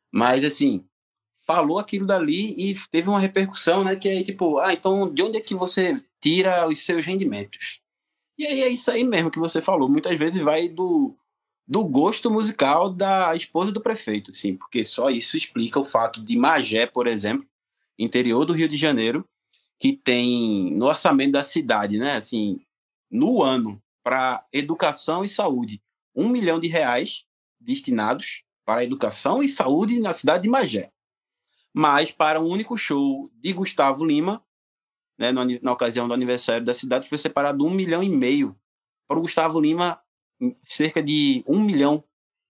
Mas, 0.09 0.45
assim, 0.45 0.85
falou 1.45 1.77
aquilo 1.77 2.05
dali 2.05 2.55
e 2.57 2.73
teve 2.89 3.09
uma 3.09 3.19
repercussão, 3.19 3.83
né? 3.83 3.97
Que 3.97 4.07
é 4.07 4.23
tipo, 4.23 4.59
ah, 4.59 4.71
então 4.71 5.13
de 5.13 5.21
onde 5.21 5.39
é 5.39 5.41
que 5.41 5.53
você 5.53 6.01
tira 6.21 6.69
os 6.69 6.85
seus 6.85 7.05
rendimentos? 7.05 7.81
E 8.37 8.47
aí 8.47 8.61
é 8.61 8.69
isso 8.69 8.89
aí 8.89 9.03
mesmo 9.03 9.29
que 9.29 9.39
você 9.39 9.61
falou. 9.61 9.89
Muitas 9.89 10.17
vezes 10.17 10.41
vai 10.41 10.69
do, 10.69 11.17
do 11.69 11.85
gosto 11.85 12.31
musical 12.31 12.89
da 12.89 13.35
esposa 13.35 13.71
do 13.71 13.79
prefeito, 13.79 14.31
assim, 14.31 14.57
porque 14.57 14.83
só 14.83 15.11
isso 15.11 15.37
explica 15.37 15.79
o 15.79 15.85
fato 15.85 16.19
de 16.19 16.35
Magé, 16.35 16.87
por 16.87 17.05
exemplo, 17.05 17.47
interior 17.95 18.43
do 18.43 18.53
Rio 18.53 18.67
de 18.67 18.75
Janeiro, 18.75 19.23
que 19.79 19.93
tem 19.93 20.73
no 20.75 20.87
orçamento 20.87 21.33
da 21.33 21.43
cidade, 21.43 21.99
né, 21.99 22.15
assim, 22.15 22.59
no 23.11 23.43
ano, 23.43 23.79
para 24.03 24.43
educação 24.51 25.23
e 25.23 25.29
saúde, 25.29 25.79
um 26.15 26.27
milhão 26.27 26.59
de 26.59 26.67
reais 26.67 27.27
destinados 27.59 28.43
para 28.65 28.83
educação 28.83 29.43
e 29.43 29.47
saúde 29.47 29.99
na 29.99 30.11
cidade 30.11 30.43
de 30.43 30.49
Magé. 30.49 30.91
Mas 31.71 32.11
para 32.11 32.41
um 32.41 32.47
único 32.47 32.75
show 32.77 33.29
de 33.35 33.53
Gustavo 33.53 34.03
Lima, 34.03 34.43
né, 35.19 35.31
no, 35.31 35.45
na 35.61 35.71
ocasião 35.71 36.07
do 36.07 36.15
aniversário 36.15 36.65
da 36.65 36.73
cidade, 36.73 37.07
foi 37.07 37.19
separado 37.19 37.63
um 37.63 37.69
milhão 37.69 38.01
e 38.01 38.09
meio. 38.09 38.59
Para 39.07 39.19
o 39.19 39.21
Gustavo 39.21 39.59
Lima, 39.59 40.01
cerca 40.67 41.01
de 41.01 41.43
um 41.47 41.59
milhão, 41.59 42.03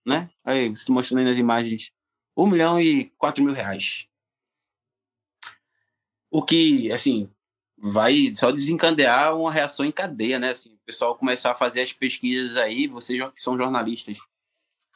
né? 0.06 0.30
Aí, 0.44 0.68
você 0.68 0.82
está 0.82 0.92
mostrando 0.92 1.20
aí 1.20 1.24
nas 1.24 1.38
imagens, 1.38 1.92
um 2.36 2.46
milhão 2.46 2.80
e 2.80 3.10
quatro 3.18 3.42
mil 3.42 3.52
reais. 3.52 4.08
O 6.30 6.42
que, 6.42 6.90
assim, 6.92 7.28
vai 7.76 8.32
só 8.34 8.50
desencadear 8.50 9.36
uma 9.36 9.52
reação 9.52 9.84
em 9.84 9.92
cadeia, 9.92 10.38
né? 10.38 10.50
Assim, 10.50 10.74
o 10.74 10.78
pessoal 10.86 11.16
começar 11.16 11.52
a 11.52 11.56
fazer 11.56 11.80
as 11.80 11.92
pesquisas 11.92 12.56
aí, 12.56 12.86
vocês 12.86 13.20
que 13.32 13.42
são 13.42 13.56
jornalistas, 13.56 14.18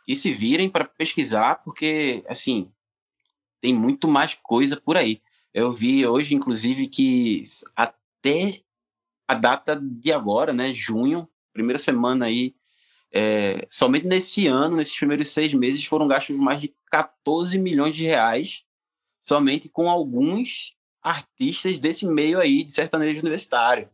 e 0.07 0.14
se 0.14 0.32
virem 0.32 0.68
para 0.68 0.84
pesquisar, 0.84 1.57
porque, 1.57 2.22
assim, 2.28 2.70
tem 3.61 3.74
muito 3.74 4.07
mais 4.07 4.34
coisa 4.34 4.76
por 4.76 4.97
aí. 4.97 5.22
Eu 5.53 5.72
vi 5.72 6.07
hoje, 6.07 6.34
inclusive, 6.34 6.86
que 6.86 7.42
até 7.74 8.61
a 9.26 9.34
data 9.34 9.80
de 9.80 10.12
agora, 10.12 10.53
né, 10.53 10.72
junho, 10.72 11.28
primeira 11.53 11.78
semana 11.78 12.26
aí, 12.26 12.55
é, 13.16 13.64
somente 13.70 14.08
nesse 14.08 14.48
ano, 14.48 14.76
nesses 14.76 14.96
primeiros 14.96 15.28
seis 15.28 15.54
meses, 15.54 15.84
foram 15.84 16.08
gastos 16.08 16.36
mais 16.36 16.60
de 16.60 16.74
14 16.90 17.56
milhões 17.56 17.94
de 17.94 18.04
reais 18.04 18.64
somente 19.20 19.68
com 19.68 19.88
alguns 19.88 20.76
artistas 21.00 21.78
desse 21.78 22.04
meio 22.06 22.40
aí 22.40 22.64
de 22.64 22.72
sertanejo 22.72 23.20
universitário, 23.20 23.88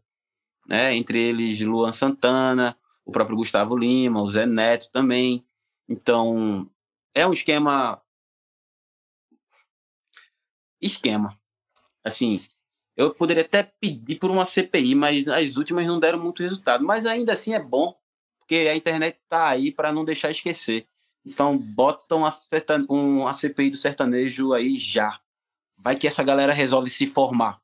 né? 0.66 0.94
Entre 0.94 1.20
eles 1.20 1.60
Luan 1.60 1.92
Santana, 1.92 2.74
o 3.04 3.12
próprio 3.12 3.36
Gustavo 3.36 3.76
Lima, 3.76 4.22
o 4.22 4.30
Zé 4.30 4.46
Neto 4.46 4.90
também. 4.90 5.44
Então, 5.86 6.66
é 7.14 7.26
um 7.26 7.32
esquema 7.34 8.00
esquema. 10.80 11.38
Assim, 12.02 12.40
eu 12.96 13.12
poderia 13.12 13.42
até 13.42 13.62
pedir 13.62 14.16
por 14.16 14.30
uma 14.30 14.46
CPI, 14.46 14.94
mas 14.94 15.28
as 15.28 15.58
últimas 15.58 15.86
não 15.86 16.00
deram 16.00 16.18
muito 16.18 16.42
resultado. 16.42 16.84
Mas 16.84 17.04
ainda 17.04 17.34
assim 17.34 17.52
é 17.52 17.62
bom, 17.62 17.99
porque 18.50 18.68
a 18.68 18.74
internet 18.74 19.16
tá 19.28 19.46
aí 19.46 19.70
para 19.70 19.92
não 19.92 20.04
deixar 20.04 20.28
esquecer. 20.28 20.84
Então, 21.24 21.56
botam 21.56 22.26
a, 22.26 22.34
um, 22.90 23.24
a 23.28 23.32
CPI 23.32 23.70
do 23.70 23.76
sertanejo 23.76 24.52
aí 24.52 24.76
já 24.76 25.20
vai 25.78 25.94
que 25.94 26.08
essa 26.08 26.24
galera 26.24 26.52
resolve 26.52 26.90
se 26.90 27.06
formar, 27.06 27.60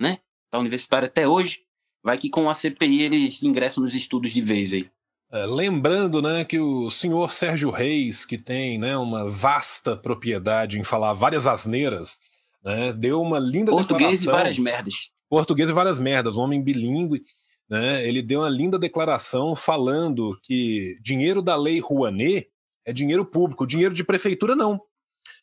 né? 0.00 0.20
Tá 0.50 0.58
universitário 0.58 1.06
até 1.06 1.28
hoje, 1.28 1.64
vai 2.02 2.16
que 2.16 2.30
com 2.30 2.48
a 2.48 2.54
CPI 2.54 3.02
eles 3.02 3.42
ingressam 3.42 3.84
nos 3.84 3.94
estudos 3.94 4.32
de 4.32 4.40
vez 4.40 4.72
aí. 4.72 4.90
É, 5.30 5.44
lembrando, 5.44 6.22
né, 6.22 6.46
que 6.46 6.58
o 6.58 6.90
senhor 6.90 7.30
Sérgio 7.30 7.70
Reis, 7.70 8.24
que 8.24 8.38
tem, 8.38 8.78
né, 8.78 8.96
uma 8.96 9.28
vasta 9.28 9.94
propriedade 9.96 10.78
em 10.78 10.84
falar 10.84 11.12
várias 11.12 11.46
asneiras, 11.46 12.18
né, 12.64 12.92
deu 12.94 13.20
uma 13.20 13.38
linda 13.38 13.70
Português 13.70 14.22
e 14.22 14.26
várias 14.26 14.58
merdas. 14.58 15.10
Português 15.28 15.68
e 15.68 15.72
várias 15.74 15.98
merdas, 15.98 16.36
um 16.36 16.40
homem 16.40 16.62
bilíngue, 16.62 17.22
né, 17.68 18.06
ele 18.06 18.22
deu 18.22 18.40
uma 18.40 18.48
linda 18.48 18.78
declaração 18.78 19.56
falando 19.56 20.38
que 20.42 20.98
dinheiro 21.00 21.40
da 21.40 21.56
lei 21.56 21.80
Rouanet 21.80 22.48
é 22.84 22.92
dinheiro 22.92 23.24
público, 23.24 23.66
dinheiro 23.66 23.94
de 23.94 24.04
prefeitura 24.04 24.54
não. 24.54 24.80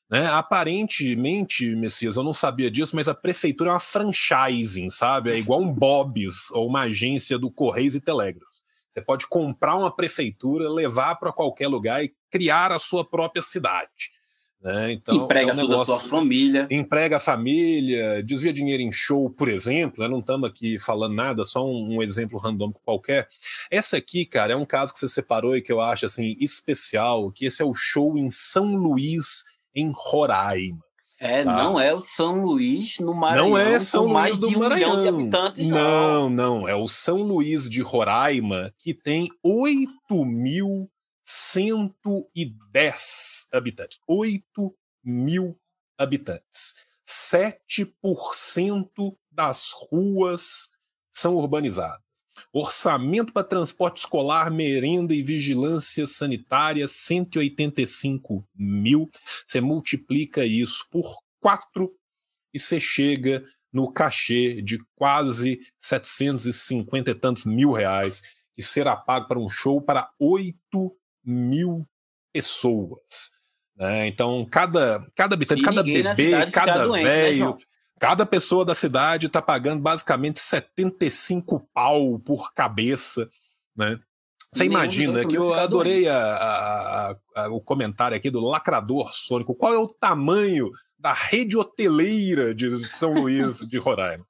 Né? 0.09 0.25
Aparentemente, 0.27 1.75
Messias, 1.75 2.17
eu 2.17 2.23
não 2.23 2.33
sabia 2.33 2.69
disso, 2.69 2.95
mas 2.95 3.07
a 3.07 3.13
prefeitura 3.13 3.69
é 3.69 3.73
uma 3.73 3.79
franchising, 3.79 4.89
sabe? 4.89 5.31
É 5.31 5.37
igual 5.37 5.61
um 5.61 5.71
Bob's 5.71 6.49
ou 6.51 6.67
uma 6.67 6.81
agência 6.81 7.37
do 7.37 7.51
Correios 7.51 7.95
e 7.95 8.01
Telégrafos. 8.01 8.63
Você 8.89 9.01
pode 9.01 9.27
comprar 9.27 9.75
uma 9.75 9.95
prefeitura, 9.95 10.67
levar 10.67 11.15
para 11.15 11.31
qualquer 11.31 11.67
lugar 11.67 12.03
e 12.03 12.13
criar 12.31 12.71
a 12.71 12.79
sua 12.79 13.07
própria 13.07 13.41
cidade. 13.41 14.11
Né? 14.61 14.91
Então, 14.91 15.15
emprega 15.15 15.51
é 15.51 15.53
um 15.53 15.57
toda 15.57 15.69
negócio, 15.69 15.93
a 15.93 15.99
sua 15.99 16.09
família. 16.09 16.67
Emprega 16.69 17.17
a 17.17 17.19
família, 17.19 18.21
desvia 18.21 18.51
dinheiro 18.51 18.83
em 18.83 18.91
show, 18.91 19.29
por 19.29 19.47
exemplo. 19.47 20.03
Né? 20.03 20.09
Não 20.09 20.19
estamos 20.19 20.49
aqui 20.49 20.77
falando 20.77 21.15
nada, 21.15 21.45
só 21.45 21.65
um, 21.65 21.95
um, 21.95 22.03
exemplo 22.03 22.37
randômico 22.37 22.81
qualquer. 22.83 23.27
Essa 23.71 23.97
aqui, 23.97 24.25
cara, 24.25 24.53
é 24.53 24.55
um 24.55 24.65
caso 24.65 24.93
que 24.93 24.99
você 24.99 25.07
separou 25.07 25.55
e 25.55 25.61
que 25.61 25.71
eu 25.71 25.79
acho 25.79 26.05
assim 26.05 26.35
especial, 26.39 27.31
que 27.31 27.45
esse 27.45 27.61
é 27.61 27.65
o 27.65 27.73
show 27.73 28.17
em 28.17 28.29
São 28.29 28.75
Luís, 28.75 29.43
em 29.73 29.93
Roraima. 29.95 30.83
É, 31.21 31.43
tá? 31.43 31.51
não 31.51 31.79
é 31.79 31.93
o 31.93 31.99
São 31.99 32.45
Luís 32.45 32.97
no 32.99 33.13
Maranhão. 33.13 33.49
Não 33.49 33.57
é 33.57 33.77
São 33.77 34.03
Luís 34.03 34.13
mais 34.13 34.39
do 34.39 34.47
de 34.47 34.55
um 34.55 34.59
Maranhão. 34.59 34.97
milhão 34.97 35.03
de 35.03 35.21
habitantes, 35.21 35.69
não, 35.69 36.29
não, 36.29 36.67
é 36.67 36.73
o 36.75 36.87
São 36.87 37.21
Luís 37.21 37.69
de 37.69 37.81
Roraima 37.81 38.73
que 38.77 38.93
tem 38.93 39.27
8.110 41.29 43.45
habitantes. 43.53 43.99
8 44.07 44.75
mil 45.03 45.59
habitantes. 45.97 46.87
7% 47.05 49.17
das 49.31 49.71
ruas 49.71 50.69
são 51.11 51.35
urbanizadas. 51.35 52.01
Orçamento 52.53 53.33
para 53.33 53.43
transporte 53.43 53.99
escolar, 53.99 54.49
merenda 54.49 55.13
e 55.13 55.21
vigilância 55.21 56.07
sanitária, 56.07 56.87
185 56.87 58.47
mil. 58.55 59.09
Você 59.45 59.59
multiplica 59.61 60.43
isso 60.45 60.87
por 60.89 61.21
quatro 61.39 61.93
e 62.53 62.59
você 62.59 62.79
chega 62.79 63.43
no 63.71 63.91
cachê 63.91 64.61
de 64.61 64.79
quase 64.95 65.59
750 65.77 67.11
e 67.11 67.15
tantos 67.15 67.45
mil 67.45 67.71
reais 67.71 68.21
que 68.53 68.63
será 68.63 68.95
pago 68.95 69.27
para 69.27 69.39
um 69.39 69.49
show 69.49 69.81
para 69.81 70.09
8 70.19 70.98
mil 71.29 71.87
pessoas. 72.33 73.29
Né? 73.77 74.07
Então, 74.07 74.45
cada, 74.49 75.05
cada 75.15 75.35
habitante, 75.35 75.61
cada 75.61 75.83
bebê, 75.83 76.51
cada 76.51 76.87
né, 76.87 77.03
velho, 77.03 77.51
né, 77.51 77.57
Cada 77.99 78.25
pessoa 78.25 78.63
da 78.63 78.73
cidade 78.73 79.27
está 79.27 79.41
pagando 79.41 79.81
basicamente 79.81 80.39
75 80.39 81.67
pau 81.73 82.17
por 82.19 82.53
cabeça, 82.53 83.29
né? 83.75 83.99
Você 84.53 84.63
imagina 84.63 85.25
que 85.25 85.37
eu 85.37 85.53
adorei 85.53 86.07
a, 86.07 86.17
a, 86.17 87.15
a, 87.35 87.49
o 87.49 87.61
comentário 87.61 88.17
aqui 88.17 88.31
do 88.31 88.39
lacrador 88.39 89.13
sônico. 89.13 89.53
Qual 89.53 89.73
é 89.73 89.77
o 89.77 89.87
tamanho 89.87 90.71
da 90.97 91.13
rede 91.13 91.55
hoteleira 91.55 92.55
de 92.55 92.87
São 92.87 93.13
Luís 93.13 93.59
de 93.59 93.77
Roraima? 93.77 94.25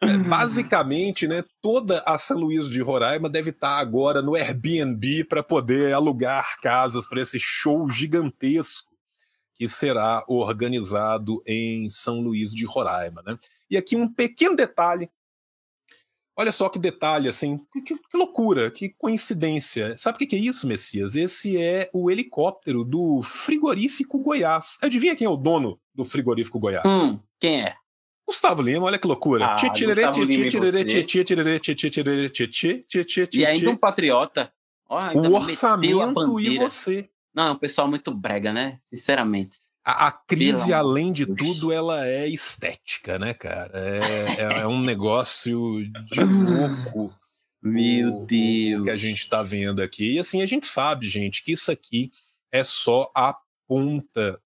É, 0.00 0.16
basicamente, 0.16 1.26
né, 1.26 1.44
toda 1.60 2.02
a 2.06 2.16
São 2.18 2.38
Luís 2.38 2.68
de 2.68 2.80
Roraima 2.80 3.28
deve 3.28 3.50
estar 3.50 3.78
agora 3.78 4.22
no 4.22 4.36
Airbnb 4.36 5.24
para 5.24 5.42
poder 5.42 5.92
alugar 5.92 6.60
casas 6.60 7.06
para 7.06 7.20
esse 7.20 7.38
show 7.40 7.88
gigantesco 7.90 8.88
que 9.54 9.68
será 9.68 10.24
organizado 10.28 11.42
em 11.44 11.88
São 11.88 12.20
Luís 12.20 12.52
de 12.52 12.64
Roraima. 12.64 13.22
Né? 13.26 13.36
E 13.68 13.76
aqui 13.76 13.96
um 13.96 14.08
pequeno 14.08 14.54
detalhe. 14.54 15.10
Olha 16.36 16.52
só 16.52 16.68
que 16.68 16.78
detalhe, 16.78 17.28
assim, 17.28 17.58
que, 17.72 17.82
que 17.82 18.16
loucura, 18.16 18.70
que 18.70 18.90
coincidência. 18.90 19.96
Sabe 19.96 20.14
o 20.14 20.18
que, 20.20 20.26
que 20.26 20.36
é 20.36 20.38
isso, 20.38 20.68
Messias? 20.68 21.16
Esse 21.16 21.60
é 21.60 21.90
o 21.92 22.08
helicóptero 22.08 22.84
do 22.84 23.20
frigorífico 23.22 24.20
Goiás. 24.20 24.78
Adivinha 24.80 25.16
quem 25.16 25.26
é 25.26 25.30
o 25.30 25.36
dono 25.36 25.80
do 25.92 26.04
frigorífico 26.04 26.60
Goiás? 26.60 26.86
Hum, 26.86 27.18
quem 27.40 27.62
é? 27.62 27.74
Gustavo 28.28 28.60
Lima, 28.60 28.84
olha 28.84 28.98
que 28.98 29.06
loucura. 29.06 29.54
E 33.38 33.46
ainda 33.46 33.70
um 33.70 33.76
patriota. 33.76 34.52
o 35.14 35.34
orçamento 35.34 36.38
e 36.38 36.58
você. 36.58 37.08
Não, 37.34 37.48
é 37.48 37.50
um 37.52 37.56
pessoal 37.56 37.88
muito 37.88 38.14
brega, 38.14 38.52
né? 38.52 38.76
Sinceramente. 38.90 39.58
A, 39.82 40.08
a 40.08 40.10
crise, 40.12 40.74
além 40.74 41.10
de 41.10 41.24
tudo, 41.24 41.72
ela 41.72 42.06
é 42.06 42.28
estética, 42.28 43.18
né, 43.18 43.32
cara? 43.32 43.72
É, 43.72 44.42
é, 44.42 44.60
é 44.60 44.66
um 44.66 44.80
negócio 44.80 45.82
de 46.04 46.20
louco. 46.20 47.14
Meu 47.62 48.12
Deus. 48.26 48.84
Que 48.84 48.90
a 48.90 48.96
gente 48.98 49.20
está 49.20 49.42
vendo 49.42 49.80
aqui. 49.80 50.16
E 50.16 50.18
assim, 50.18 50.42
a 50.42 50.46
gente 50.46 50.66
sabe, 50.66 51.08
gente, 51.08 51.42
que 51.42 51.52
isso 51.52 51.72
aqui 51.72 52.10
é 52.52 52.62
só 52.62 53.10
a 53.14 53.34
ponta 53.66 54.38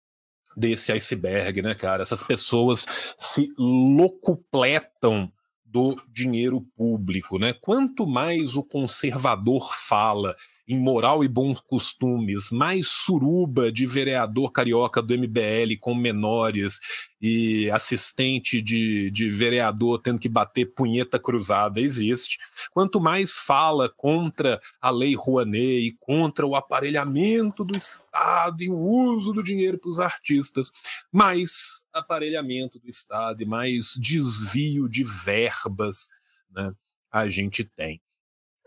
desse 0.57 0.93
iceberg, 0.93 1.63
né, 1.63 1.75
cara? 1.75 2.03
Essas 2.03 2.23
pessoas 2.23 2.87
se 3.19 3.49
locupletam 3.59 5.31
do 5.65 5.97
dinheiro 6.13 6.61
público, 6.77 7.39
né? 7.39 7.55
Quanto 7.55 8.07
mais 8.07 8.57
o 8.57 8.63
conservador 8.63 9.75
fala 9.75 10.37
em 10.73 10.79
moral 10.79 11.23
e 11.23 11.29
bons 11.29 11.61
costumes, 11.61 12.51
mais 12.51 12.89
suruba 12.89 13.71
de 13.71 13.85
vereador 13.85 14.51
carioca 14.51 15.03
do 15.03 15.17
MBL 15.17 15.77
com 15.79 15.95
menores 15.95 16.81
e 17.21 17.71
assistente 17.71 18.61
de, 18.61 19.11
de 19.11 19.29
vereador 19.29 20.01
tendo 20.01 20.19
que 20.19 20.29
bater 20.29 20.73
punheta 20.75 21.19
cruzada 21.19 21.81
existe. 21.81 22.39
Quanto 22.71 23.01
mais 23.01 23.33
fala 23.33 23.89
contra 23.89 24.59
a 24.81 24.91
lei 24.91 25.15
Rouanet 25.15 25.87
e 25.87 25.97
contra 26.01 26.47
o 26.47 26.57
aparelhamento 26.57 27.65
do 27.65 27.77
Estado 27.77 28.63
e 28.63 28.71
o 28.71 28.77
uso 28.77 29.33
do 29.33 29.43
dinheiro 29.43 29.79
para 29.79 29.91
os 29.91 30.01
artistas, 30.01 30.73
mais 31.13 31.85
aparelhamento 31.93 32.79
do 32.79 32.89
Estado 32.89 33.43
e 33.43 33.47
mais 33.47 33.95
desvio 33.99 34.89
de 34.89 35.05
verbas 35.05 36.09
né, 36.51 36.73
a 37.11 37.29
gente 37.29 37.63
tem. 37.63 38.01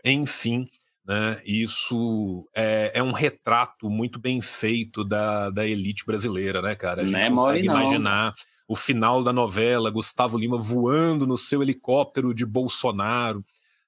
Enfim, 0.04 0.70
Né? 1.06 1.40
Isso 1.44 2.48
é, 2.52 2.90
é, 2.94 3.02
um 3.02 3.12
retrato 3.12 3.88
muito 3.88 4.18
bem 4.18 4.40
feito 4.40 5.04
da, 5.04 5.50
da 5.50 5.64
elite 5.64 6.04
brasileira, 6.04 6.60
né, 6.60 6.74
cara? 6.74 7.02
A 7.02 7.06
gente 7.06 7.22
é 7.22 7.30
consegue 7.30 7.66
imaginar 7.66 8.34
o 8.66 8.74
final 8.74 9.22
da 9.22 9.32
novela, 9.32 9.88
Gustavo 9.88 10.36
Lima 10.36 10.60
voando 10.60 11.24
no 11.24 11.38
seu 11.38 11.62
helicóptero 11.62 12.34
de 12.34 12.44
Bolsonaro, 12.44 13.44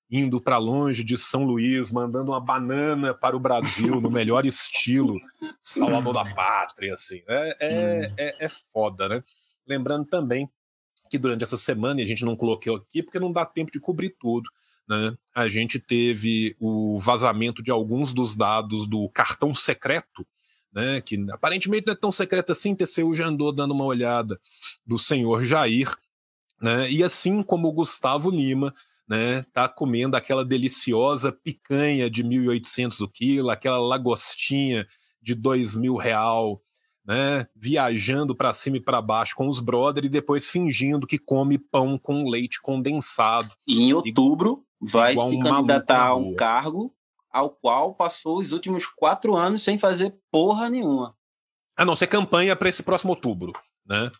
indo 0.08 0.40
para 0.40 0.58
longe 0.58 1.02
de 1.02 1.18
São 1.18 1.44
Luís, 1.44 1.90
mandando 1.90 2.30
uma 2.30 2.40
banana 2.40 3.12
para 3.12 3.36
o 3.36 3.40
Brasil 3.40 4.00
no 4.00 4.10
melhor 4.10 4.46
estilo 4.46 5.18
Salvador 5.60 6.14
da 6.14 6.24
Pátria, 6.24 6.94
assim. 6.94 7.20
É, 7.26 7.56
é, 7.60 8.12
é, 8.16 8.44
é 8.44 8.48
foda, 8.48 9.08
né? 9.08 9.24
Lembrando 9.66 10.06
também 10.06 10.48
que 11.10 11.18
durante 11.18 11.42
essa 11.42 11.56
semana, 11.56 12.00
e 12.00 12.04
a 12.04 12.06
gente 12.06 12.24
não 12.24 12.36
colocou 12.36 12.76
aqui 12.76 13.02
porque 13.02 13.18
não 13.18 13.32
dá 13.32 13.44
tempo 13.44 13.72
de 13.72 13.80
cobrir 13.80 14.14
tudo, 14.20 14.48
né? 14.88 15.14
A 15.34 15.48
gente 15.48 15.78
teve 15.78 16.56
o 16.58 16.98
vazamento 16.98 17.62
de 17.62 17.70
alguns 17.70 18.14
dos 18.14 18.34
dados 18.34 18.86
do 18.86 19.08
cartão 19.10 19.54
secreto, 19.54 20.26
né? 20.72 21.00
Que 21.00 21.24
aparentemente 21.30 21.86
não 21.86 21.92
é 21.92 21.96
tão 21.96 22.10
secreto 22.10 22.52
assim, 22.52 22.74
TCU 22.74 23.14
já 23.14 23.26
andou 23.26 23.52
dando 23.52 23.72
uma 23.72 23.84
olhada 23.84 24.40
do 24.86 24.98
senhor 24.98 25.44
Jair, 25.44 25.94
né? 26.60 26.90
E 26.90 27.04
assim 27.04 27.42
como 27.42 27.68
o 27.68 27.72
Gustavo 27.72 28.30
Lima, 28.30 28.72
né, 29.08 29.42
tá 29.54 29.66
comendo 29.66 30.16
aquela 30.16 30.44
deliciosa 30.44 31.32
picanha 31.32 32.10
de 32.10 32.22
1.800 32.22 33.00
o 33.00 33.08
quilo, 33.08 33.48
aquela 33.48 33.78
lagostinha 33.78 34.86
de 35.22 35.34
2 35.34 35.74
mil 35.76 35.96
real, 35.96 36.60
né, 37.06 37.46
viajando 37.56 38.36
para 38.36 38.52
cima 38.52 38.76
e 38.76 38.82
para 38.82 39.00
baixo 39.00 39.34
com 39.34 39.48
os 39.48 39.60
brothers 39.60 40.06
e 40.06 40.10
depois 40.10 40.50
fingindo 40.50 41.06
que 41.06 41.18
come 41.18 41.56
pão 41.56 41.98
com 41.98 42.28
leite 42.28 42.60
condensado. 42.60 43.50
E 43.66 43.80
em 43.80 43.94
outubro 43.94 44.67
vai 44.80 45.16
se 45.16 45.38
candidatar 45.38 46.06
a 46.08 46.14
um 46.14 46.34
cargo 46.34 46.94
ao 47.30 47.50
qual 47.50 47.94
passou 47.94 48.38
os 48.38 48.52
últimos 48.52 48.86
quatro 48.86 49.36
anos 49.36 49.62
sem 49.62 49.78
fazer 49.78 50.16
porra 50.30 50.70
nenhuma. 50.70 51.16
A 51.76 51.84
não 51.84 51.94
ser 51.94 52.06
campanha 52.06 52.56
para 52.56 52.68
esse 52.68 52.82
próximo 52.82 53.10
outubro, 53.10 53.52
né? 53.86 54.10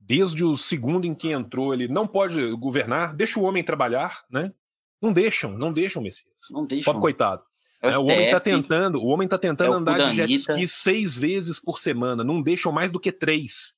Desde 0.00 0.44
o 0.44 0.56
segundo 0.56 1.06
em 1.06 1.14
que 1.14 1.30
entrou, 1.30 1.72
ele 1.72 1.86
não 1.86 2.06
pode 2.06 2.50
governar, 2.52 3.14
deixa 3.14 3.38
o 3.38 3.44
homem 3.44 3.62
trabalhar, 3.62 4.24
né? 4.28 4.52
Não 5.00 5.12
deixam, 5.12 5.56
não 5.56 5.72
deixam, 5.72 6.02
Messias. 6.02 6.32
Não 6.50 6.66
deixam. 6.66 6.92
Pobre 6.92 7.02
coitado. 7.02 7.44
É 7.80 7.88
o, 7.88 7.90
é, 7.90 7.98
o 7.98 8.04
homem 8.04 8.24
está 8.24 8.40
tentando, 8.40 9.02
o 9.02 9.06
homem 9.06 9.28
tá 9.28 9.38
tentando 9.38 9.74
é 9.74 9.76
andar 9.76 9.98
de 9.98 10.14
jet 10.14 10.32
ski 10.34 10.68
seis 10.68 11.16
vezes 11.16 11.58
por 11.58 11.78
semana. 11.78 12.22
Não 12.22 12.40
deixam 12.40 12.70
mais 12.72 12.92
do 12.92 13.00
que 13.00 13.10
três. 13.10 13.74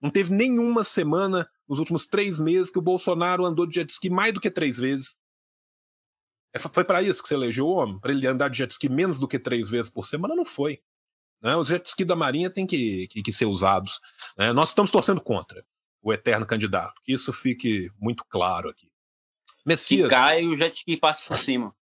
Não 0.00 0.10
teve 0.10 0.32
nenhuma 0.32 0.84
semana 0.84 1.48
nos 1.68 1.78
últimos 1.78 2.06
três 2.06 2.38
meses 2.38 2.70
que 2.70 2.78
o 2.78 2.82
Bolsonaro 2.82 3.44
andou 3.44 3.66
de 3.66 3.74
jet 3.74 3.90
ski 3.90 4.10
mais 4.10 4.32
do 4.32 4.40
que 4.40 4.50
três 4.50 4.78
vezes. 4.78 5.16
É, 6.52 6.58
foi 6.58 6.84
para 6.84 7.02
isso 7.02 7.22
que 7.22 7.28
você 7.28 7.34
elegeu 7.34 7.66
o 7.66 7.72
homem? 7.72 7.98
Para 7.98 8.12
ele 8.12 8.26
andar 8.26 8.48
de 8.48 8.58
jet 8.58 8.70
ski 8.70 8.88
menos 8.88 9.18
do 9.18 9.28
que 9.28 9.38
três 9.38 9.68
vezes 9.68 9.90
por 9.90 10.06
semana? 10.06 10.34
Não 10.34 10.44
foi. 10.44 10.80
Né? 11.42 11.54
Os 11.56 11.68
jet 11.68 11.86
ski 11.86 12.04
da 12.04 12.16
Marinha 12.16 12.50
têm 12.50 12.66
que, 12.66 13.08
que, 13.08 13.22
que 13.22 13.32
ser 13.32 13.46
usados. 13.46 14.00
Né? 14.38 14.52
Nós 14.52 14.70
estamos 14.70 14.90
torcendo 14.90 15.20
contra 15.20 15.64
o 16.02 16.12
eterno 16.12 16.46
candidato. 16.46 17.00
Que 17.02 17.12
isso 17.12 17.32
fique 17.32 17.90
muito 18.00 18.24
claro 18.28 18.70
aqui. 18.70 18.88
Messias. 19.64 20.08
Que 20.08 20.14
cai 20.14 20.44
e 20.44 20.48
o 20.48 20.56
jet 20.56 20.76
ski 20.76 20.96
passa 20.96 21.22
por 21.26 21.38
cima. 21.38 21.74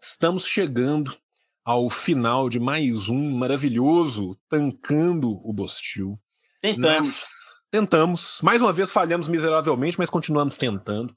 Estamos 0.00 0.46
chegando 0.46 1.16
ao 1.64 1.90
final 1.90 2.48
de 2.48 2.60
mais 2.60 3.08
um 3.08 3.32
maravilhoso 3.36 4.38
Tancando 4.48 5.40
o 5.44 5.52
Bostil. 5.52 6.18
Tentamos. 6.60 7.06
Nas... 7.06 7.62
Tentamos. 7.70 8.40
Mais 8.42 8.60
uma 8.62 8.72
vez 8.72 8.90
falhamos 8.90 9.28
miseravelmente, 9.28 9.98
mas 9.98 10.10
continuamos 10.10 10.56
tentando. 10.56 11.14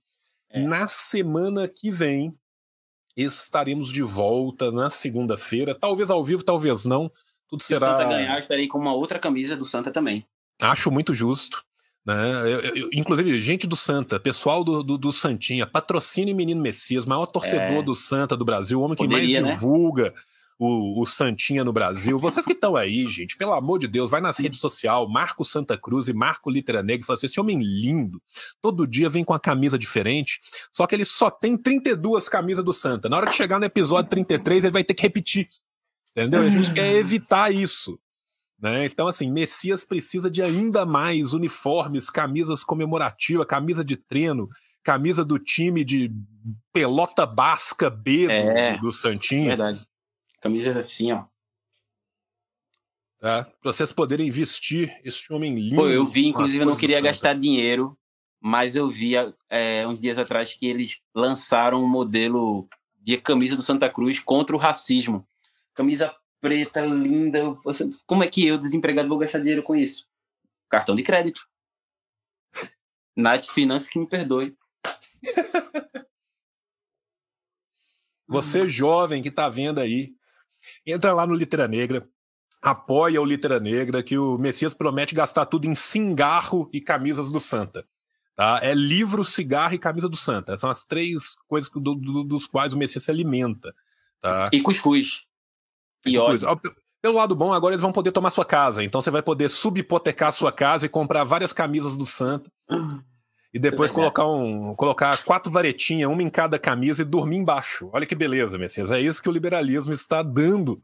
É. 0.50 0.62
Na 0.62 0.88
semana 0.88 1.68
que 1.68 1.90
vem, 1.90 2.34
estaremos 3.16 3.92
de 3.92 4.04
volta 4.04 4.72
na 4.72 4.90
segunda-feira, 4.90 5.74
talvez 5.74 6.10
ao 6.10 6.24
vivo, 6.24 6.44
talvez 6.44 6.86
não. 6.86 7.12
Tudo 7.48 7.62
Se 7.62 7.70
será. 7.70 7.88
Se 7.88 7.94
o 7.94 7.98
Santa 7.98 8.10
ganhar, 8.10 8.40
estarei 8.40 8.68
com 8.68 8.78
uma 8.78 8.94
outra 8.94 9.20
camisa 9.20 9.56
do 9.56 9.66
Santa 9.66 9.92
também. 9.92 10.26
Acho 10.62 10.92
muito 10.92 11.14
justo. 11.16 11.64
Né? 12.06 12.32
Eu, 12.44 12.60
eu, 12.76 12.90
inclusive, 12.94 13.40
gente 13.40 13.68
do 13.68 13.76
Santa, 13.76 14.20
pessoal 14.20 14.64
do, 14.64 14.82
do, 14.84 14.98
do 14.98 15.12
Santinha, 15.12 15.68
patrocine 15.68 16.34
Menino 16.34 16.62
Messias, 16.62 17.06
maior 17.06 17.28
torcedor 17.28 17.78
é. 17.78 17.84
do 17.84 17.94
Santa 17.94 18.36
do 18.36 18.44
Brasil, 18.44 18.80
o 18.80 18.84
homem 18.84 18.98
que 18.98 19.04
Poderia, 19.04 19.42
mais 19.42 19.62
né? 19.62 19.68
O, 20.64 21.02
o, 21.02 21.06
Santinha 21.08 21.64
no 21.64 21.74
Brasil. 21.74 22.20
Vocês 22.20 22.46
que 22.46 22.52
estão 22.52 22.76
aí, 22.76 23.08
gente, 23.08 23.36
pelo 23.36 23.54
amor 23.54 23.80
de 23.80 23.88
Deus, 23.88 24.12
vai 24.12 24.22
nas 24.22 24.38
redes 24.38 24.60
sociais, 24.60 25.10
Marco 25.10 25.44
Santa 25.44 25.76
Cruz 25.76 26.08
e 26.08 26.14
Marco 26.14 26.52
Litera 26.52 26.84
Negra 26.84 27.02
e 27.02 27.06
fala 27.06 27.18
assim: 27.18 27.26
esse 27.26 27.40
homem 27.40 27.58
lindo, 27.58 28.22
todo 28.62 28.86
dia 28.86 29.10
vem 29.10 29.24
com 29.24 29.34
a 29.34 29.40
camisa 29.40 29.76
diferente, 29.76 30.40
só 30.72 30.86
que 30.86 30.94
ele 30.94 31.04
só 31.04 31.32
tem 31.32 31.58
32 31.58 32.30
camisas 32.30 32.64
do 32.64 32.72
Santa. 32.72 33.10
Na 33.10 33.18
hora 33.18 33.26
que 33.26 33.36
chegar 33.36 33.58
no 33.58 33.66
episódio 33.66 34.12
33, 34.12 34.66
ele 34.66 34.72
vai 34.72 34.84
ter 34.84 34.94
que 34.94 35.02
repetir. 35.02 35.48
Entendeu? 36.12 36.42
A 36.42 36.50
gente 36.50 36.72
quer 36.72 36.94
evitar 36.94 37.52
isso. 37.52 37.98
Né? 38.62 38.86
Então, 38.86 39.08
assim, 39.08 39.32
Messias 39.32 39.84
precisa 39.84 40.30
de 40.30 40.44
ainda 40.44 40.86
mais 40.86 41.34
uniformes, 41.34 42.12
camisas 42.12 42.64
comemorativas, 42.64 43.48
camisa 43.48 43.84
de 43.84 43.98
treino, 43.98 44.48
camisa 44.84 45.26
do 45.26 45.40
time 45.40 45.84
de 45.84 46.12
pelota 46.72 47.26
basca 47.26 47.90
B 47.90 48.28
do, 48.28 48.32
é, 48.32 48.78
do 48.78 48.92
Santinho. 48.92 49.46
É 49.46 49.56
verdade. 49.56 49.91
Camisas 50.42 50.76
assim, 50.76 51.12
ó. 51.12 51.26
Tá? 53.20 53.46
Pra 53.62 53.72
vocês 53.72 53.94
poderem 53.94 54.32
vestir 54.32 55.00
esse 55.04 55.32
homem 55.32 55.54
lindo. 55.54 55.76
Pô, 55.76 55.88
eu 55.88 56.04
vi, 56.04 56.26
inclusive, 56.26 56.64
eu 56.64 56.66
não 56.66 56.76
queria 56.76 57.00
gastar 57.00 57.36
dinheiro, 57.36 57.96
mas 58.40 58.76
eu 58.76 58.90
vi 58.90 59.14
é, 59.48 59.88
uns 59.88 60.02
dias 60.02 60.18
atrás 60.18 60.56
que 60.56 60.66
eles 60.66 61.00
lançaram 61.14 61.84
um 61.84 61.88
modelo 61.88 62.68
de 63.00 63.18
camisa 63.18 63.56
do 63.56 63.62
Santa 63.62 63.88
Cruz 63.88 64.20
contra 64.20 64.56
o 64.56 64.60
racismo. 64.60 65.28
Camisa 65.76 66.14
preta, 66.40 66.84
linda. 66.84 67.52
Você, 67.64 67.88
como 68.08 68.24
é 68.24 68.28
que 68.28 68.46
eu, 68.46 68.58
desempregado, 68.58 69.08
vou 69.08 69.20
gastar 69.20 69.38
dinheiro 69.38 69.62
com 69.62 69.76
isso? 69.76 70.08
Cartão 70.68 70.96
de 70.96 71.04
crédito. 71.04 71.48
Nath 73.16 73.46
Finanças 73.46 73.88
que 73.88 74.00
me 74.00 74.08
perdoe. 74.08 74.58
Você 78.28 78.68
jovem 78.68 79.22
que 79.22 79.30
tá 79.30 79.48
vendo 79.48 79.80
aí, 79.80 80.16
entra 80.86 81.14
lá 81.14 81.26
no 81.26 81.34
Litera 81.34 81.68
Negra, 81.68 82.08
apoia 82.62 83.22
o 83.22 83.26
Litera 83.26 83.60
Negra, 83.60 84.04
que 84.04 84.18
o 84.18 84.38
Messias 84.38 84.74
promete 84.74 85.16
gastar 85.16 85.46
tudo 85.46 85.66
em 85.66 85.76
cigarro 85.76 86.70
e 86.72 86.80
camisas 86.80 87.32
do 87.32 87.40
Santa. 87.40 87.86
Tá? 88.36 88.60
É 88.64 88.74
livro, 88.74 89.24
cigarro 89.24 89.74
e 89.74 89.80
camisa 89.80 90.08
do 90.08 90.16
Santa. 90.16 90.58
São 90.58 90.70
as 90.70 90.86
três 90.86 91.36
coisas 91.48 91.70
do, 91.70 91.96
do, 91.96 92.24
dos 92.24 92.48
quais 92.48 92.74
o 92.74 92.78
Messias 92.78 93.04
se 93.04 93.12
alimenta. 93.12 93.74
Tá? 94.20 94.50
E 94.52 94.62
cuscuz. 94.62 95.26
E 96.06 96.18
ódio. 96.18 96.48
Pelo 97.02 97.16
lado 97.16 97.36
bom, 97.36 97.52
agora 97.52 97.74
eles 97.74 97.82
vão 97.82 97.92
poder 97.92 98.12
tomar 98.12 98.30
sua 98.30 98.46
casa. 98.46 98.84
Então 98.84 99.02
você 99.02 99.10
vai 99.10 99.24
poder 99.24 99.50
subhipotecar 99.50 100.30
a 100.30 100.32
sua 100.32 100.52
casa 100.52 100.86
e 100.86 100.90
comprar 100.90 101.24
várias 101.24 101.52
camisas 101.52 101.98
do 101.98 102.06
Santa. 102.06 102.52
E 103.54 103.60
depois 103.60 103.92
é 103.92 103.94
colocar 103.94 104.28
um, 104.28 104.74
colocar 104.76 105.24
quatro 105.24 105.52
varetinhas, 105.52 106.10
uma 106.10 106.24
em 106.24 106.30
cada 106.30 106.58
camisa 106.58 107.02
e 107.02 107.06
dormir 107.06 107.38
embaixo. 107.38 107.90
Olha 107.92 108.06
que 108.06 108.16
beleza, 108.16 108.58
Messias. 108.58 108.92
É 108.92 109.00
isso 109.00 109.22
que 109.22 109.28
o 109.28 109.32
liberalismo 109.32 109.94
está 109.94 110.24
dando 110.24 110.82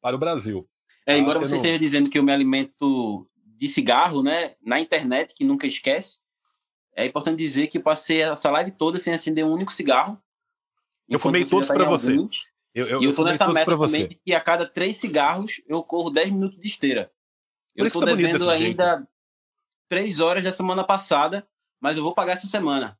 para 0.00 0.16
o 0.16 0.18
Brasil. 0.18 0.68
É, 1.06 1.14
tá? 1.14 1.18
embora 1.18 1.38
você, 1.38 1.46
você 1.46 1.50
não... 1.52 1.56
esteja 1.58 1.78
dizendo 1.78 2.10
que 2.10 2.18
eu 2.18 2.22
me 2.22 2.32
alimento 2.32 3.28
de 3.56 3.68
cigarro, 3.68 4.22
né, 4.22 4.54
na 4.62 4.80
internet, 4.80 5.34
que 5.34 5.44
nunca 5.44 5.66
esquece, 5.66 6.18
é 6.96 7.06
importante 7.06 7.38
dizer 7.38 7.68
que 7.68 7.78
eu 7.78 7.82
passei 7.82 8.22
essa 8.22 8.50
live 8.50 8.72
toda 8.72 8.98
sem 8.98 9.14
acender 9.14 9.44
um 9.44 9.52
único 9.52 9.72
cigarro. 9.72 10.20
Eu 11.08 11.18
fumei 11.18 11.44
todos 11.44 11.68
para 11.68 11.84
você. 11.84 12.16
Eu, 12.74 12.86
eu, 12.86 13.02
e 13.02 13.04
eu 13.04 13.14
tô 13.14 13.24
nessa 13.24 13.48
meta 13.48 13.76
também 13.76 14.08
de 14.08 14.14
que 14.16 14.34
a 14.34 14.40
cada 14.40 14.66
três 14.66 14.96
cigarros 14.96 15.62
eu 15.66 15.82
corro 15.82 16.10
10 16.10 16.32
minutos 16.32 16.60
de 16.60 16.66
esteira. 16.66 17.10
Eu 17.74 17.86
estou 17.86 18.02
tá 18.02 18.14
devendo 18.14 18.50
ainda 18.50 18.96
jeito. 18.96 19.08
três 19.88 20.20
horas 20.20 20.42
da 20.42 20.52
semana 20.52 20.84
passada, 20.84 21.46
mas 21.80 21.96
eu 21.96 22.02
vou 22.02 22.14
pagar 22.14 22.32
essa 22.32 22.46
semana. 22.46 22.98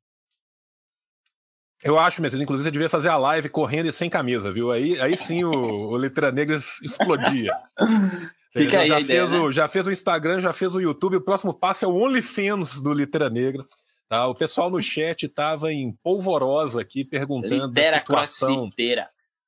Eu 1.81 1.97
acho, 1.97 2.21
Messias, 2.21 2.41
inclusive 2.41 2.67
você 2.67 2.71
devia 2.71 2.89
fazer 2.89 3.07
a 3.07 3.17
live 3.17 3.47
correndo 3.47 3.87
e 3.87 3.93
sem 3.93 4.09
camisa, 4.09 4.51
viu? 4.51 4.69
Aí, 4.69 4.99
aí 4.99 5.15
sim 5.15 5.43
o, 5.45 5.51
o 5.51 5.95
Letra 5.95 6.31
Negra 6.31 6.55
explodia. 6.55 7.53
Fica 8.51 8.71
já, 8.71 8.79
aí 8.79 8.87
já, 8.87 8.99
ideia, 8.99 9.21
fez 9.21 9.31
né? 9.31 9.39
o, 9.39 9.51
já 9.51 9.67
fez 9.67 9.87
o 9.87 9.91
Instagram, 9.91 10.41
já 10.41 10.51
fez 10.51 10.73
o 10.73 10.81
YouTube, 10.81 11.17
o 11.17 11.21
próximo 11.21 11.53
passo 11.53 11.85
é 11.85 11.87
o 11.87 11.95
OnlyFans 11.95 12.81
do 12.81 12.91
Litera 12.91 13.29
Negra. 13.29 13.63
Tá? 14.09 14.27
O 14.27 14.33
pessoal 14.33 14.71
no 14.71 14.81
chat 14.81 15.27
estava 15.27 15.71
em 15.71 15.91
polvorosa 16.03 16.81
aqui 16.81 17.05
perguntando 17.05 17.67
Litera 17.67 17.97
da 17.97 17.99
situação 17.99 18.71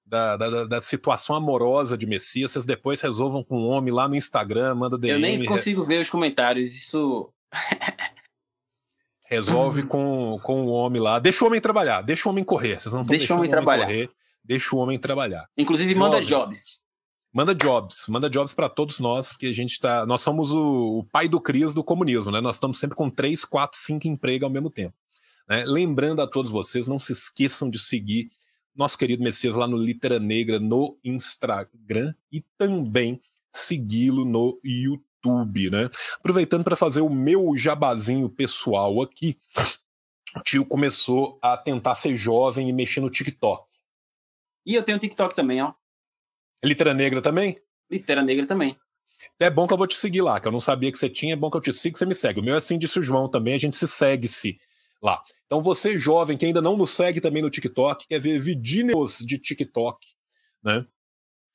da, 0.05 0.37
da, 0.37 0.65
da, 0.65 0.81
situação 0.81 1.35
amorosa 1.35 1.97
de 1.97 2.05
Messias, 2.05 2.51
vocês 2.51 2.65
depois 2.65 2.99
resolvam 2.99 3.43
com 3.43 3.55
o 3.55 3.67
homem 3.69 3.93
lá 3.93 4.09
no 4.09 4.15
Instagram, 4.15 4.75
manda 4.75 4.97
DM. 4.97 5.13
Eu 5.13 5.19
nem 5.19 5.45
consigo 5.45 5.85
ver 5.85 6.01
os 6.01 6.09
comentários, 6.09 6.75
isso. 6.75 7.33
Resolve 9.31 9.83
com, 9.83 10.37
com 10.43 10.65
o 10.65 10.67
homem 10.67 11.01
lá. 11.01 11.17
Deixa 11.17 11.43
o 11.43 11.47
homem 11.47 11.61
trabalhar, 11.61 12.01
deixa 12.01 12.27
o 12.27 12.31
homem 12.31 12.43
correr. 12.43 12.81
Vocês 12.81 12.93
não 12.93 13.03
estão 13.03 13.17
deixando 13.17 13.37
o 13.37 13.39
homem, 13.39 13.49
trabalhar. 13.49 13.85
correr. 13.85 14.09
Deixa 14.43 14.75
o 14.75 14.79
homem 14.79 14.99
trabalhar. 14.99 15.47
Inclusive, 15.57 15.93
Jovens, 15.93 16.11
manda 16.11 16.25
jobs. 16.25 16.81
Manda 17.33 17.55
jobs, 17.55 18.05
manda 18.09 18.29
jobs 18.29 18.53
para 18.53 18.67
todos 18.67 18.99
nós, 18.99 19.29
porque 19.29 19.45
a 19.45 19.53
gente 19.53 19.79
tá. 19.79 20.05
Nós 20.05 20.19
somos 20.19 20.51
o, 20.51 20.99
o, 20.99 21.03
pai 21.05 21.29
do 21.29 21.39
Cris 21.39 21.73
do 21.73 21.81
comunismo, 21.81 22.29
né? 22.29 22.41
Nós 22.41 22.57
estamos 22.57 22.77
sempre 22.77 22.97
com 22.97 23.09
três, 23.09 23.45
quatro, 23.45 23.79
cinco 23.79 24.05
empregos 24.05 24.43
ao 24.43 24.49
mesmo 24.49 24.69
tempo. 24.69 24.93
Né? 25.47 25.63
Lembrando 25.65 26.21
a 26.21 26.27
todos 26.27 26.51
vocês, 26.51 26.89
não 26.89 26.99
se 26.99 27.13
esqueçam 27.13 27.69
de 27.69 27.79
seguir 27.79 28.29
nosso 28.75 28.97
querido 28.97 29.23
Messias 29.23 29.55
lá 29.55 29.67
no 29.67 29.77
Litera 29.77 30.19
Negra 30.19 30.59
no 30.59 30.97
Instagram 31.03 32.13
e 32.31 32.43
também 32.57 33.21
segui-lo 33.51 34.25
no 34.25 34.59
YouTube, 34.63 35.05
né? 35.25 35.89
Aproveitando 36.17 36.63
para 36.63 36.75
fazer 36.75 37.01
o 37.01 37.09
meu 37.09 37.55
jabazinho 37.55 38.29
pessoal 38.29 39.01
aqui, 39.01 39.37
o 40.35 40.41
tio 40.41 40.65
começou 40.65 41.37
a 41.41 41.57
tentar 41.57 41.95
ser 41.95 42.15
jovem 42.15 42.69
e 42.69 42.73
mexer 42.73 43.01
no 43.01 43.09
TikTok. 43.09 43.65
E 44.65 44.75
eu 44.75 44.83
tenho 44.83 44.99
TikTok 44.99 45.35
também, 45.35 45.61
ó. 45.61 45.73
Litera 46.63 46.93
Negra 46.93 47.21
também? 47.21 47.57
Litera 47.89 48.21
Negra 48.21 48.45
também. 48.45 48.77
É 49.39 49.49
bom 49.49 49.67
que 49.67 49.73
eu 49.73 49.77
vou 49.77 49.87
te 49.87 49.97
seguir 49.97 50.21
lá, 50.21 50.39
que 50.39 50.47
eu 50.47 50.51
não 50.51 50.61
sabia 50.61 50.91
que 50.91 50.97
você 50.97 51.09
tinha, 51.09 51.33
é 51.33 51.35
bom 51.35 51.49
que 51.49 51.57
eu 51.57 51.61
te 51.61 51.73
siga, 51.73 51.97
você 51.97 52.05
me 52.05 52.15
segue. 52.15 52.39
O 52.39 52.43
meu 52.43 52.55
é 52.55 52.57
assim, 52.57 52.77
disse 52.77 52.99
o 52.99 53.03
João 53.03 53.29
também, 53.29 53.53
a 53.53 53.57
gente 53.57 53.77
se 53.77 53.87
segue-se 53.87 54.57
lá. 55.01 55.21
Então 55.45 55.61
você 55.61 55.97
jovem 55.97 56.37
que 56.37 56.45
ainda 56.45 56.61
não 56.61 56.77
nos 56.77 56.91
segue 56.91 57.19
também 57.19 57.41
no 57.41 57.49
TikTok, 57.49 58.07
quer 58.07 58.19
ver 58.19 58.39
vídeos 58.39 59.17
de 59.19 59.37
TikTok, 59.37 60.07
né? 60.63 60.85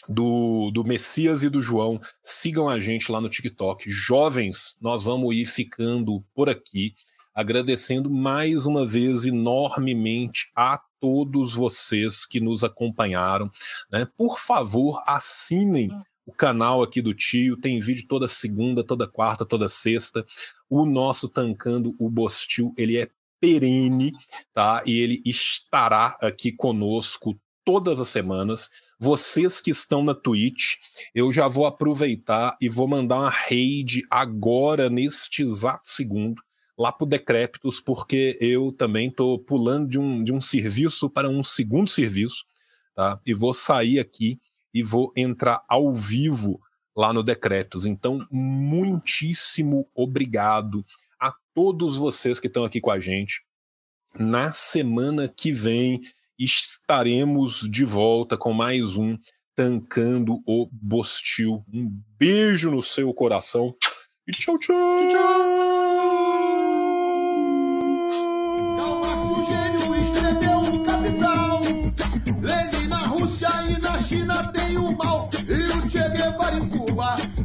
Do, 0.09 0.71
do 0.73 0.85
Messias 0.85 1.43
e 1.43 1.49
do 1.49 1.61
João, 1.61 2.01
sigam 2.23 2.69
a 2.69 2.79
gente 2.79 3.11
lá 3.11 3.21
no 3.21 3.29
TikTok. 3.29 3.91
Jovens, 3.91 4.77
nós 4.81 5.05
vamos 5.05 5.35
ir 5.35 5.47
ficando 5.47 6.25
por 6.35 6.49
aqui, 6.49 6.95
agradecendo 7.35 8.09
mais 8.09 8.67
uma 8.67 8.87
vez 8.87 9.27
enormemente 9.27 10.47
a 10.55 10.81
todos 11.01 11.55
vocês 11.55 12.25
que 12.25 12.41
nos 12.41 12.65
acompanharam. 12.65 13.51
Né? 13.91 14.07
Por 14.17 14.39
favor, 14.39 15.03
assinem 15.07 15.91
o 16.27 16.33
canal 16.33 16.83
aqui 16.83 17.01
do 17.01 17.15
tio, 17.15 17.57
tem 17.57 17.79
vídeo 17.79 18.07
toda 18.09 18.27
segunda, 18.27 18.83
toda 18.83 19.07
quarta, 19.07 19.47
toda 19.47 19.69
sexta. 19.69 20.27
O 20.69 20.85
nosso 20.85 21.29
Tancando 21.29 21.95
o 21.99 22.11
Bostil, 22.11 22.75
ele 22.77 22.99
é 22.99 23.09
perene, 23.41 24.13
tá? 24.53 24.83
E 24.85 24.99
ele 24.99 25.23
estará 25.25 26.17
aqui 26.21 26.51
conosco 26.51 27.39
todas 27.65 28.01
as 28.01 28.09
semanas. 28.09 28.69
Vocês 28.99 29.61
que 29.61 29.71
estão 29.71 30.03
na 30.03 30.15
Twitch, 30.15 30.77
eu 31.15 31.31
já 31.31 31.47
vou 31.49 31.67
aproveitar 31.67 32.57
e 32.61 32.69
vou 32.69 32.89
mandar 32.89 33.17
uma 33.17 33.31
raid 33.31 34.03
agora, 34.11 34.89
neste 34.89 35.43
exato 35.43 35.89
segundo, 35.91 36.43
lá 36.79 36.91
pro 36.91 37.07
Decrépitos, 37.07 37.81
porque 37.81 38.39
eu 38.41 38.73
também 38.73 39.11
tô 39.11 39.39
pulando 39.39 39.89
de 39.89 39.99
um, 39.99 40.25
de 40.25 40.33
um 40.33 40.41
serviço 40.41 41.11
para 41.11 41.29
um 41.29 41.45
segundo 41.45 41.89
serviço, 41.89 42.45
tá? 42.95 43.21
E 43.27 43.35
vou 43.35 43.53
sair 43.53 43.99
aqui 43.99 44.39
e 44.73 44.83
vou 44.83 45.13
entrar 45.15 45.63
ao 45.69 45.93
vivo 45.93 46.61
lá 46.97 47.13
no 47.13 47.23
Decrépitos. 47.23 47.85
Então, 47.85 48.27
muitíssimo 48.31 49.87
obrigado 49.95 50.85
a 51.21 51.33
todos 51.55 51.97
vocês 51.97 52.41
que 52.41 52.47
estão 52.47 52.65
aqui 52.65 52.81
com 52.81 52.91
a 52.91 52.99
gente. 52.99 53.43
Na 54.19 54.53
semana 54.55 55.29
que 55.29 55.53
vem 55.53 56.01
estaremos 56.39 57.69
de 57.71 57.85
volta 57.85 58.37
com 58.37 58.53
mais 58.53 58.97
um 58.97 59.17
Tancando 59.55 60.43
o 60.47 60.69
Bostil. 60.71 61.65
Um 61.73 61.91
beijo 62.19 62.71
no 62.71 62.83
seu 62.83 63.13
coração 63.15 63.75
e 64.27 64.33
tchau, 64.33 64.59
tchau! 64.59 64.77
tchau. 65.11 65.57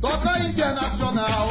Toca 0.02 0.40
internacional. 0.40 1.50